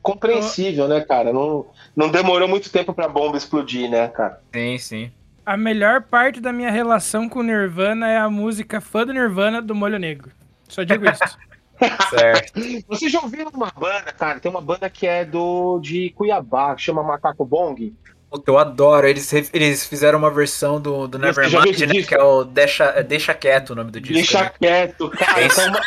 [0.00, 1.32] Compreensível, né, cara?
[1.32, 4.40] Não, não demorou muito tempo pra bomba explodir, né, cara?
[4.54, 5.12] Sim, sim.
[5.48, 9.74] A melhor parte da minha relação com Nirvana é a música fã do Nirvana do
[9.74, 10.30] Molho Negro.
[10.68, 11.38] Só digo isso.
[12.10, 12.60] Certo.
[12.86, 14.40] Vocês já ouviram uma banda, cara?
[14.40, 17.94] Tem uma banda que é do de Cuiabá, que chama Macaco Bong.
[18.30, 19.06] Puta, eu adoro.
[19.08, 22.02] Eles, eles fizeram uma versão do, do Nevermind, né?
[22.02, 24.14] Que é o Deixa, é Deixa Quieto o nome do disco.
[24.16, 24.50] Deixa né?
[24.60, 25.40] quieto, cara.
[25.46, 25.60] Isso.
[25.62, 25.80] Então, uma...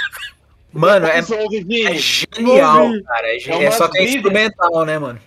[0.73, 1.83] Mano, é, ouve, Vini?
[1.85, 3.35] é genial, cara.
[3.35, 5.19] É, ge- É é só que é instrumental, né, mano?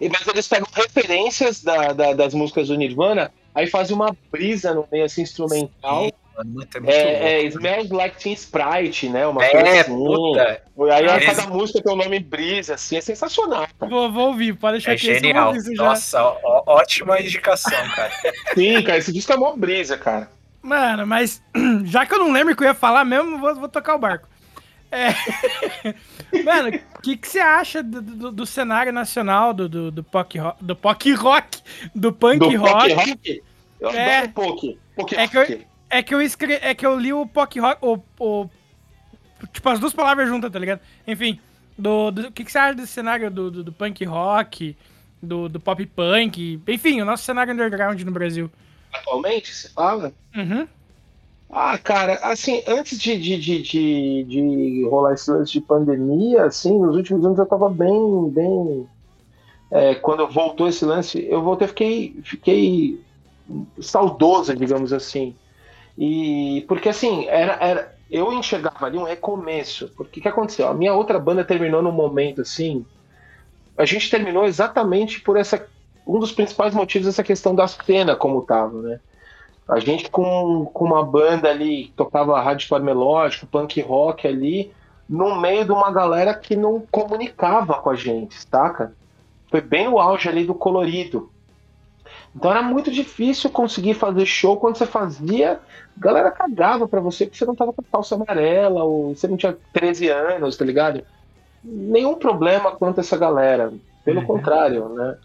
[0.00, 4.74] E- Mas eles pegam referências da- da- das músicas do Nirvana, aí fazem uma brisa
[4.74, 6.04] no meio assim, instrumental.
[6.04, 6.10] Sim,
[6.44, 7.44] muito, é muito É, é.
[7.44, 9.26] Smells Like Teen Sprite, né?
[9.26, 9.94] Uma coisa É, assim.
[9.94, 10.62] puta.
[10.92, 13.90] Aí Eles- cada música tem um nome brisa, assim, é sensacional, cara.
[13.90, 15.06] Vou, vou ouvir, pode deixar É aqui.
[15.14, 15.52] genial.
[15.76, 18.10] Nossa, ó- ótima indicação, cara.
[18.54, 20.30] Sim, cara, esse disco é mó brisa, cara.
[20.62, 21.42] Mano, mas
[21.84, 23.98] já que eu não lembro o que eu ia falar mesmo, vou, vou tocar o
[23.98, 24.28] barco.
[24.92, 25.12] É...
[26.42, 30.38] Mano, o que, que você acha do, do- do cenário nacional do, do, do, rock,
[30.60, 31.62] do POC rock,
[31.94, 32.94] do punk rock?
[32.94, 33.42] punk rock?
[33.80, 34.28] Eu É.
[34.28, 34.78] punk.
[34.96, 35.66] Punk É que eu- rock.
[35.92, 36.54] É que eu escre...
[36.62, 38.50] é que eu li o POC rock, o, o-
[39.52, 40.80] tipo as duas palavras juntas, tá ligado?
[41.06, 41.40] Enfim,
[41.78, 44.76] do, do- o que, que você acha desse cenário do, do, do punk rock,
[45.22, 48.50] do, do pop punk, enfim, o nosso cenário underground no Brasil.
[48.92, 50.12] Atualmente, você fala?
[50.36, 50.66] Uhum.
[51.52, 56.78] Ah, cara, assim, antes de, de, de, de, de rolar esse lance de pandemia, assim,
[56.78, 58.88] nos últimos anos eu tava bem, bem.
[59.70, 63.06] é, quando voltou esse lance, eu voltei, fiquei, fiquei
[63.80, 65.38] saudoso, digamos assim.
[65.98, 69.90] E porque assim, era, era, eu enxergava ali um recomeço.
[69.96, 70.68] Porque o que aconteceu?
[70.68, 72.86] A minha outra banda terminou num momento assim.
[73.76, 75.66] A gente terminou exatamente por essa.
[76.06, 79.00] Um dos principais motivos dessa questão da cena como tava, né?
[79.70, 84.74] A gente com, com uma banda ali, que tocava hardcore melódico, punk rock ali,
[85.08, 88.96] no meio de uma galera que não comunicava com a gente, saca?
[89.50, 91.32] Foi bem no auge ali do colorido.
[92.34, 97.24] Então era muito difícil conseguir fazer show quando você fazia, a galera cagava pra você
[97.26, 101.04] porque você não tava com calça amarela ou você não tinha 13 anos, tá ligado?
[101.62, 103.72] Nenhum problema quanto essa galera,
[104.04, 104.26] pelo Uhum.
[104.26, 105.18] contrário, né?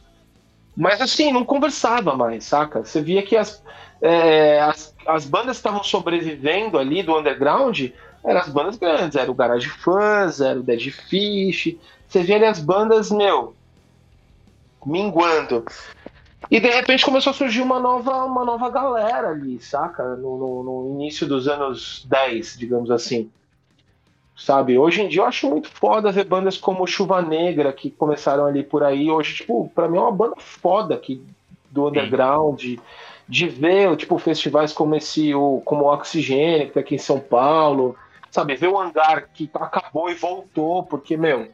[0.75, 2.83] Mas assim, não conversava mais, saca?
[2.83, 3.63] Você via que as,
[4.05, 7.79] é, as, as bandas que estavam sobrevivendo ali do underground
[8.23, 11.75] eram as bandas grandes, era o Garage Fans, era o Dead Fish.
[12.07, 13.55] Você via ali as bandas, meu,
[14.85, 15.65] minguando.
[16.49, 20.15] E de repente começou a surgir uma nova, uma nova galera ali, saca?
[20.15, 23.31] No, no- no início dos anos 10, digamos assim.
[24.37, 24.77] Sabe?
[24.77, 28.63] Hoje em dia eu acho muito foda ver bandas como Chuva Negra, que começaram ali
[28.63, 29.09] por aí.
[29.09, 31.23] Hoje, tipo, pra mim é uma banda foda, que
[31.71, 32.79] do underground, de,
[33.27, 37.19] de ver tipo, festivais como esse, o, como o Oxigênio, que tá aqui em São
[37.19, 37.95] Paulo,
[38.31, 38.55] sabe?
[38.55, 41.47] Ver o hangar que acabou e voltou, porque, meu,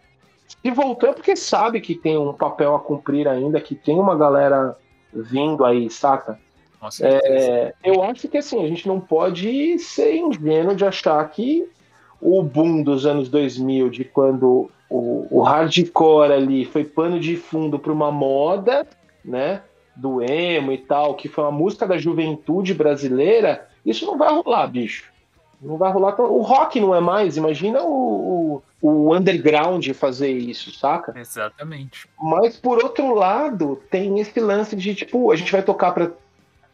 [0.48, 4.16] se voltou é porque sabe que tem um papel a cumprir ainda, que tem uma
[4.16, 4.76] galera
[5.14, 6.40] vindo aí, saca?
[6.90, 7.24] Certeza.
[7.28, 11.68] É, eu acho que assim, a gente não pode ser ingênuo de achar que
[12.20, 17.78] o boom dos anos 2000, de quando o, o hardcore ali foi pano de fundo
[17.78, 18.88] para uma moda,
[19.24, 19.62] né?
[19.96, 24.68] Do emo e tal, que foi uma música da juventude brasileira, isso não vai rolar,
[24.68, 25.12] bicho.
[25.62, 26.14] Não vai rolar.
[26.14, 31.14] tão- O rock não é mais, imagina o, o, o underground fazer isso, saca?
[31.20, 32.08] Exatamente.
[32.20, 36.12] Mas por outro lado, tem esse lance de tipo, a gente vai tocar para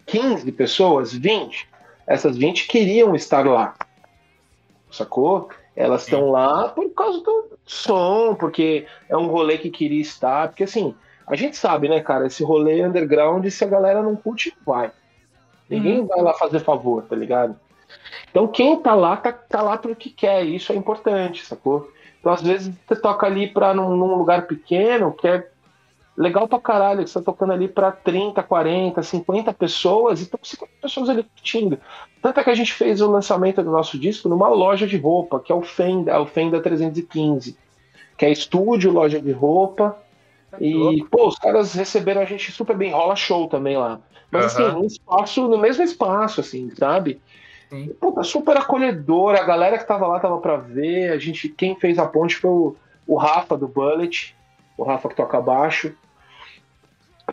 [0.06, 1.68] 15 pessoas, 20.
[2.06, 3.74] Essas 20 queriam estar lá.
[4.90, 5.50] Sacou?
[5.76, 10.48] Elas estão lá por causa do som, porque é um rolê que queria estar.
[10.48, 10.96] Porque assim,
[11.28, 12.26] a gente sabe, né, cara?
[12.26, 14.92] Esse rolê underground, se a galera não curte, vai.
[15.70, 17.56] Ninguém vai lá fazer favor, tá ligado?
[18.30, 20.46] Então quem tá lá, tá, tá lá porque quer.
[20.46, 21.92] e Isso é importante, sacou?
[22.20, 25.48] Então às vezes você toca ali pra, num, num lugar pequeno, que é
[26.18, 30.40] legal pra caralho, que você tá tocando ali pra 30, 40, 50 pessoas, e estão
[30.42, 31.78] 50 pessoas ali curtindo.
[32.22, 35.40] Tanto é que a gente fez o lançamento do nosso disco numa loja de roupa,
[35.40, 37.56] que é o Fenda, é o Fenda 315,
[38.18, 39.96] que é estúdio, loja de roupa.
[40.60, 44.00] E, pô, os caras receberam a gente super bem, rola show também lá.
[44.32, 44.68] Mas Aham.
[44.68, 47.22] assim, um espaço, no mesmo espaço, assim, sabe?
[47.70, 47.94] Sim.
[48.00, 51.76] Pô, tá super acolhedor, a galera que tava lá tava pra ver, a gente, quem
[51.76, 52.76] fez a ponte foi o,
[53.06, 54.36] o Rafa do Bullet,
[54.78, 55.94] o Rafa que toca baixo.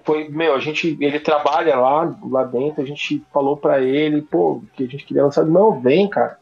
[0.03, 4.63] Foi, meu, a gente, ele trabalha lá, lá dentro, a gente falou pra ele, pô,
[4.75, 6.39] que a gente queria lançar, não, vem, cara.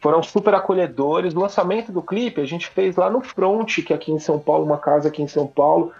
[0.00, 1.34] Foram super acolhedores.
[1.34, 4.38] O lançamento do clipe a gente fez lá no Front, que é aqui em São
[4.38, 5.92] Paulo, uma casa aqui em São Paulo,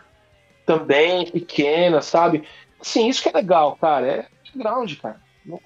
[0.65, 2.45] também pequena, sabe?
[2.81, 4.07] Sim, isso que é legal, cara.
[4.07, 5.21] É underground, cara.
[5.45, 5.61] No,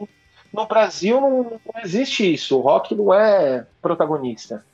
[0.52, 2.58] no Brasil não, não existe isso.
[2.58, 4.64] O rock não é protagonista.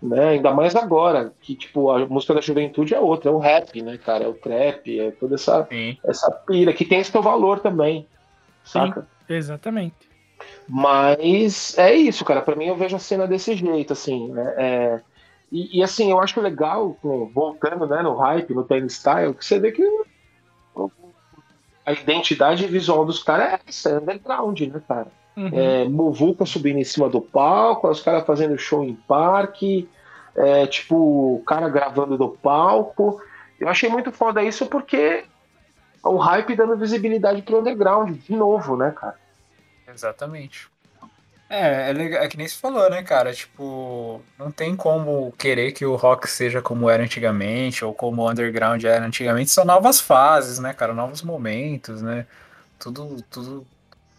[0.00, 0.30] Né?
[0.30, 3.96] Ainda mais agora, que tipo, a música da juventude é outra, é o rap, né,
[3.96, 4.24] cara?
[4.24, 5.98] É o trap, é toda essa, Sim.
[6.04, 8.06] essa pira que tem seu valor também.
[8.62, 9.06] Saca?
[9.28, 10.05] Exatamente.
[10.68, 12.42] Mas é isso, cara.
[12.42, 14.54] Pra mim eu vejo a cena desse jeito, assim, né?
[14.56, 15.00] É,
[15.50, 16.96] e, e, assim, eu acho legal,
[17.32, 19.82] voltando né, no hype, no Ten Style, que você vê que
[21.84, 25.06] a identidade visual dos caras é essa, é underground, né, cara?
[25.36, 25.50] Uhum.
[25.52, 29.88] É, subindo em cima do palco, os caras fazendo show em parque,
[30.34, 33.20] é, tipo, o cara gravando do palco.
[33.60, 35.24] Eu achei muito foda isso porque
[36.02, 39.16] o hype dando visibilidade pro underground, de novo, né, cara?
[39.88, 40.68] Exatamente.
[41.48, 43.32] É, é, legal, é que nem se falou, né, cara?
[43.32, 48.30] Tipo, não tem como querer que o rock seja como era antigamente, ou como o
[48.30, 49.50] underground era antigamente.
[49.50, 50.92] São novas fases, né, cara?
[50.92, 52.26] Novos momentos, né?
[52.78, 53.66] Tudo, tudo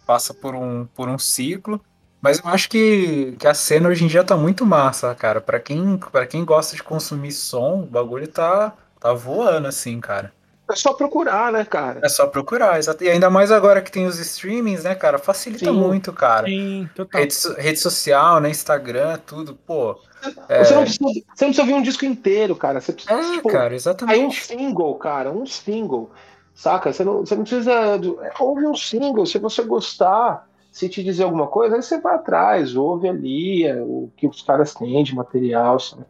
[0.06, 1.80] passa por um, por um ciclo.
[2.20, 5.40] Mas eu acho que, que a cena hoje em dia tá muito massa, cara.
[5.40, 6.00] Pra quem,
[6.30, 10.32] quem gosta de consumir som, o bagulho tá, tá voando, assim, cara.
[10.70, 12.00] É só procurar, né, cara?
[12.02, 13.02] É só procurar, exato.
[13.02, 15.18] E ainda mais agora que tem os streamings, né, cara?
[15.18, 15.72] Facilita Sim.
[15.72, 16.46] muito, cara.
[16.46, 17.20] Sim, total.
[17.20, 18.50] Rede, rede social, né?
[18.50, 19.98] Instagram, tudo, pô.
[20.22, 22.80] Você, não precisa, você não precisa ouvir um disco inteiro, cara.
[22.80, 24.44] Você precisa, É, tipo, cara, aí um exatamente.
[24.44, 26.10] single, cara, um single.
[26.54, 26.92] Saca?
[26.92, 27.72] Você não, você não precisa.
[27.72, 32.16] é, Ouve um single, se você gostar, se te dizer alguma coisa, aí você vai
[32.16, 35.78] atrás, ouve ali é, o que os caras têm de material.
[35.78, 36.04] Sabe?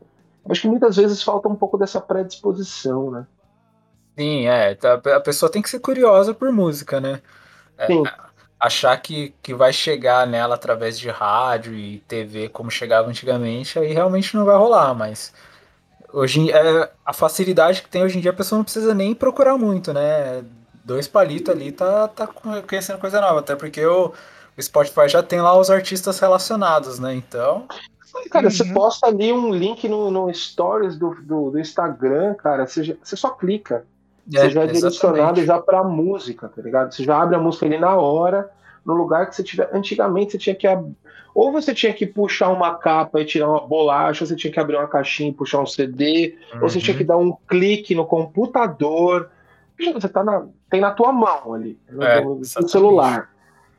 [0.49, 3.27] Acho que muitas vezes falta um pouco dessa predisposição, né?
[4.19, 4.75] Sim, é.
[4.75, 7.23] tá- A pessoa tem que ser curiosa por música, né?
[7.79, 8.13] É, Sim.
[8.61, 13.93] achar que, que vai chegar nela através de rádio e TV como chegava antigamente, aí
[13.93, 15.33] realmente não vai rolar, mas
[16.13, 19.15] hoje em- é, a facilidade que tem hoje em dia a pessoa não precisa nem
[19.15, 20.45] procurar muito, né?
[20.85, 24.13] Dois palitos ali tá, tá conhecendo coisa nova, até porque o,
[24.59, 27.15] o Spotify já tem lá os artistas relacionados, né?
[27.15, 27.69] Então,
[28.31, 28.73] Cara, você Uhum.
[28.75, 33.31] posta ali um link no, no stories do, do, do Instagram, cara, você, você só
[33.31, 33.87] clica.
[34.31, 36.93] Você já é direcionado já pra música, tá ligado?
[36.95, 38.51] Você já abre a música ali na hora,
[38.85, 39.69] no lugar que você tiver.
[39.73, 40.67] Antigamente você tinha que.
[40.67, 40.93] ab-
[41.35, 44.59] Ou você tinha que puxar uma capa e tirar uma bolacha, ou você tinha que
[44.59, 46.99] abrir uma caixinha e puxar um CD, ou você tinha Uhum.
[46.99, 49.31] que dar um clique no computador.
[49.95, 53.31] Você tá na, tem na tua mão ali, no, É, no- celular.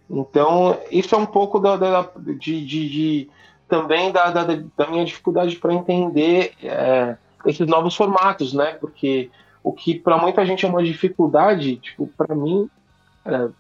[0.09, 3.29] Então, isso é um pouco da, da- de, de- de-
[3.67, 4.43] também da, da,
[4.75, 7.15] da minha dificuldade para entender é,
[7.45, 8.77] esses novos formatos, né?
[8.79, 9.29] Porque
[9.63, 12.69] o que para muita gente é uma dificuldade, tipo, para mim,
[13.23, 13.53] cara,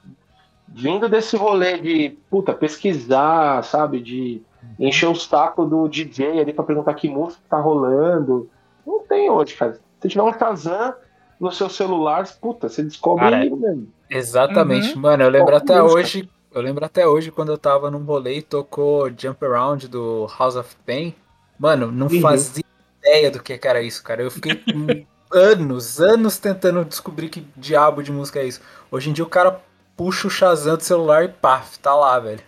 [0.67, 4.01] vindo desse rolê de puta, pesquisar, sabe?
[4.01, 4.41] De
[4.79, 8.49] encher o saco do DJ ali para perguntar que música tá rolando.
[8.85, 9.79] Não tem hoje, cara.
[10.01, 10.93] Se tiver um Shazam
[11.39, 13.87] no seu celular, puta, você descobre Cara, aí, mano.
[14.09, 15.01] Exatamente, Uhum.
[15.03, 15.23] mano.
[15.23, 15.99] Eu lembro Qual até música?
[16.01, 16.29] hoje.
[16.51, 20.55] Eu lembro até hoje quando eu tava num rolê e tocou Jump Around do House
[20.55, 21.13] of Pain.
[21.59, 22.21] Mano, não Uhum.
[22.21, 22.63] fazia
[23.03, 24.23] ideia do que que era isso, cara.
[24.23, 28.61] Eu fiquei com anos, anos tentando descobrir que diabo de música é isso.
[28.91, 29.61] Hoje em dia o cara
[29.95, 32.41] puxa o Shazam do celular e paf, tá lá, velho.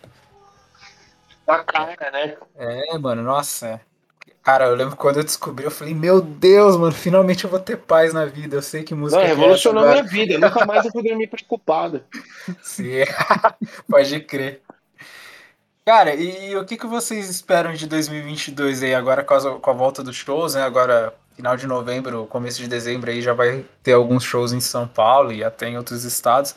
[1.46, 2.38] Na cara, né?
[2.56, 3.82] É, mano, nossa.
[4.44, 7.78] Cara, eu lembro quando eu descobri, eu falei, meu Deus, mano, finalmente eu vou ter
[7.78, 8.56] paz na vida.
[8.56, 10.40] Eu sei que Não, música que é revolucionou minha vida.
[10.40, 12.04] Nunca mais eu vou dormir preocupado.
[12.64, 13.04] Sim,
[13.88, 14.62] pode crer.
[15.86, 19.74] Cara, e o que, que vocês esperam de 2022 aí, agora com a, com a
[19.74, 20.64] volta dos shows, né?
[20.64, 24.88] Agora, final de novembro, começo de dezembro aí, já vai ter alguns shows em São
[24.88, 26.56] Paulo e até em outros estados.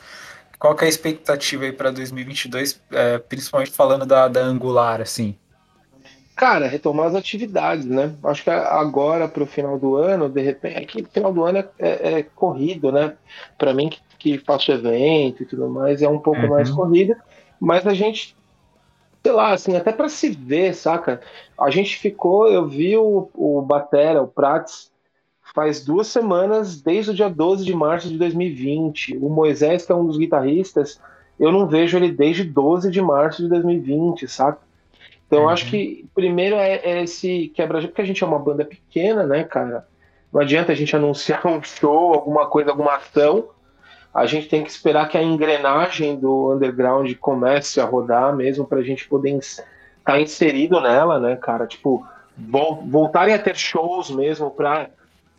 [0.59, 5.37] Qual que é a expectativa aí para 2022, é, principalmente falando da, da Angular, assim?
[6.35, 8.17] Cara, retomar as atividades, né?
[8.23, 11.69] Acho que agora pro final do ano, de repente, é que final do ano é,
[11.79, 13.17] é- é corrido, né?
[13.57, 16.49] Para mim que, que faço evento e tudo mais, é um pouco Uhum.
[16.49, 17.15] mais corrido,
[17.59, 18.35] mas a gente,
[19.25, 21.19] sei lá, assim, até para se ver, saca?
[21.59, 24.91] A gente ficou, eu vi o, o Batera, o Prats,
[25.55, 29.17] faz duas semanas, desde o dia 12 de março de 2020.
[29.17, 31.01] O Moisés, que é um dos guitarristas,
[31.39, 34.59] eu não vejo ele desde 12 de março de 2020, saca?
[35.25, 35.49] Então, eu Uhum.
[35.49, 39.43] acho que primeiro é, é esse quebra porque a gente é uma banda pequena, né,
[39.43, 39.87] cara?
[40.31, 43.49] Não adianta a gente anunciar um show, alguma coisa, alguma ação.
[44.15, 48.81] A gente tem que esperar que a engrenagem do underground comece a rodar mesmo pra
[48.81, 51.67] gente poder estar inserido nela, né, cara?
[51.67, 54.87] Tipo, vol- voltarem a ter shows mesmo pra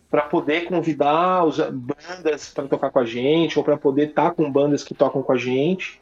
[0.09, 4.49] para poder convidar os bandas para tocar com a gente ou para poder estar com
[4.49, 5.99] bandas que tocam com a gente.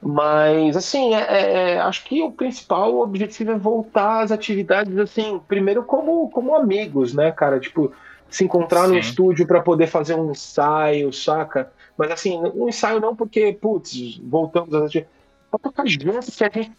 [0.00, 5.40] Mas, assim, é- é- é, acho que o principal objetivo é voltar às atividades, assim,
[5.48, 7.58] primeiro como, como amigos, né, cara?
[7.58, 7.92] Tipo,
[8.30, 9.00] se encontrar no Sim.
[9.00, 11.72] estúdio para poder fazer um ensaio, saca?
[11.96, 15.20] Mas, assim, um ensaio não porque, putz, voltamos às atividades.
[15.50, 16.72] Pra tocar junto, que a gente.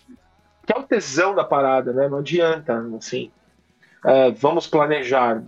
[0.65, 2.07] que é o tesão da parada, né?
[2.07, 3.30] Não adianta, assim.
[4.06, 5.44] é, vamos planejar.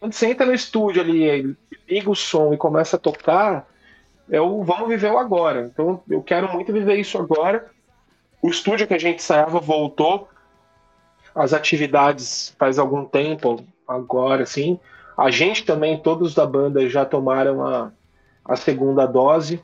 [0.00, 1.56] Quando você entra no estúdio ali,
[1.88, 3.68] liga o som e começa a tocar,
[4.30, 5.70] é o vamos viver o agora.
[5.72, 7.70] Então eu quero muito viver isso agora.
[8.40, 10.28] O estúdio que a gente ensaiava voltou.
[11.34, 14.78] As atividades faz algum tempo, agora sim.
[15.16, 17.90] A gente também, todos da banda já tomaram a,
[18.44, 19.62] a segunda dose.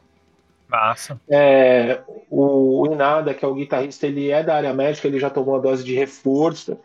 [0.68, 1.18] Massa.
[1.28, 2.00] É,
[2.30, 5.56] o, o Inada, que é o guitarrista, ele é da área médica, ele já tomou
[5.56, 6.78] a dose de reforço.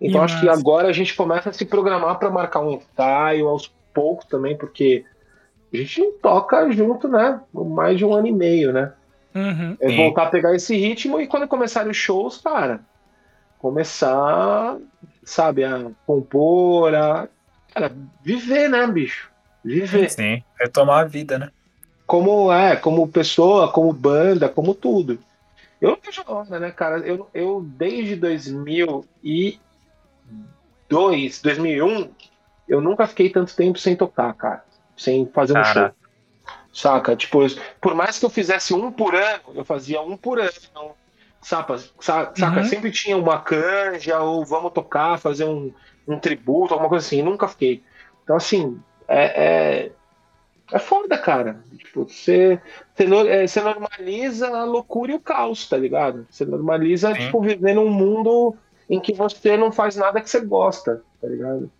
[0.00, 0.58] Então Que acho que massa.
[0.58, 5.04] agora a gente começa a se programar para marcar um ensaio aos poucos também, porque
[5.72, 7.40] a gente não toca junto, né?
[7.52, 8.92] Por mais de um ano e meio, né?
[9.34, 9.76] Uhum.
[9.80, 12.80] É voltar a pegar esse ritmo e quando começarem os shows, cara,
[13.58, 14.78] começar,
[15.22, 17.28] sabe, a compor, a
[17.78, 19.30] cara, viver, né, bicho?
[19.64, 20.10] Viver.
[20.10, 21.50] Sim, retomar a vida, né?
[22.06, 25.18] Como é, como pessoa, como banda, como tudo.
[25.80, 26.98] Eu não vejo onda, né, cara?
[27.00, 29.58] Eu, eu desde 2002,
[31.42, 32.10] 2001,
[32.68, 34.64] eu nunca fiquei tanto tempo sem tocar, cara.
[34.96, 35.72] Sem fazer um Cara.
[35.72, 35.90] show.
[36.72, 37.14] Saca?
[37.14, 37.40] Tipo,
[37.80, 40.50] por mais que eu fizesse um por ano, eu fazia um por ano.
[41.40, 41.78] Saca?
[42.00, 42.60] Saca?
[42.60, 42.64] Uhum.
[42.64, 45.72] Sempre tinha uma canja, ou vamos tocar, fazer um,
[46.08, 47.22] um tributo, alguma coisa assim.
[47.22, 47.82] Nunca fiquei.
[48.24, 49.92] Então, assim, é, é,
[50.72, 51.60] é foda, cara.
[51.76, 52.60] Tipo, você,
[52.96, 56.26] é, você normaliza a loucura e o caos, tá ligado?
[56.30, 57.20] Você normaliza, Sim.
[57.20, 58.56] tipo, viver num mundo
[58.88, 61.70] em que você não faz nada que você gosta, tá ligado?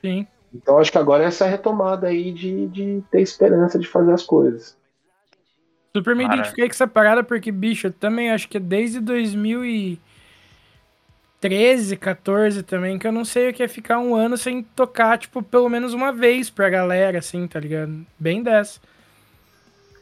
[0.00, 0.26] Sim.
[0.54, 4.22] Então acho que agora é essa retomada aí de, de ter esperança de fazer as
[4.22, 4.76] coisas.
[5.94, 9.00] Super me identifiquei com essa parada porque, bicho, eu também acho que é desde
[11.40, 15.18] 2013, 14 também, que eu não sei o que é ficar um ano sem tocar,
[15.18, 18.06] tipo, pelo menos uma vez pra galera, assim, tá ligado?
[18.18, 18.78] Bem dessa.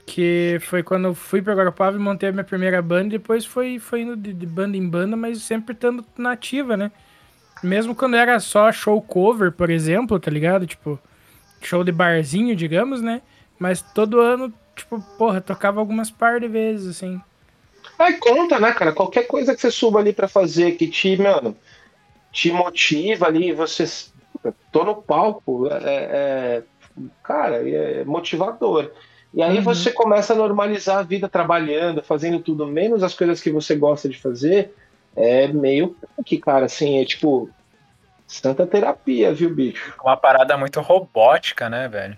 [0.04, 3.78] Que foi quando eu fui pra Guarapava e montei a minha primeira banda, depois foi,
[3.78, 6.90] foi indo de, de banda em banda, mas sempre estando na ativa, né?
[7.62, 10.66] Mesmo quando era só show cover, por exemplo, tá ligado?
[10.66, 10.98] Tipo,
[11.60, 13.22] show de barzinho, digamos, né?
[13.58, 17.20] Mas todo ano, tipo, porra, tocava algumas par de vezes, assim.
[17.98, 18.92] Aí conta, né, cara?
[18.92, 21.56] Qualquer coisa que você suba ali pra fazer que te, mano,
[22.32, 23.84] te motiva ali, você.
[24.70, 26.62] Tô no palco, é, é-
[27.22, 28.92] cara, é motivador.
[29.34, 29.62] E aí Uhum.
[29.62, 34.08] você começa a normalizar a vida trabalhando, fazendo tudo, menos as coisas que você gosta
[34.08, 34.74] de fazer.
[35.16, 37.50] É meio que, cara, assim, é tipo.
[38.26, 39.94] Santa terapia, viu, bicho?
[40.04, 42.16] Uma parada muito robótica, né, velho?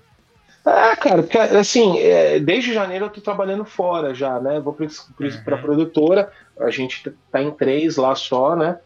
[0.65, 4.61] Ah, cara, porque, assim, é, desde janeiro eu tô trabalhando fora já, né?
[4.61, 5.45] Vou pra, pra, Uhum.
[5.45, 8.79] pra produtora, a gente tá em três lá só, né?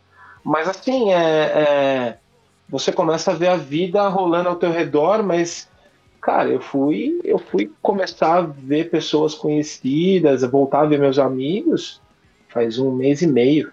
[0.44, 2.18] Mas assim, é, é,
[2.68, 5.68] você começa a ver a vida rolando ao teu redor, mas,
[6.20, 12.01] cara, eu fui, eu fui começar a ver pessoas conhecidas, voltar a ver meus amigos
[12.55, 13.72] faz um mês e meio.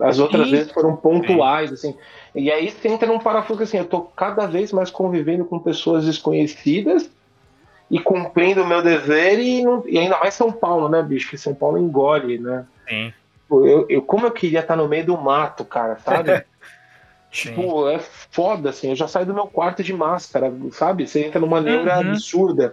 [0.00, 0.52] As outras Sim.
[0.52, 1.96] vezes foram pontuais, assim.
[2.34, 6.04] E aí você entra num parafuso assim, eu tô cada vez mais convivendo com pessoas
[6.04, 7.10] desconhecidas
[7.90, 11.30] e cumprindo o meu dever e, não- e ainda mais São Paulo, né, bicho?
[11.30, 12.66] Que São Paulo engole, né?
[12.88, 13.12] Sim.
[13.50, 16.30] Eu, eu, como eu queria estar no meio do mato, cara, sabe?
[17.32, 17.50] Sim.
[17.50, 18.90] Tipo, é foda, assim.
[18.90, 21.06] Eu já saio do meu quarto de máscara, sabe?
[21.06, 22.00] Você entra numa neura Uhum.
[22.00, 22.72] absurda.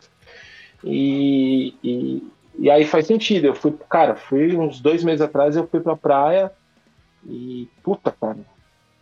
[0.83, 3.45] E, e, e aí faz sentido.
[3.45, 6.51] Eu fui, cara, fui uns dois meses atrás, eu fui pra praia
[7.23, 8.37] e, puta, cara,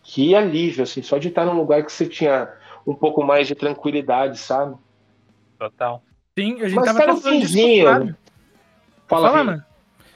[0.06, 2.48] que alívio, assim, só de estar num lugar que você tinha
[2.86, 4.76] um pouco mais de tranquilidade, sabe?
[5.58, 6.00] Total.
[6.38, 7.84] Sim, a gente Mas tava tá falando disso.
[9.08, 9.64] Fala, Fala, mano.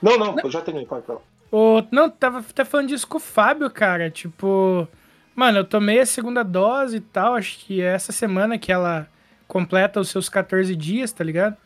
[0.00, 1.20] Não, não, eu já terminei, pode falar.
[1.50, 4.08] O, não, tava até falando disso com o Fábio, cara.
[4.10, 4.86] Tipo,
[5.34, 7.34] mano, eu tomei a segunda dose e tal.
[7.34, 9.08] Acho que é essa semana que ela
[9.48, 11.56] completa os seus 14 dias, tá ligado?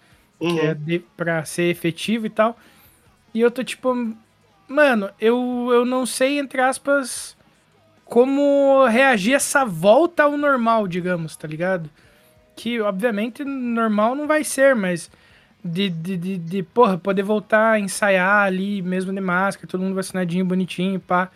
[0.41, 0.55] Uhum.
[0.55, 2.57] Que é de, pra ser efetivo e tal.
[3.35, 3.95] E eu tô tipo,
[4.67, 7.37] mano, eu, eu não sei, entre aspas,
[8.05, 11.91] como reagir essa volta ao normal, digamos, tá ligado?
[12.55, 15.11] Que, obviamente, normal não vai ser, mas
[15.65, 19.95] de, de, de, de, porra, poder voltar a ensaiar ali, mesmo de máscara, todo mundo
[19.95, 21.31] vacinadinho, bonitinho, pá.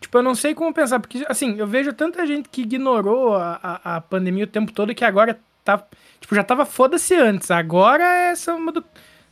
[0.00, 3.60] Tipo, eu não sei como pensar, porque, assim, eu vejo tanta gente que ignorou a,
[3.62, 5.84] a, a pandemia o tempo todo que agora tá.
[6.18, 7.50] Tipo, já tava foda-se antes.
[7.50, 8.82] Agora é uma do.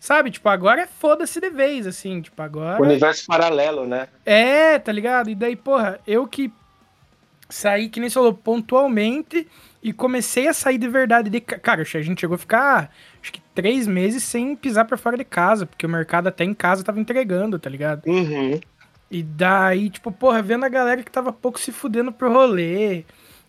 [0.01, 0.31] Sabe?
[0.31, 2.21] Tipo, agora é foda-se de vez, assim.
[2.23, 2.81] Tipo, agora.
[2.83, 4.09] Universo paralelo, né?
[4.25, 5.29] É, tá ligado?
[5.31, 6.53] E daí, porra, eu que
[7.49, 9.49] saí, que nem você falou, pontualmente
[9.83, 11.31] e comecei a sair de verdade.
[11.31, 11.41] De...
[11.41, 12.93] ca- Cara, a gente chegou a ficar,
[13.23, 16.55] acho que três meses sem pisar pra fora de casa, porque o mercado até em
[16.55, 18.03] casa tava entregando, tá ligado?
[18.07, 18.61] Uhum.
[19.11, 23.05] E daí, tipo, porra, vendo a galera que tava pouco se fudendo pro rolê,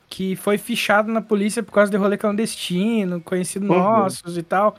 [0.07, 3.77] que foi fichado na polícia por causa de rolê clandestino, conhecido Uhum.
[3.77, 4.75] nossos e tal.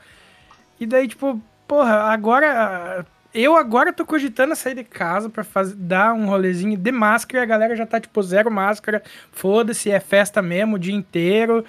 [0.79, 1.39] E daí, tipo,
[1.71, 3.05] porra, agora.
[3.33, 7.43] Eu agora tô cogitando sair de casa pra fazer, dar um rolezinho de máscara e
[7.43, 9.01] a galera já tá, tipo, zero máscara.
[9.31, 11.63] Foda-se, é festa mesmo o dia inteiro.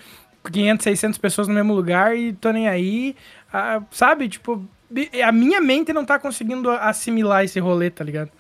[0.51, 3.15] 500, 600 pessoas no mesmo lugar e tô nem aí.
[3.53, 4.29] Ah, sabe?
[4.29, 4.67] Tipo,
[5.25, 8.33] a minha mente não tá conseguindo assimilar esse rolê, tá ligado?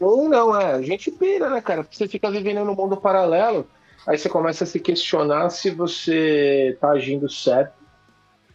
[0.00, 0.76] Ou não, é.
[0.76, 1.86] A gente pira, né, cara?
[1.90, 3.68] Você fica vivendo num mundo paralelo,
[4.06, 7.83] aí você começa a se questionar se você tá agindo certo,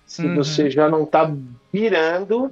[0.09, 0.35] se Uhum.
[0.35, 1.31] você já não tá
[1.71, 2.51] pirando.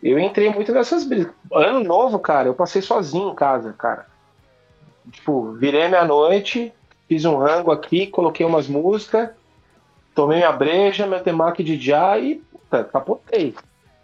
[0.00, 1.32] Eu entrei muito nessas brisas.
[1.52, 4.06] Ano novo, cara, eu passei sozinho em casa, cara.
[5.10, 6.72] Tipo, virei meia-noite,
[7.08, 9.30] fiz um rango aqui, coloquei umas músicas,
[10.14, 13.52] tomei minha breja, meu temaki de já e puta, capotei.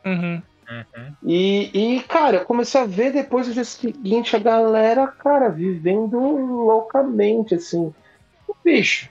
[0.04, 0.42] Uhum.
[0.68, 1.12] Uhum.
[1.22, 6.18] E, e, cara, eu comecei a ver depois do dia seguinte a galera, cara, vivendo
[6.18, 7.94] loucamente, assim.
[8.64, 9.08] Bicho,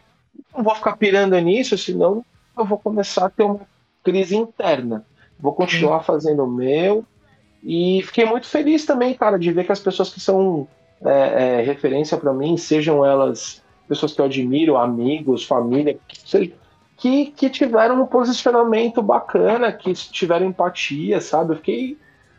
[0.54, 2.26] não vou ficar pirando nisso, senão
[2.62, 3.62] eu vou começar a ter uma
[4.04, 5.06] crise interna.
[5.40, 7.06] Vou continuar fazendo o meu.
[7.64, 10.68] E fiquei muito feliz também, cara, de ver que as pessoas que são
[11.04, 16.52] é, é, referência para mim, sejam elas pessoas que eu admiro, amigos, família, que seja,
[16.98, 21.54] que, que tiveram um posicionamento bacana, que tiveram empatia, sabe?
[21.54, 21.98] Eu fiquei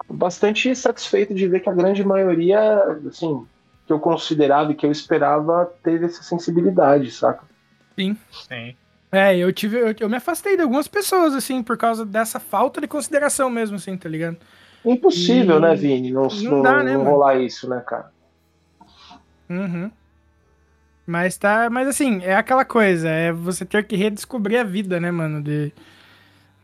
[0.09, 3.45] bastante satisfeito de ver que a grande maioria, assim,
[3.87, 7.45] que eu considerava e que eu esperava, teve essa sensibilidade, saca?
[8.49, 8.77] Sim.
[9.13, 9.79] É, eu tive.
[9.79, 13.77] Eu, eu me afastei de algumas pessoas, assim, por causa dessa falta de consideração mesmo,
[13.77, 14.39] assim, tá ligado?
[14.85, 16.11] Impossível, E- né, Vini?
[16.11, 18.11] Não, não não, dá, né, não rolar isso, né, cara?
[19.51, 19.91] Uhum.
[21.07, 21.69] Mas tá.
[21.69, 25.43] Mas assim, é aquela coisa, é você ter que redescobrir a vida, né, mano?
[25.43, 25.73] De,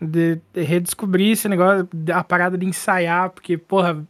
[0.01, 4.03] de, de redescobrir esse negócio, a parada de ensaiar, porque, porra.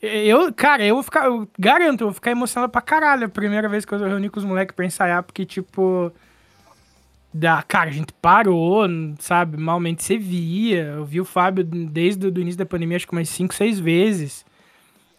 [0.00, 1.26] Eu, cara, eu vou ficar.
[1.26, 4.38] Eu garanto, eu vou ficar emocionado pra caralho a primeira vez que eu reuni com
[4.38, 6.12] os moleques pra ensaiar, porque, tipo.
[7.32, 8.86] Da, cara, a gente parou,
[9.18, 9.56] sabe?
[9.58, 10.84] Malmente você via.
[10.84, 14.46] Eu vi o Fábio desde o início da pandemia, acho que umas 5, 6 vezes.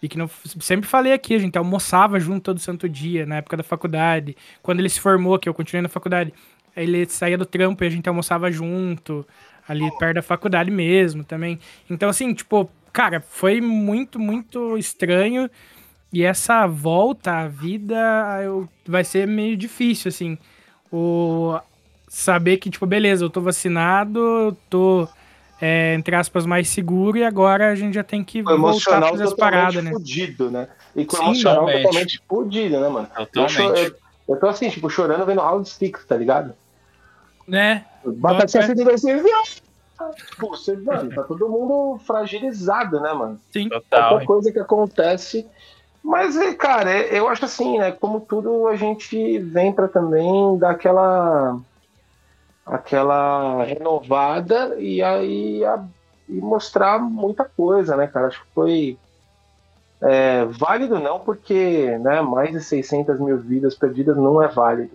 [0.02, 0.30] E que não,
[0.60, 4.36] sempre falei aqui, a gente almoçava junto todo santo dia, na época da faculdade.
[4.62, 6.34] Quando ele se formou, que eu continuei na faculdade,
[6.76, 9.28] ele saía do trampo e a gente almoçava junto,
[9.68, 11.60] ali perto da faculdade mesmo também.
[11.90, 15.50] Então, assim, tipo, cara, foi muito, muito estranho.
[16.12, 17.96] E essa volta à vida
[18.42, 20.38] eu, vai ser meio difícil, assim.
[20.92, 21.60] O
[22.10, 25.08] saber que, tipo, beleza, eu tô vacinado, eu tô,
[25.62, 29.08] é, entre aspas, mais seguro e agora a gente já tem que O voltar a
[29.10, 29.92] fazer as paradas, né?
[29.92, 30.68] fudido, né?
[30.96, 31.84] E com o emocional totalmente.
[31.84, 33.08] totalmente fudido, né, mano?
[33.18, 33.86] Eu, Totalmente.
[34.28, 36.54] eu, eu tô assim, tipo, chorando vendo Round Six, tá ligado?
[37.48, 37.86] Né?
[38.06, 39.38] Batatinha Bota- frita assim, viu?
[40.40, 43.40] Pô, você, mano, tá todo mundo fragilizado, né, mano?
[43.52, 43.68] Sim.
[43.70, 44.10] Total.
[44.10, 45.46] Qualquer coisa que acontece.
[46.02, 47.92] Mas, é, cara, é- eu acho assim, né?
[47.92, 51.60] Como tudo, a gente vem pra também dar aquela.
[52.70, 55.84] Aquela renovada e aí a-
[56.28, 58.28] e mostrar muita coisa, né, cara?
[58.28, 58.98] Acho que foi
[60.02, 64.92] é, válido não, porque né, mais de 600 mil vidas perdidas não é válido.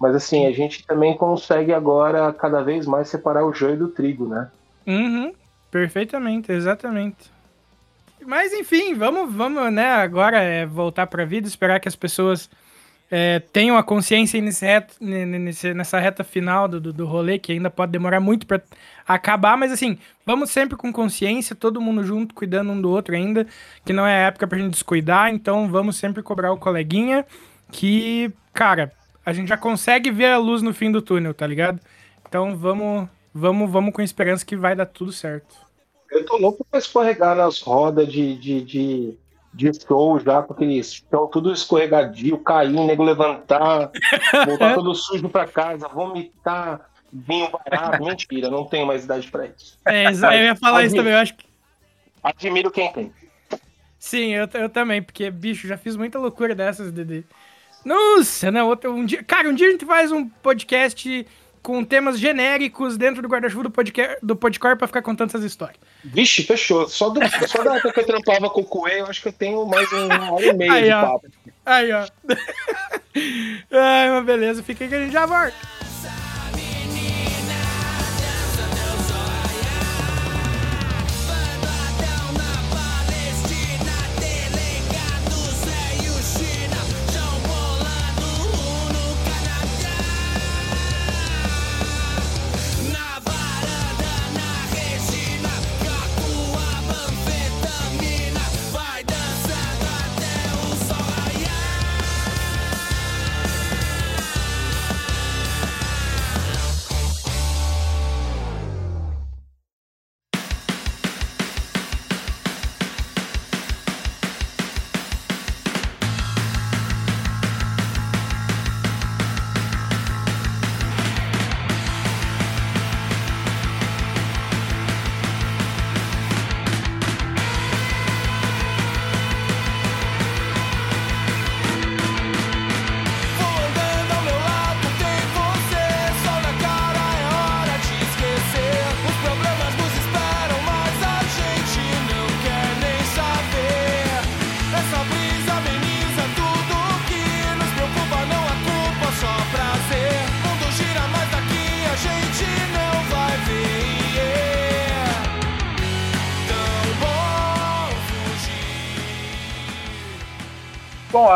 [0.00, 4.26] Mas assim, a gente também consegue agora cada vez mais separar o joio do trigo,
[4.28, 4.48] né?
[4.86, 5.32] Uhum,
[5.70, 7.30] perfeitamente, exatamente.
[8.24, 12.48] Mas enfim, vamos, vamos, né, agora é voltar pra vida, esperar que as pessoas
[13.10, 17.92] é, tenham a consciência nesse nessa reta final do, do, do rolê, que ainda pode
[17.92, 18.60] demorar muito pra
[19.06, 23.46] acabar, mas assim, vamos sempre com consciência, todo mundo junto, cuidando um do outro ainda,
[23.84, 27.24] que não é época pra gente descuidar, então vamos sempre cobrar o coleguinha,
[27.72, 28.92] que, cara,
[29.24, 31.80] a gente já consegue ver a luz no fim do túnel, tá ligado?
[32.28, 35.54] Então vamos, vamos, vamos com esperança que vai dar tudo certo.
[36.10, 39.18] Eu tô louco pra escorregar nas rodas de, de, de,
[39.52, 43.90] de show já, aqueles chão tudo escorregadio, cair, nego levantar,
[44.46, 48.04] voltar todo sujo pra casa, vomitar, vinho barato.
[48.04, 49.78] Mentira, não tenho mais idade pra isso.
[49.86, 51.46] É, eu ia falar isso também, eu acho que.
[52.22, 53.12] Admiro quem tem.
[53.98, 57.24] Sim, eu, eu também, porque, bicho, já fiz muita loucura dessas, Dede.
[57.84, 59.22] Nossa, não, outro, um dia.
[59.22, 61.26] Cara, um dia a gente faz um podcast
[61.68, 65.76] com temas genéricos dentro do guarda-chuva do, podcast, do Podcore pra ficar contando essas histórias.
[66.02, 66.88] Vixe, fechou.
[66.88, 69.32] Só, do, só da época que eu trampava com o Coelho, eu acho que eu
[69.34, 71.02] tenho mais uma hora e meia Aí, de ó.
[71.02, 71.26] papo.
[71.66, 72.06] Aí, ó.
[73.70, 75.52] Ai, mas beleza, fica aí que a gente já volta.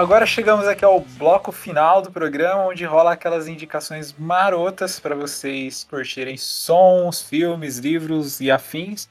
[0.03, 5.85] Agora chegamos aqui ao bloco final do programa, onde rola aquelas indicações marotas para vocês
[5.89, 9.09] curtirem sons, filmes, livros e afins.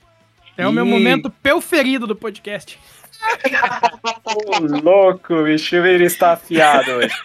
[0.58, 2.80] É o meu E- momento preferido do podcast.
[4.26, 7.16] Ô, louco, bicho, ele está afiado hoje.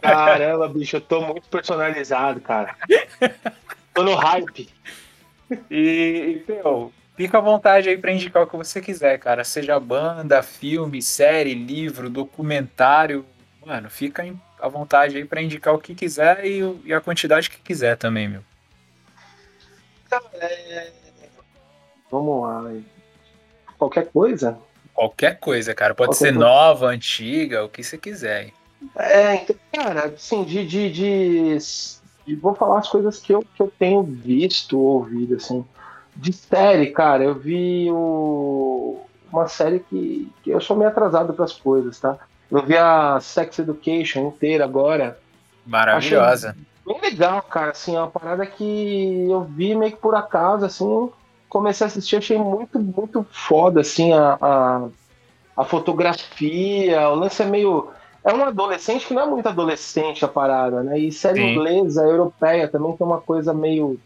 [0.00, 2.74] Caramba, bicho, eu tô muito personalizado, cara.
[3.92, 4.68] Tô no hype.
[5.70, 9.44] E, e meu, fica à vontade aí para indicar o que você quiser, cara.
[9.44, 13.24] Seja banda, filme, série, livro, documentário.
[13.64, 14.24] Mano, fica
[14.60, 18.28] à vontade aí para indicar o que quiser e, e a quantidade que quiser também,
[18.28, 18.42] meu.
[22.10, 22.72] Vamos lá.
[23.78, 24.58] Qualquer coisa?
[24.92, 25.94] Qualquer coisa, cara.
[25.94, 26.46] Pode Qualquer ser coisa.
[26.46, 28.52] nova, antiga, o que você quiser.
[28.96, 31.58] É, então, cara, assim, de, de, de,
[32.26, 35.64] de- Vou falar as coisas que eu, que eu tenho visto, ouvido, assim.
[36.16, 39.00] De série, cara, eu vi o,
[39.32, 42.16] uma série que, que eu sou meio atrasado pras coisas, tá?
[42.50, 45.18] Eu vi a Sex Education inteira agora.
[45.66, 46.56] Maravilhosa.
[46.86, 51.10] Bem legal, cara, assim, é uma parada que eu vi meio que por acaso, assim,
[51.48, 54.88] comecei a assistir, achei muito, muito foda, assim, a, a,
[55.56, 57.88] a fotografia, o lance é meio...
[58.22, 60.98] É um adolescente que não é muito adolescente a parada, né?
[60.98, 61.52] E série Sim.
[61.52, 63.98] inglesa, europeia, também tem uma coisa meio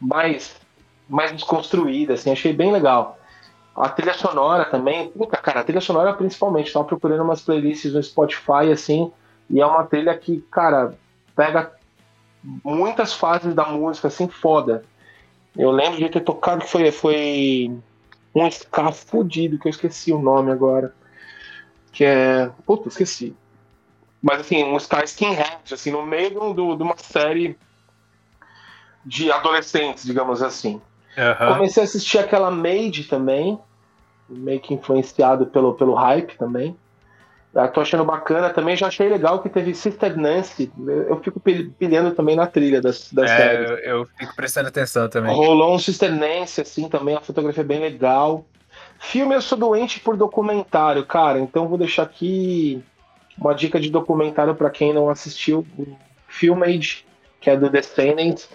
[0.00, 0.54] mais,
[1.08, 3.18] mais desconstruída, assim, achei bem legal.
[3.76, 8.02] A trilha sonora também, puta, cara, a trilha sonora principalmente, tava procurando umas playlists no
[8.02, 9.12] Spotify, assim,
[9.50, 10.94] e é uma trilha que, cara,
[11.34, 11.72] pega
[12.62, 14.84] muitas fases da música, assim, foda.
[15.56, 17.70] Eu lembro de ter tocado foi, foi
[18.34, 20.94] um ska fudido, que eu esqueci o nome agora.
[21.92, 22.50] Que é.
[22.66, 23.36] Puta, esqueci.
[24.20, 27.56] Mas assim, um ska skinhead, assim, no meio do- de uma série
[29.04, 30.80] de adolescentes, digamos assim.
[31.16, 31.54] Aham.
[31.54, 33.58] Comecei a assistir aquela Made também,
[34.28, 36.76] meio que influenciado pelo, pelo hype também.
[37.54, 38.76] Eu tô achando bacana também.
[38.76, 40.72] Já achei legal que teve Sister Nancy.
[41.08, 43.70] Eu fico pil- pilhando também na trilha das, das É, séries.
[43.70, 45.32] eu, eu fico prestando atenção também.
[45.32, 47.14] Rolou um Sister Nancy, assim, também.
[47.14, 48.44] A fotografia é bem legal.
[48.98, 51.38] Filme, eu sou doente por documentário, cara.
[51.38, 52.82] Então vou deixar aqui
[53.38, 55.64] uma dica de documentário pra quem não assistiu.
[56.26, 57.04] Filmage,
[57.40, 58.48] que é do Descendants.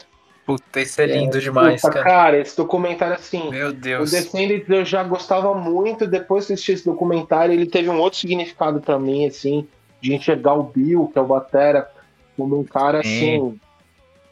[0.50, 2.06] Puta, isso é lindo demais, Puta, cara.
[2.10, 3.52] cara, esse documentário, assim...
[3.52, 4.10] Meu O Deus.
[4.10, 8.82] Descendants eu já gostava muito, depois que assisti esse documentário, ele teve um outro significado
[8.82, 9.68] pra mim, assim,
[10.02, 11.88] de enxergar o Bill, que é o Batera,
[12.36, 13.60] como um cara, assim,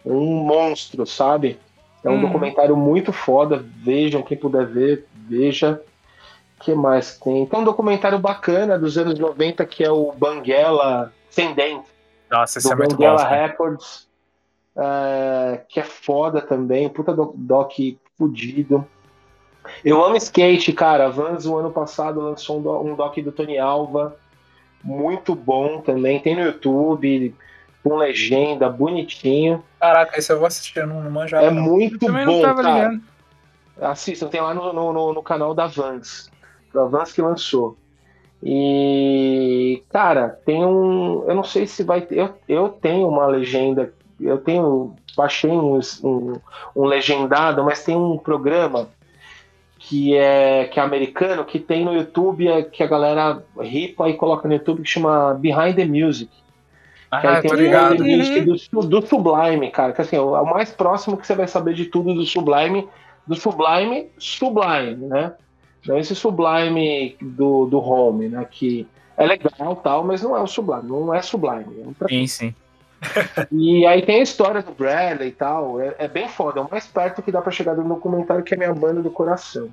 [0.03, 1.59] um monstro, sabe?
[2.03, 2.21] É um Uhum.
[2.21, 5.79] documentário muito foda, vejam, quem puder ver, veja.
[6.59, 7.45] O que mais tem?
[7.45, 11.87] Tem um documentário bacana dos anos 90, que é o Banguela Sem Dente,
[12.31, 13.03] Nossa, isso do é muito bom.
[13.03, 13.27] Banguela.
[13.27, 14.06] Records,
[14.77, 17.71] é, que é foda também, puta doc, doc
[18.17, 18.85] fudido.
[19.83, 21.07] Eu amo skate, cara.
[21.07, 24.15] A Vans, o ano passado, lançou um, do- um doc do Tony Alva,
[24.83, 26.19] muito bom também.
[26.19, 27.35] Tem no YouTube,
[27.83, 29.63] com legenda, bonitinho.
[29.79, 31.45] Caraca, esse eu vou assistir, eu não, manjava.
[31.45, 31.61] É não.
[31.61, 32.89] muito bom, não tava cara.
[32.89, 33.03] ligado.
[33.81, 36.31] Assistam, tem lá no, no, no- no canal da Vans.
[36.73, 37.77] Da Vans que lançou.
[38.41, 41.23] E, cara, tem um.
[41.27, 42.17] Eu não sei se vai ter.
[42.17, 43.91] Eu, eu tenho uma legenda.
[44.19, 44.95] Eu tenho.
[45.15, 46.33] Baixei um, um,
[46.75, 48.87] um legendado, mas tem um programa
[49.79, 54.13] que é, que é americano, que tem no YouTube, é, que a galera ripa e
[54.13, 56.29] coloca no YouTube, que chama Behind the Music.
[57.09, 58.03] Que aí Ah, tem ligado.
[58.45, 59.93] Do, Su- do Sublime, cara.
[59.93, 62.87] Que assim, é o é mais próximo que você vai saber de tudo do Sublime,
[63.25, 65.33] do Sublime, Sublime, né?
[65.85, 68.45] Não esse Sublime do, do Home, né?
[68.49, 68.85] Que
[69.15, 71.81] é legal tal, mas não é o Sublime, não é Sublime.
[71.81, 72.55] É outra Sim, sim.
[73.51, 75.79] E aí tem a história do Bradley e tal.
[75.79, 76.59] É, é bem foda.
[76.59, 79.11] É o mais perto que dá pra chegar do documentário, que é minha banda do
[79.11, 79.69] coração.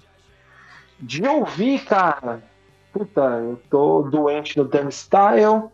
[1.01, 2.43] De ouvir, cara.
[2.93, 5.65] Puta, eu tô doente no Damn Style.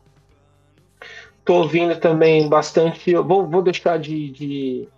[1.45, 3.15] Tô ouvindo também bastante.
[3.15, 4.89] Vou, vou deixar de, de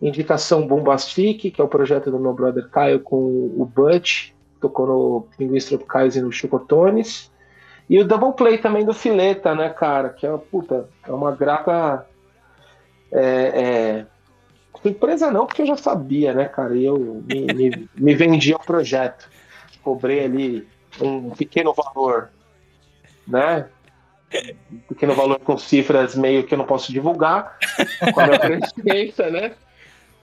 [0.00, 4.32] indicação Bombastic, que é o projeto do meu brother Caio com o Butch.
[4.60, 7.31] Tocou no Pinguins Tropicais e no Chocotones.
[7.88, 10.10] E o double play também do Fileta, né, cara?
[10.10, 12.06] Que é, puta, é uma grata.
[13.12, 14.06] É, é,
[14.82, 16.76] Surpresa não, porque eu já sabia, né, cara?
[16.76, 19.30] E eu me, me, me vendi ao projeto.
[19.82, 20.68] Cobrei ali
[21.00, 22.30] um pequeno valor,
[23.26, 23.68] né?
[24.72, 27.58] Um pequeno valor com cifras meio que eu não posso divulgar,
[28.12, 29.54] com a minha presença, né?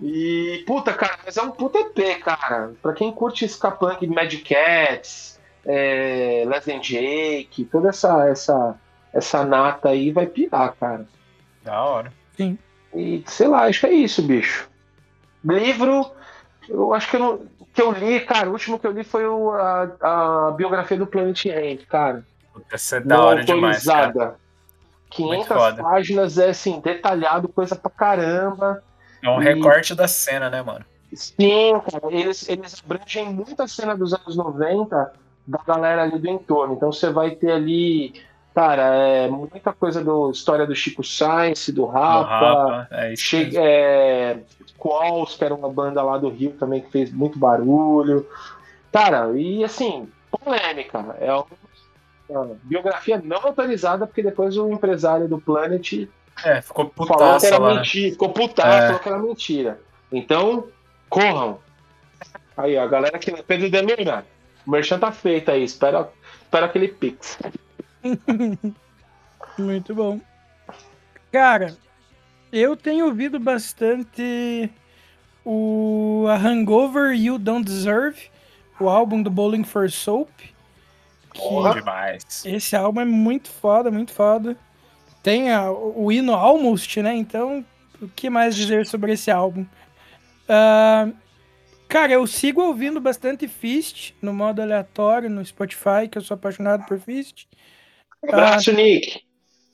[0.02, 2.74] E, puta, cara, mas é um puta EP, cara.
[2.82, 8.76] Pra quem curte Skapunk, Mad Cats, é, Les and Jake, toda essa, essa,
[9.14, 11.06] essa nata aí vai pirar, cara.
[11.64, 12.14] Da hora.
[12.96, 14.70] E sei lá, acho que é isso, bicho.
[15.44, 16.10] Livro,
[16.68, 17.40] eu acho que eu, não,
[17.74, 21.06] que eu li, cara, o último que eu li foi o, a, a biografia do
[21.08, 22.26] Planet Hand, cara.
[22.74, 24.08] Isso é da hora demais, cara.
[24.08, 24.40] autorizada.
[25.12, 25.84] 500 foda.
[25.84, 28.84] páginas, é assim, detalhado, coisa pra caramba.
[29.24, 30.86] É um E- recorte da cena, né, mano?
[31.14, 35.12] Sim, cara, eles, eles abrangem muita cena dos anos 90
[35.50, 36.76] da galera ali do entorno.
[36.76, 38.14] Então você vai ter ali,
[38.54, 43.16] cara, é, muita coisa do história do Chico Science, do Do Rapa, Rapa, é.
[43.16, 44.38] Che é,
[44.78, 48.26] Qualls, que era uma banda lá do Rio também que fez muito barulho.
[48.92, 51.16] Cara, e assim, polêmica.
[51.20, 51.46] É uma,
[52.30, 56.08] uma biografia não autorizada, porque depois o empresário do Planet
[56.46, 57.76] É, ficou falou que era lá, né?
[57.78, 58.86] mentira, ficou putaço, É.
[58.88, 59.82] falou que era mentira.
[60.12, 60.68] Então,
[61.10, 61.60] corram.
[62.56, 63.32] Aí, ó, a galera que.
[63.44, 64.26] Pedro Demira,
[64.70, 66.08] o merchan tá feito aí, espera,
[66.44, 67.40] espera aquele pix.
[69.58, 70.20] Muito bom.
[71.32, 71.76] Cara,
[72.52, 74.70] eu tenho ouvido bastante
[75.44, 78.30] o a Hangover You Don't Deserve,
[78.80, 80.30] o álbum do Bowling for Soap.
[81.34, 82.44] Que Bom demais.
[82.46, 84.56] esse álbum é muito foda, muito foda.
[85.24, 87.16] Tem a- o hino Almost, né?
[87.16, 87.66] Então,
[88.02, 89.66] o que mais dizer sobre esse álbum?
[90.48, 91.10] Ah,
[91.90, 96.86] cara, eu sigo ouvindo bastante Fist no modo aleatório no Spotify, que eu sou apaixonado
[96.86, 97.46] por Fist.
[98.24, 99.22] Abraço, Nick.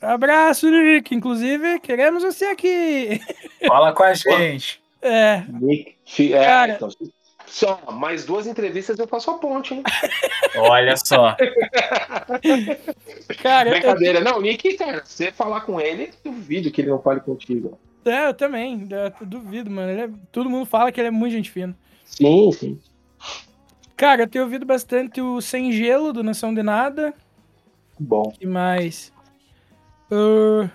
[0.01, 1.13] Abraço, Nick.
[1.13, 3.19] Inclusive, queremos você aqui.
[3.67, 4.81] Fala com a gente.
[5.01, 6.33] É, Nick.
[6.33, 6.73] É, Cara.
[6.73, 6.89] então,
[7.45, 9.83] só mais duas entrevistas eu faço a ponte, hein?
[10.57, 11.35] Olha só.
[13.41, 14.21] cara, eu, Brincadeira.
[14.21, 17.77] Não, Nick, cara, você falar com ele, duvido que ele não fale contigo.
[18.05, 18.87] é, eu também.
[18.89, 19.91] eu duvido, mano.
[19.91, 21.75] Ele é- todo mundo fala que ele é muito gente fina.
[22.05, 22.79] Sim, sim.
[23.97, 27.13] Cara, eu tenho ouvido bastante o Sem Gelo, do Nação de Nada.
[27.99, 28.31] Bom.
[28.37, 29.11] que mais?
[30.11, 30.69] Ah,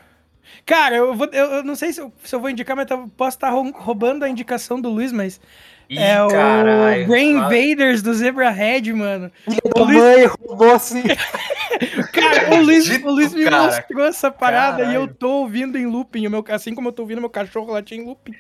[0.64, 3.08] cara, eu, vou, eu, eu não sei se eu, se eu vou indicar, mas eu
[3.16, 5.40] posso estar rou- roubando a indicação do Luiz, mas
[5.88, 7.04] Ih, é caralho.
[7.04, 9.30] o Brain Invaders do Zebra Head, mano.
[9.74, 11.02] Também roubou sim.
[12.12, 13.64] Cara, o Luiz, o Luiz me cara.
[13.64, 15.14] mostrou essa parada e eu Caralho.
[15.14, 18.04] tô ouvindo em looping, o meu, assim como eu tô ouvindo meu cachorro latir em
[18.04, 18.34] looping.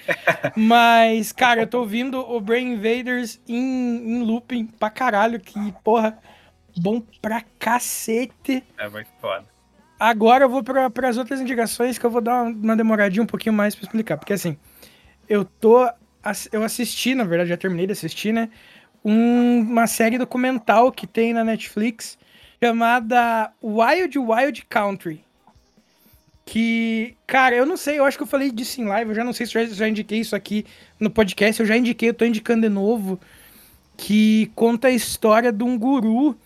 [0.56, 3.58] Mas, cara, eu tô ouvindo o Brain Invaders em,
[4.18, 6.18] em looping pra caralho, que, porra,
[6.76, 8.64] bom pra cacete.
[8.78, 9.44] É muito foda.
[9.98, 13.26] Agora eu vou para as outras indicações que eu vou dar uma, uma demoradinha um
[13.26, 14.16] pouquinho mais pra explicar.
[14.16, 14.56] Porque assim,
[15.28, 15.88] eu tô.
[16.52, 18.50] Eu assisti, na verdade, já terminei de assistir, né?
[19.02, 22.18] um- uma série documental que tem na Netflix
[22.62, 25.24] chamada Wild Wild Country.
[26.44, 29.24] Que, cara, eu não sei, eu acho que eu falei disso em live, eu já
[29.24, 30.66] não sei se eu já, já indiquei isso aqui
[30.98, 33.20] no podcast, eu já indiquei, eu tô indicando de novo,
[33.96, 36.36] que conta a história de um guru.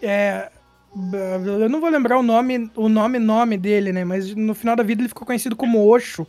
[0.00, 0.48] É,
[1.58, 4.04] eu não vou lembrar o nome, o nome, nome dele, né?
[4.04, 6.26] Mas no final da vida ele ficou conhecido como Osho.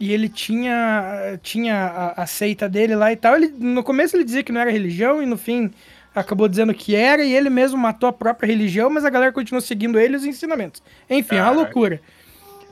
[0.00, 3.36] E ele tinha, tinha a, a seita dele lá e tal.
[3.36, 5.70] Ele, no começo ele dizia que não era religião e no fim
[6.14, 7.24] acabou dizendo que era.
[7.24, 10.24] E ele mesmo matou a própria religião, mas a galera continuou seguindo ele e os
[10.24, 10.82] ensinamentos.
[11.08, 11.60] Enfim, é uma Caraca.
[11.62, 12.00] loucura.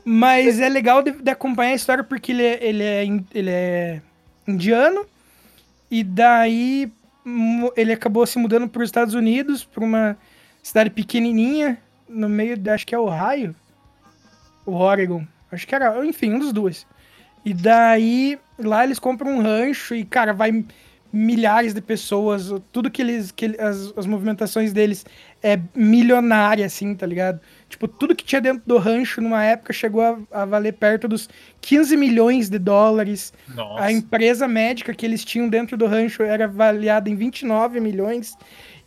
[0.04, 3.04] Mas é legal de, de acompanhar a história porque ele, é- ele, é,
[3.34, 4.02] ele é
[4.48, 5.04] indiano.
[5.90, 6.90] E daí
[7.76, 10.16] ele acabou se mudando para os Estados Unidos, para uma
[10.62, 13.54] cidade pequenininha, no meio, de, acho que é Ohio,
[14.64, 15.24] o Oregon.
[15.52, 16.86] Acho que era, enfim, um dos dois.
[17.44, 20.64] E daí, lá eles compram um rancho e, cara, vai
[21.12, 25.04] milhares de pessoas, tudo que eles, que as, as movimentações deles
[25.42, 27.40] é milionária, assim, tá ligado?
[27.68, 31.28] Tipo, tudo que tinha dentro do rancho numa época chegou a, a valer perto dos
[31.60, 33.32] 15 milhões de dólares.
[33.54, 33.84] Nossa.
[33.84, 38.36] A empresa médica que eles tinham dentro do rancho era avaliada em 29 milhões.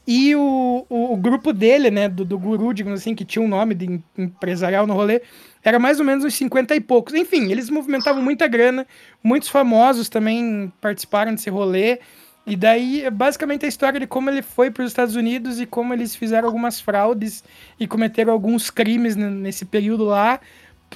[0.06, 3.48] E o, o, o grupo dele, né, do, do guru, digamos assim, que tinha um
[3.48, 5.22] nome de em- empresarial no rolê,
[5.64, 7.14] era mais ou menos uns 50 e poucos.
[7.14, 8.86] Enfim, eles movimentavam muita grana,
[9.24, 12.00] muitos famosos também participaram desse rolê.
[12.46, 15.66] E daí, é basicamente a história de como ele foi para os Estados Unidos e
[15.66, 17.42] como eles fizeram algumas fraudes
[17.80, 20.42] e cometeram alguns crimes nesse período lá.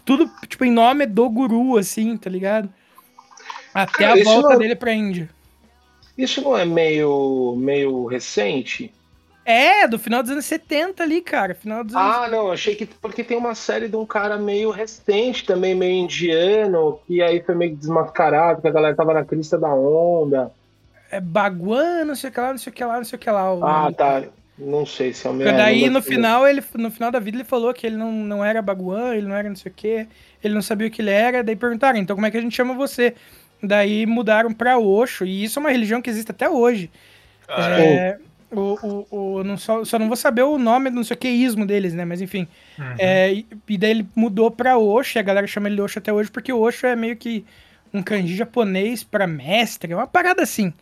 [0.04, 2.70] Tudo, tipo, em nome do guru, assim, tá ligado?
[3.74, 5.30] Até Cara, a volta não- dele pra Índia.
[6.18, 8.92] Isso não é meio, meio recente?
[9.50, 11.56] É, do final dos anos 70 ali, cara.
[11.56, 12.16] Final dos anos...
[12.18, 12.86] Ah, não, achei que.
[12.86, 17.56] Porque tem uma série de um cara meio recente também, meio indiano, que aí foi
[17.56, 20.52] meio desmascarado, que a galera tava na crista da onda.
[21.10, 23.20] É Baguan, não sei o que lá, não sei o que lá, não sei o
[23.20, 23.54] que lá.
[23.54, 23.96] o Ah, nome.
[23.96, 24.24] tá.
[24.58, 25.56] Não sei se é o mesmo.
[25.56, 28.62] daí no final, ele, no final da vida ele falou que ele não, não era
[28.62, 30.08] Baguan, ele não era não sei o que,
[30.44, 32.56] ele não sabia o que ele era, daí perguntaram, então como é que a gente
[32.56, 33.14] chama você?
[33.62, 36.90] Daí mudaram pra Osho, e isso é uma religião que existe até hoje.
[37.48, 37.84] Caralho.
[37.84, 38.18] É,
[38.52, 41.20] o, o, o, não só, só não vou saber o nome do não sei o
[41.20, 42.06] que ismo deles, né?
[42.06, 42.48] Mas enfim.
[42.78, 42.96] Uhum.
[42.98, 46.00] É, e, e daí ele mudou pra Osho, e a galera chama ele de Osho
[46.00, 47.46] até hoje, porque o Osho é meio que
[47.94, 50.74] um kanji japonês pra mestre, é uma parada assim.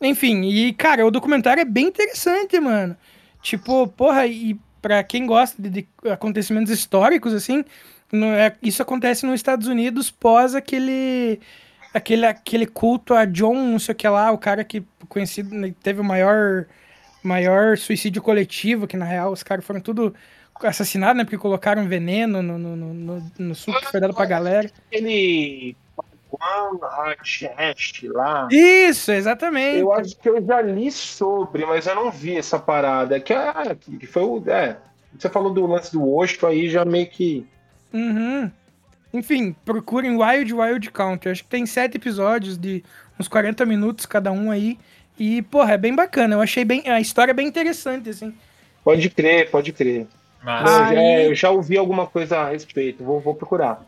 [0.00, 2.96] Enfim, e cara, o documentário é bem interessante, mano.
[3.42, 7.64] Tipo, porra, e pra quem gosta de, de acontecimentos históricos, assim,
[8.12, 11.38] é- isso acontece nos Estados Unidos pós aquele,
[11.92, 15.72] aquele, aquele culto a John, não sei o que lá, o cara que conhecido, né,
[15.82, 16.66] teve o maior,
[17.22, 20.14] maior suicídio coletivo, que na real os caras foram tudo
[20.62, 24.70] assassinados, né, porque colocaram veneno no, no, no, no- suco que foi dado pra galera.
[24.88, 25.76] Aquele.
[26.30, 28.46] Juan Hashest lá.
[28.52, 29.80] Isso, exatamente.
[29.80, 33.18] Eu acho que eu já li sobre, mas eu não vi essa parada.
[33.18, 33.52] Que, é,
[33.98, 34.42] que foi o.
[34.48, 34.76] É,
[35.18, 37.44] você falou do lance do Osho aí, já meio que.
[37.92, 38.50] Uhum.
[39.12, 41.32] Enfim, procurem Wild Wild Country.
[41.32, 42.84] Acho que tem sete episódios de
[43.18, 44.78] uns 40 minutos cada um aí.
[45.22, 46.34] E, porra, é bem bacana.
[46.36, 46.88] Eu achei bem.
[46.88, 48.34] A história é bem interessante, assim.
[48.82, 50.06] Pode crer, pode crer.
[50.42, 53.84] Mas, Eu, já, eu já ouvi alguma coisa a respeito, vou, vou procurar.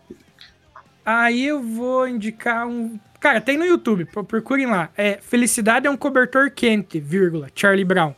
[1.04, 3.00] Aí eu vou indicar um.
[3.18, 4.90] Cara, tem no YouTube, pro- procurem lá.
[4.94, 8.14] É Felicidade é um cobertor quente, vírgula, Charlie Brown.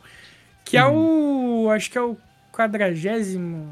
[0.65, 1.69] Que é o.
[1.71, 2.17] Acho que é o
[2.51, 3.71] quadragésimo.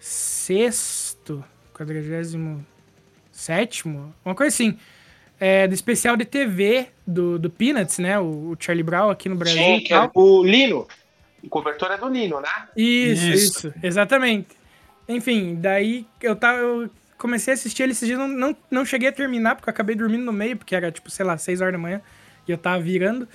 [0.00, 1.44] Sexto.
[1.74, 2.64] Quadragésimo.
[3.30, 4.14] Sétimo?
[4.24, 4.78] Uma coisa assim.
[5.38, 8.18] É, do especial de TV do, do Peanuts, né?
[8.18, 9.62] O, o Charlie Brown aqui no Brasil.
[9.62, 10.86] Sim, que é o Lino.
[11.42, 12.48] O cobertor é do Lino, né?
[12.76, 13.68] Isso, Isso.
[13.68, 14.48] isso, exatamente.
[15.08, 16.58] Enfim, daí eu tava.
[16.58, 19.72] Eu comecei a assistir ele esses dias, não, não, não cheguei a terminar, porque eu
[19.72, 22.00] acabei dormindo no meio, porque era tipo, sei lá, 6 horas da manhã
[22.46, 23.28] e eu tava virando.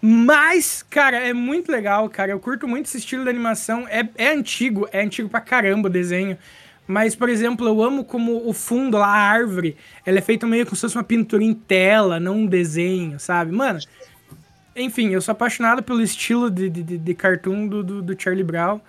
[0.00, 2.32] Mas, cara, é muito legal, cara.
[2.32, 3.86] Eu curto muito esse estilo de animação.
[3.88, 6.36] É, é antigo, é antigo pra caramba o desenho.
[6.86, 10.64] Mas, por exemplo, eu amo como o fundo lá, a árvore, ela é feita meio
[10.66, 13.52] como se fosse uma pintura em tela, não um desenho, sabe?
[13.52, 13.80] Mano,
[14.74, 18.80] enfim, eu sou apaixonado pelo estilo de, de, de- cartoon do, do, do Charlie Brown.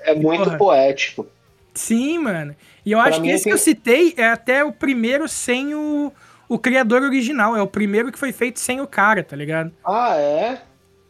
[0.00, 0.58] É muito porra.
[0.58, 1.26] poético.
[1.74, 2.54] Sim, mano.
[2.84, 5.74] E eu Pra acho que esse que tem- eu citei é até o primeiro sem
[5.74, 6.12] o,
[6.48, 7.56] o criador original.
[7.56, 9.72] É o primeiro que foi feito sem o cara, tá ligado?
[9.84, 10.62] Ah, é?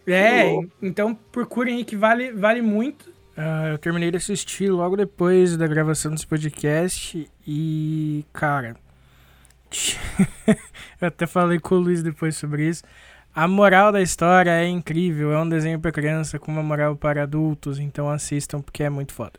[0.07, 3.12] É, então procurem aí que vale, vale muito.
[3.36, 8.77] Ah, eu terminei de assistir logo depois da gravação desse podcast e, cara.
[11.01, 12.82] eu até falei com o Luiz depois sobre isso.
[13.35, 17.23] A moral da história é incrível, é um desenho pra criança com uma moral para
[17.23, 19.39] adultos, então assistam porque é muito foda.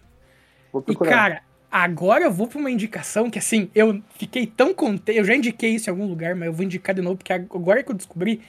[0.87, 5.17] E, cara, agora eu vou pra uma indicação que, assim, eu fiquei tão contente.
[5.17, 7.83] Eu já indiquei isso em algum lugar, mas eu vou indicar de novo, porque agora
[7.83, 8.41] que eu descobri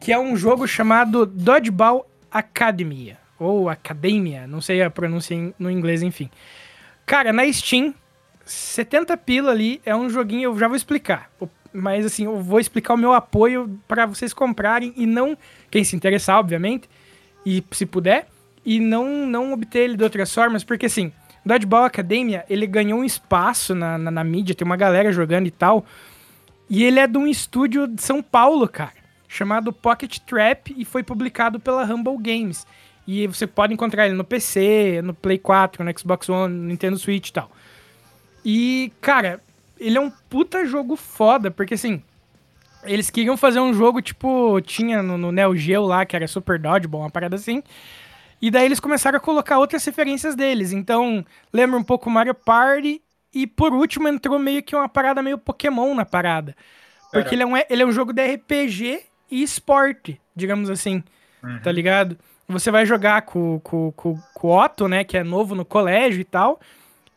[0.00, 3.23] que é um jogo chamado Dodgeball Academia.
[3.44, 6.30] Ou Academia, não sei a pronúncia no inglês, enfim.
[7.06, 7.94] Cara, na Steam,
[8.44, 11.30] 70 pila ali, é um joguinho, eu já vou explicar.
[11.72, 15.36] Mas assim, eu vou explicar o meu apoio pra vocês comprarem e não,
[15.70, 16.88] quem se interessar, obviamente,
[17.44, 18.28] e se puder,
[18.64, 21.12] e não, não obter ele de outras formas, porque assim,
[21.44, 25.50] Dodgeball Academia, ele ganhou um espaço na, na, na mídia, tem uma galera jogando e
[25.50, 25.84] tal,
[26.70, 28.94] e ele é de um estúdio de São Paulo, cara,
[29.28, 32.66] chamado Pocket Trap, e foi publicado pela Humble Games.
[33.06, 36.98] E você pode encontrar ele no PC, no Play 4, no Xbox One, no Nintendo
[36.98, 37.50] Switch e tal.
[38.44, 39.40] E, cara,
[39.78, 42.02] ele é um puta jogo foda, porque assim,
[42.84, 46.58] eles queriam fazer um jogo tipo, tinha no, no Neo Geo lá, que era Super
[46.58, 47.62] Dodgeball, uma parada assim.
[48.40, 50.72] E daí eles começaram a colocar outras referências deles.
[50.72, 53.00] Então, lembra um pouco Mario Party.
[53.32, 56.54] E por último entrou meio que uma parada meio Pokémon na parada.
[57.10, 59.00] Porque ele é, um, ele é um jogo de RPG
[59.30, 61.02] e esporte, digamos assim.
[61.62, 62.18] Tá ligado?
[62.48, 65.02] Você vai jogar com, com, com, com o Otto, né?
[65.04, 66.60] Que é novo no colégio e tal.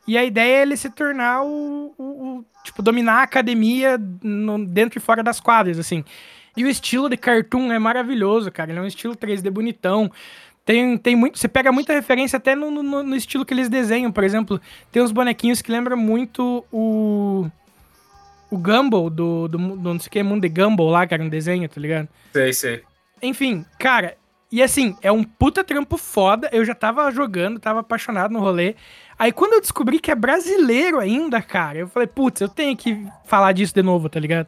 [0.08, 1.94] E a ideia é ele se tornar o.
[1.98, 2.04] o-
[2.38, 6.04] o- tipo, dominar a academia no- dentro e fora das quadras, assim.
[6.56, 8.72] E o estilo de cartoon é maravilhoso, cara.
[8.72, 10.10] Ele é um estilo 3D bonitão.
[10.66, 11.38] Tem, tem muito.
[11.38, 14.12] Você pega muita referência até no, no, no estilo que eles desenham.
[14.12, 14.60] Por exemplo,
[14.92, 17.48] tem uns bonequinhos que lembram muito o.
[18.50, 21.22] O Gumball do, do, do não sei o que, Mundo de Gumball lá, que era
[21.22, 22.08] um desenho, tá ligado?
[22.32, 22.84] Sei, sei.
[23.22, 24.16] Enfim, cara,
[24.52, 26.50] e assim, é um puta trampo foda.
[26.54, 28.76] Eu já tava jogando, tava apaixonado no rolê.
[29.20, 33.06] Aí quando eu descobri que é brasileiro ainda, cara, eu falei, putz, eu tenho que
[33.26, 34.48] falar disso de novo, tá ligado?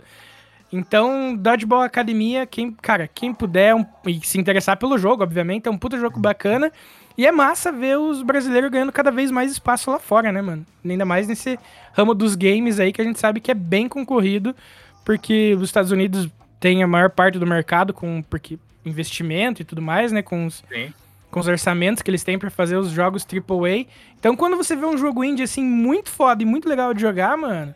[0.72, 5.72] Então, Dodgeball Academia, quem, cara, quem puder um- e se interessar pelo jogo, obviamente, é
[5.72, 6.72] um puta jogo bacana.
[7.18, 10.66] E é massa ver os brasileiros ganhando cada vez mais espaço lá fora, né, mano?
[10.86, 11.60] Ainda mais nesse
[11.92, 14.56] ramo dos games aí que a gente sabe que é bem concorrido,
[15.04, 19.82] porque os Estados Unidos têm a maior parte do mercado com porque investimento e tudo
[19.82, 20.94] mais, né, com os, Sim.
[21.30, 23.86] com os orçamentos que eles têm pra fazer os jogos AAA.
[24.18, 27.38] Então, quando você vê um jogo indie assim muito foda e muito legal de jogar,
[27.38, 27.74] mano,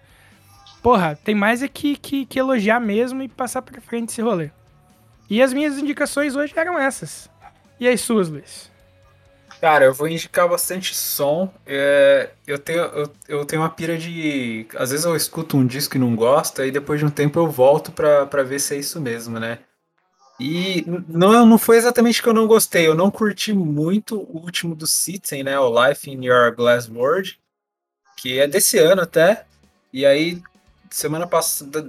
[0.81, 4.49] porra, tem mais é que, que, que elogiar mesmo e passar pra frente esse rolê.
[5.29, 7.29] E as minhas indicações hoje eram essas.
[7.79, 8.71] E as suas, Luiz?
[9.59, 11.49] Cara, eu vou indicar bastante som.
[11.65, 14.67] É, eu, tenho, eu, eu tenho uma pira de.
[14.75, 17.47] Às vezes eu escuto um disco e não gosto, aí depois de um tempo eu
[17.47, 19.59] volto pra, pra ver se é isso mesmo, né?
[20.43, 24.75] E não, não foi exatamente que eu não gostei, eu não curti muito o último
[24.75, 25.57] do Citizen, né?
[25.57, 27.39] O Life in Your Glass World,
[28.17, 29.45] que é desse ano até.
[29.93, 30.43] E aí,
[30.89, 31.29] semana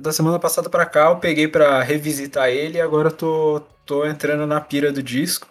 [0.01, 4.47] da, semana passada pra cá, eu peguei pra revisitar ele e agora tô, tô entrando
[4.47, 5.49] na pira do disco.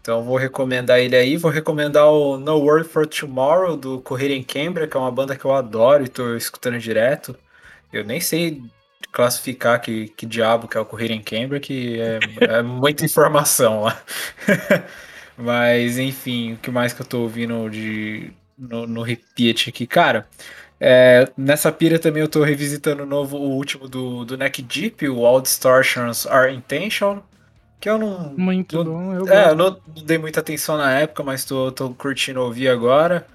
[0.00, 4.42] Então vou recomendar ele aí, vou recomendar o No Word for Tomorrow do Correia em
[4.42, 7.36] Cambria, que é uma banda que eu adoro e tô escutando direto.
[7.92, 8.62] Eu nem sei
[9.12, 12.18] classificar que, que diabo que é o Correia em Cambria, que é,
[12.58, 14.00] é muita informação lá.
[15.36, 20.28] Mas enfim, o que mais que eu tô ouvindo de no, no repeat aqui, cara?
[20.80, 25.08] é, nessa pira também eu tô revisitando o novo, o último do, do Neck Deep,
[25.08, 27.24] o All Distortions Are Intentional,
[27.80, 29.14] que eu não, Muito não- bom.
[29.14, 29.56] Eu é, eu gosto.
[29.56, 33.26] não, não dei muita atenção na época, mas tô, tô curtindo ouvir agora.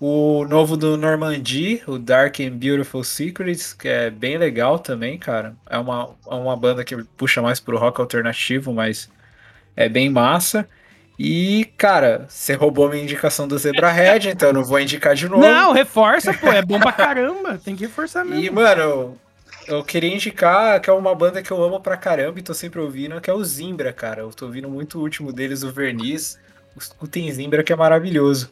[0.00, 5.56] O novo do Normandy, o Dark and Beautiful Secrets, que é bem legal também, cara.
[5.68, 9.10] É uma, é uma banda que puxa mais pro rock alternativo, mas
[9.74, 10.68] é bem massa.
[11.18, 15.42] E, cara, você roubou minha indicação do Zebrahead, então eu não vou indicar de novo.
[15.42, 16.46] Não, reforça, pô.
[16.46, 17.58] É bom pra caramba.
[17.58, 18.44] Tem que reforçar mesmo.
[18.44, 19.18] E, mano, eu,
[19.66, 22.80] eu queria indicar que é uma banda que eu amo pra caramba e tô sempre
[22.80, 24.20] ouvindo, que é o Zimbra, cara.
[24.20, 26.38] Eu tô ouvindo muito o último deles, o Verniz.
[26.76, 28.48] Escutem Zimbra, que é maravilhoso.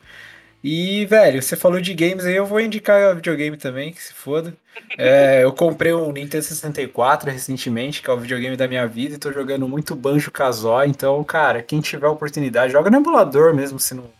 [0.68, 4.52] E, velho, você falou de games aí, eu vou indicar videogame também, que se foda.
[4.98, 9.18] É, eu comprei um Nintendo 64 recentemente, que é o videogame da minha vida, e
[9.18, 10.90] tô jogando muito Banjo Kazooie.
[10.90, 14.10] Então, cara, quem tiver oportunidade, joga no emulador mesmo, se não,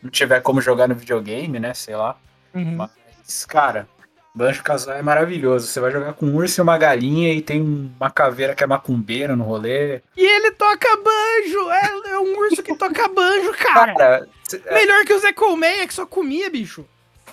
[0.00, 1.74] não tiver como jogar no videogame, né?
[1.74, 2.16] Sei lá.
[2.54, 2.76] Uhum.
[2.76, 3.88] Mas, cara,
[4.36, 5.66] Banjo Kazooie é maravilhoso.
[5.66, 7.58] Você vai jogar com um urso e uma galinha e tem
[7.98, 10.02] uma caveira que é macumbeira no rolê.
[10.14, 11.70] E ele toca banjo!
[11.70, 13.94] É, é um urso que toca banjo, cara!
[13.94, 16.84] Cara, cê- é, Melhor que o Zé Colmeia, que só comia, bicho.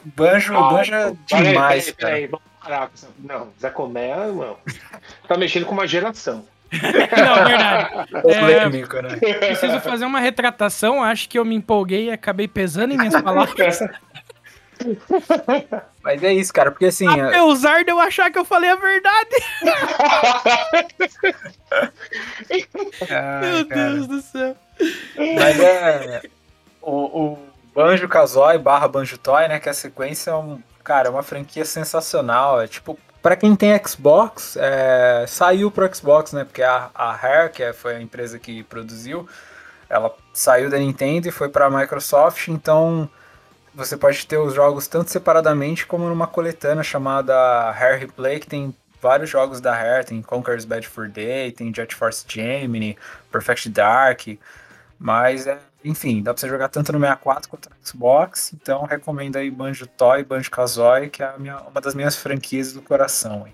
[0.05, 1.95] Banjo, Banjo é demais, peraí, cara.
[2.13, 3.07] peraí, vamos parar com essa.
[3.19, 4.57] Não, Zé Comé, não.
[5.27, 6.45] Tá mexendo com uma geração.
[6.73, 8.09] Não, verdade.
[8.25, 9.15] É, Polêmico, né?
[9.17, 11.03] preciso fazer uma retratação.
[11.03, 13.79] Acho que eu me empolguei e acabei pesando em minhas palavras.
[16.03, 17.07] Mas é isso, cara, porque assim.
[17.07, 19.35] é- Apesar de eu achar que eu falei a verdade.
[23.09, 23.89] Ai, Meu cara.
[23.93, 24.55] Deus do céu.
[25.17, 26.21] Mas é.
[26.81, 26.91] O,
[27.33, 27.39] o
[27.73, 29.59] Banjo Kazooie barra Banjo Toy, né?
[29.59, 30.61] Que a sequência é um.
[30.83, 32.61] Cara, é uma franquia sensacional.
[32.61, 32.97] É tipo.
[33.21, 36.43] Pra quem tem Xbox, é, saiu pro Xbox, né?
[36.43, 39.25] Porque a, a Rare, que é- foi a empresa que produziu,
[39.89, 43.09] ela saiu da Nintendo e foi pra Microsoft, então
[43.73, 48.75] você pode ter os jogos tanto separadamente como numa coletânea chamada Rare Replay, que tem
[49.01, 52.97] vários jogos da Rare, tem Conker's Bad for Day, tem Jet Force Gemini,
[53.31, 54.27] Perfect Dark,
[54.97, 58.53] mas, é, enfim, dá pra você jogar tanto no 64 quanto no Xbox.
[58.53, 62.81] Então, recomendo aí Banjo Toy Banjo Kazooie, que é minha- uma das minhas franquias do
[62.81, 63.45] coração.
[63.45, 63.53] Hein?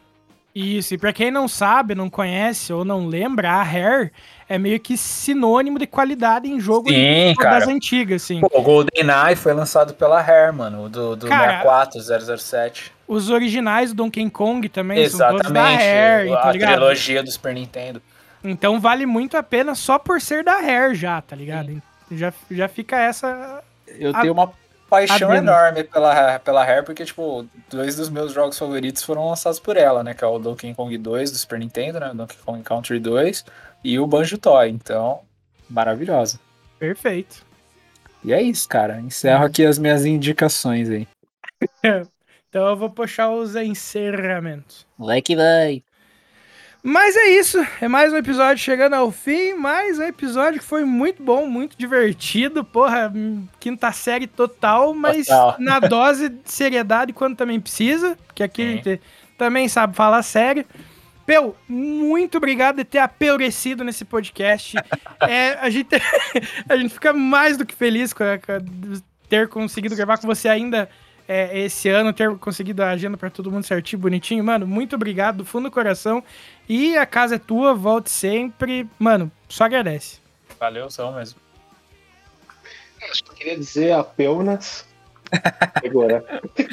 [0.59, 4.11] Isso, e pra quem não sabe, não conhece ou não lembra, a Rare
[4.47, 7.69] é meio que sinônimo de qualidade em jogo Sim, das cara.
[7.71, 8.41] antigas, assim.
[8.41, 12.91] Pô, o GoldenEye foi lançado pela Rare, mano, o do, do Cara, 64, 007.
[13.07, 16.71] Os originais do Donkey Kong também são todos da Exatamente, Rare, tá a ligado?
[16.71, 18.01] trilogia do Super Nintendo.
[18.43, 21.81] Então vale muito a pena só por ser da Rare já, tá ligado?
[22.11, 23.61] Já, já fica essa...
[23.87, 24.51] Eu A- tenho uma
[24.89, 29.77] paixão enorme pela, pela Rare, porque, tipo, dois dos meus jogos favoritos foram lançados por
[29.77, 30.13] ela, né?
[30.13, 32.11] Que é o Donkey Kong 2 do Super Nintendo, né?
[32.13, 33.45] Donkey Kong Country 2
[33.83, 34.69] e o Banjo Toy.
[34.69, 35.21] Então,
[35.69, 36.39] maravilhosa.
[36.77, 37.45] Perfeito.
[38.23, 38.99] E é isso, cara.
[38.99, 41.07] Encerro aqui as minhas indicações aí.
[42.49, 44.87] Então eu vou puxar os encerramentos.
[44.97, 45.83] Like vai.
[46.81, 50.85] Mas é isso, é mais um episódio chegando ao fim, mais um episódio que foi
[50.85, 53.11] muito bom, muito divertido, porra,
[53.59, 55.55] quinta série total, mas Total.
[55.59, 58.71] na dose de seriedade quando também precisa, porque aqui a Sim.
[58.77, 59.01] gente
[59.37, 60.65] também sabe falar sério.
[61.25, 64.75] Peu, muito obrigado de ter apelurecido nesse podcast.
[65.27, 65.89] É, a, gente,
[66.69, 68.61] a gente fica mais do que feliz com, a- com a-
[69.27, 70.89] ter conseguido gravar com você ainda
[71.27, 74.41] é, esse ano, ter conseguido a agenda pra todo mundo certinho, bonitinho.
[74.43, 76.23] Mano, muito obrigado do fundo do coração.
[76.69, 78.87] E a casa é tua, volte sempre.
[78.99, 80.19] Mano, só agradece.
[80.59, 81.39] Valeu, são mesmo.
[83.09, 84.85] Acho que eu queria dizer apenas.
[85.83, 86.23] Agora.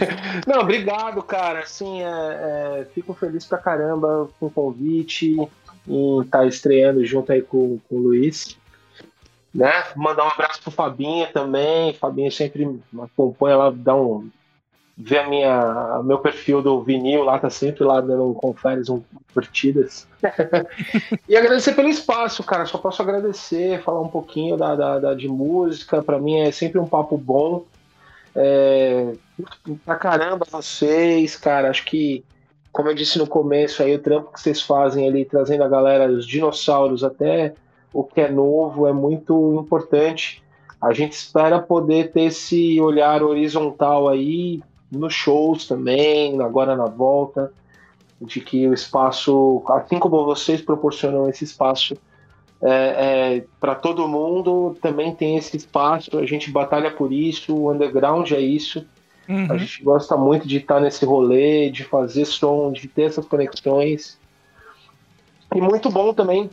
[0.47, 1.60] Não, obrigado, cara.
[1.60, 5.35] Assim, é, é, fico feliz pra caramba com o convite
[5.86, 8.59] e estar estreando junto aí com, com o Luiz.
[9.55, 9.73] Né?
[9.94, 11.94] Mandar um abraço pro Fabinho também.
[11.94, 14.28] Fabinho sempre me acompanha lá, dá um.
[14.98, 19.02] Vê a minha, meu perfil do vinil lá, tá sempre lá dando conferes, um
[19.35, 20.09] curtidas.
[21.28, 22.64] E agradecer pelo espaço, cara.
[22.64, 26.02] Só posso agradecer, falar um pouquinho da, da, da- de música.
[26.02, 27.64] Pra mim é sempre um papo bom.
[28.35, 29.12] É,
[29.85, 31.68] pra caramba vocês, cara.
[31.68, 32.24] Acho que,
[32.73, 36.10] como eu disse no começo, aí o trampo que vocês fazem ali, trazendo a galera,
[36.10, 37.55] os dinossauros, até
[37.93, 40.43] o que é novo, é muito importante.
[40.81, 47.53] A gente espera poder ter esse olhar horizontal aí nos shows também, agora na volta
[48.21, 51.97] de que o espaço, assim como vocês proporcionam esse espaço
[52.63, 58.31] é, para todo mundo, também tem esse espaço, a gente batalha por isso, o underground
[58.33, 58.85] é isso,
[59.29, 59.51] Uhum.
[59.51, 64.19] a gente gosta muito de estar nesse rolê, de fazer som, de ter essas conexões.
[65.55, 66.49] E muito bom também,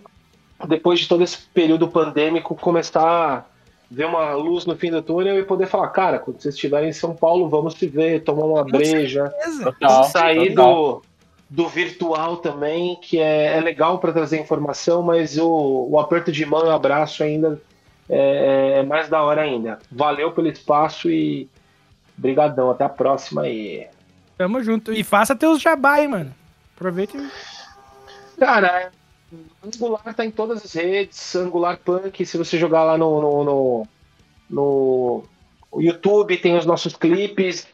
[0.68, 3.48] depois de todo esse período pandêmico, começar
[3.94, 6.94] ver uma luz no fim do túnel e poder falar, cara, quando vocês estiverem em
[6.94, 9.65] São Paulo, vamos se ver, tomar uma breja Beleza.
[9.65, 10.74] Total, sair total.
[10.74, 16.32] do, do virtual também, que é, é legal para trazer informação, mas o, o aperto
[16.32, 17.61] de mão e o abraço ainda
[18.10, 19.78] é, é mais da hora ainda.
[19.91, 21.48] Valeu pelo espaço e
[22.18, 22.72] brigadão.
[22.72, 23.88] Até a próxima aí.
[24.38, 24.91] Tamo junto.
[24.91, 26.34] E faça teus jabá aí, mano.
[26.76, 27.30] Aproveita e...
[28.40, 28.91] Cara,
[29.64, 33.88] Angular tá em todas as redes, Angular Punk, se você jogar lá no, no, no,
[34.50, 37.68] no YouTube, tem os nossos clipes,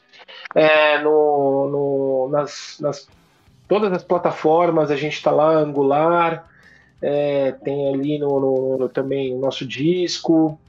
[0.55, 3.07] é, no, no- nas, nas
[3.67, 6.47] todas as plataformas, a gente tá lá, Angular,
[7.01, 10.59] é, tem ali no, no- no- também o nosso disco.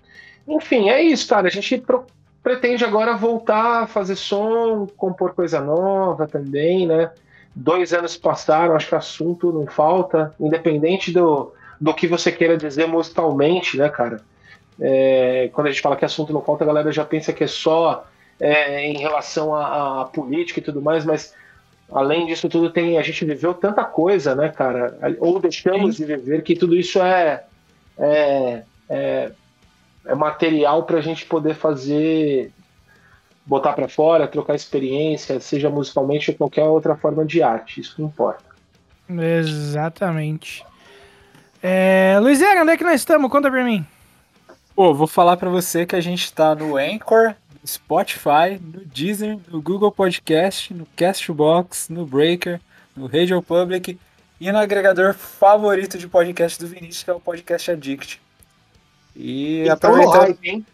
[0.47, 1.49] Enfim, é isso, cara.
[1.49, 2.07] A gente pro-
[2.43, 7.11] pretende agora voltar a fazer som, compor coisa nova também, né?
[7.55, 12.87] Dois anos passaram, acho que assunto não falta, independente do, do que você queira dizer
[12.87, 14.21] musicalmente, né, cara?
[14.81, 17.47] É, quando a gente fala que assunto não falta, a galera já pensa que é
[17.47, 18.07] só
[18.39, 21.35] é, em relação à, à política e tudo mais, mas
[21.93, 24.97] além disso tudo, tem a gente viveu tanta coisa, né, cara?
[25.19, 27.45] Ou deixamos de viver, que tudo isso é,
[27.99, 29.33] é, é,
[30.07, 32.53] é material para a gente poder fazer
[33.47, 37.81] botar para fora, trocar experiência, seja musicalmente ou qualquer outra forma de arte.
[37.81, 38.45] Isso que importa.
[39.09, 40.65] Exatamente.
[41.63, 43.31] É, Luizera, onde é que nós estamos?
[43.31, 43.85] Conta pra mim.
[44.75, 49.39] Pô, vou falar pra você que a gente tá no Anchor, no Spotify, no Deezer,
[49.49, 52.61] no Google Podcast, no Castbox, no Breaker,
[52.97, 53.99] no Radio Public
[54.41, 58.21] e no agregador favorito de podcast do Vinícius, que é o Podcast Addict.
[59.15, 60.21] E Então, no aproveitando.
[60.29, 60.67] hype, hein?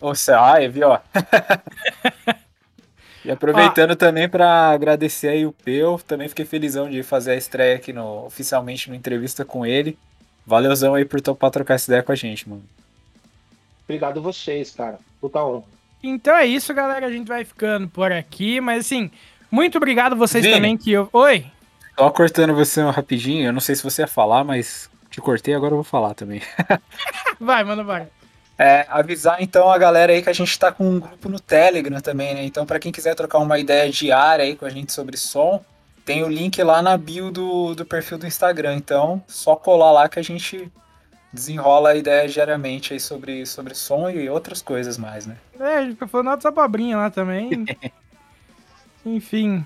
[0.00, 0.98] Você, ai, viu, ó.
[3.24, 7.76] e aproveitando também pra agradecer aí o Peu, também fiquei felizão de fazer a estreia
[7.76, 9.98] aqui no, oficialmente no entrevista com ele.
[10.46, 12.64] Valeuzão aí por topar trocar essa ideia com a gente, mano.
[13.84, 14.98] Obrigado vocês, cara.
[15.20, 15.64] Puta honra.
[16.02, 17.06] Então é isso, galera.
[17.06, 18.60] A gente vai ficando por aqui.
[18.60, 19.10] Mas assim,
[19.50, 20.56] muito obrigado vocês Vini.
[20.56, 21.08] também que eu.
[21.12, 21.44] Oi!
[21.98, 25.72] Só cortando você rapidinho, eu não sei se você ia falar, mas te cortei, agora
[25.72, 26.40] eu vou falar também.
[27.38, 28.06] Vai, manda vai.
[28.62, 31.98] É, avisar então a galera aí que a gente tá com um grupo no Telegram
[31.98, 32.44] também, né?
[32.44, 35.64] Então, pra quem quiser trocar uma ideia diária aí com a gente sobre som,
[36.04, 38.74] tem o link lá na bio do, do perfil do Instagram.
[38.74, 40.70] Então, só colar lá que a gente
[41.32, 45.38] desenrola a ideia diariamente aí sobre, sobre som e outras coisas mais, né?
[45.58, 47.64] É, a gente fica falando altas abobrinhas lá também.
[49.06, 49.64] Enfim,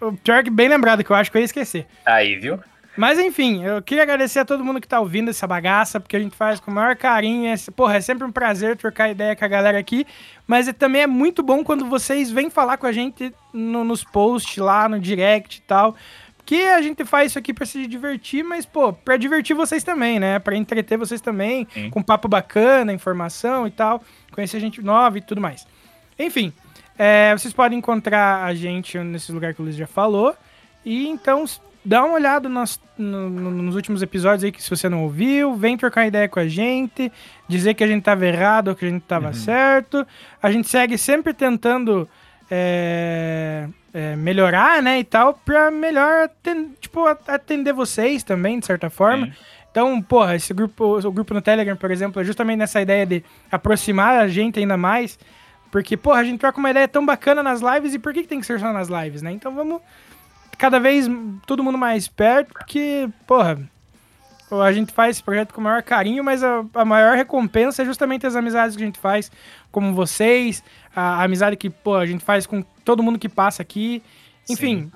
[0.00, 1.84] o pior que bem lembrado, que eu acho que eu ia esquecer.
[2.06, 2.60] Aí, viu?
[2.98, 6.20] Mas enfim, eu queria agradecer a todo mundo que tá ouvindo essa bagaça, porque a
[6.20, 7.46] gente faz com o maior carinho.
[7.48, 10.04] É, porra, é sempre um prazer trocar ideia com a galera aqui.
[10.46, 14.02] Mas é, também é muito bom quando vocês vêm falar com a gente no- nos
[14.02, 15.94] posts lá, no direct e tal.
[16.38, 20.18] Porque a gente faz isso aqui pra se divertir, mas, pô, pra divertir vocês também,
[20.18, 20.38] né?
[20.38, 21.90] Pra entreter vocês também, Sim.
[21.90, 24.02] com papo bacana, informação e tal.
[24.32, 25.66] Conhecer gente nova e tudo mais.
[26.18, 26.52] Enfim,
[26.98, 30.34] é, vocês podem encontrar a gente nesse lugar que o Luiz já falou.
[30.84, 31.44] E então,
[31.88, 35.54] dá uma olhada nos, no- no- nos últimos episódios aí que se você não ouviu,
[35.54, 37.10] vem trocar ideia com a gente,
[37.48, 40.06] dizer que a gente tava errado ou que a gente tava certo.
[40.42, 42.08] A gente segue sempre tentando
[42.50, 48.90] é, é, melhorar, né, e tal, pra melhor aten- tipo, atender vocês também, de certa
[48.90, 49.26] forma.
[49.26, 49.32] Sim.
[49.70, 53.22] Então, porra, esse grupo, o grupo no Telegram, por exemplo, é justamente nessa ideia de
[53.50, 55.18] aproximar a gente ainda mais.
[55.70, 58.28] Porque, porra, a gente troca uma ideia tão bacana nas lives e por que, que
[58.28, 59.30] tem que ser só nas lives, né?
[59.30, 59.80] Então vamos
[60.58, 61.06] cada vez
[61.46, 63.58] todo mundo mais perto, porque, porra,
[64.50, 67.84] a gente faz esse projeto com o maior carinho, mas a, a maior recompensa é
[67.84, 69.30] justamente as amizades que a gente faz,
[69.70, 70.62] como vocês,
[70.94, 74.02] a, a amizade que, pô, a gente faz com todo mundo que passa aqui.
[74.48, 74.90] Enfim,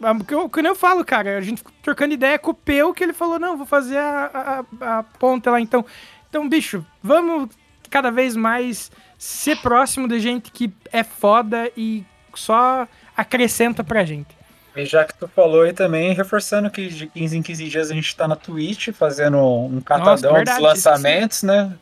[0.00, 3.38] o que eu, falo, cara, a gente trocando ideia com o Peu, que ele falou,
[3.38, 5.84] não, vou fazer a, a, a ponta lá, então.
[6.28, 7.48] Então, bicho, vamos
[7.90, 12.04] cada vez mais ser próximo de gente que é foda e
[12.34, 12.86] só
[13.16, 14.37] acrescenta pra gente.
[14.78, 17.94] E já que tu falou aí também, reforçando que de 15 em 15 dias a
[17.94, 21.72] gente tá na Twitch fazendo um catadão verdade, dos lançamentos, né?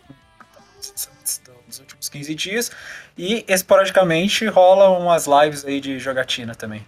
[1.67, 2.73] Dos últimos 15 dias.
[3.19, 6.87] E esporadicamente rola umas lives aí de jogatina também.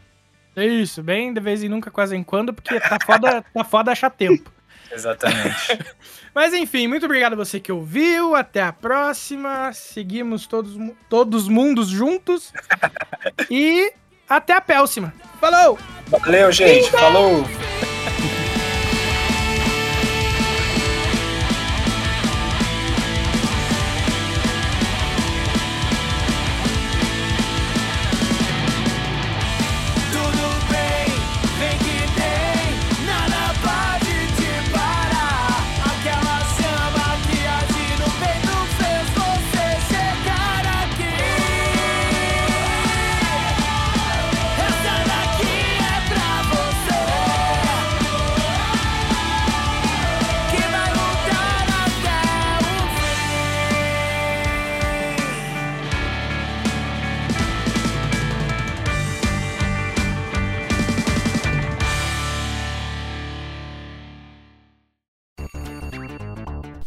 [0.56, 3.92] É Isso, bem de vez em nunca, quase em quando, porque tá foda, tá foda
[3.92, 4.50] achar tempo.
[4.90, 5.78] Exatamente.
[6.34, 8.34] Mas enfim, muito obrigado a você que ouviu.
[8.34, 9.72] Até a próxima.
[9.74, 10.74] Seguimos todos,
[11.08, 12.50] todos os mundos juntos.
[13.50, 13.92] E
[14.28, 15.12] até a próxima.
[15.40, 15.78] Falou!
[16.08, 16.90] Valeu, gente.
[16.90, 17.44] Falou!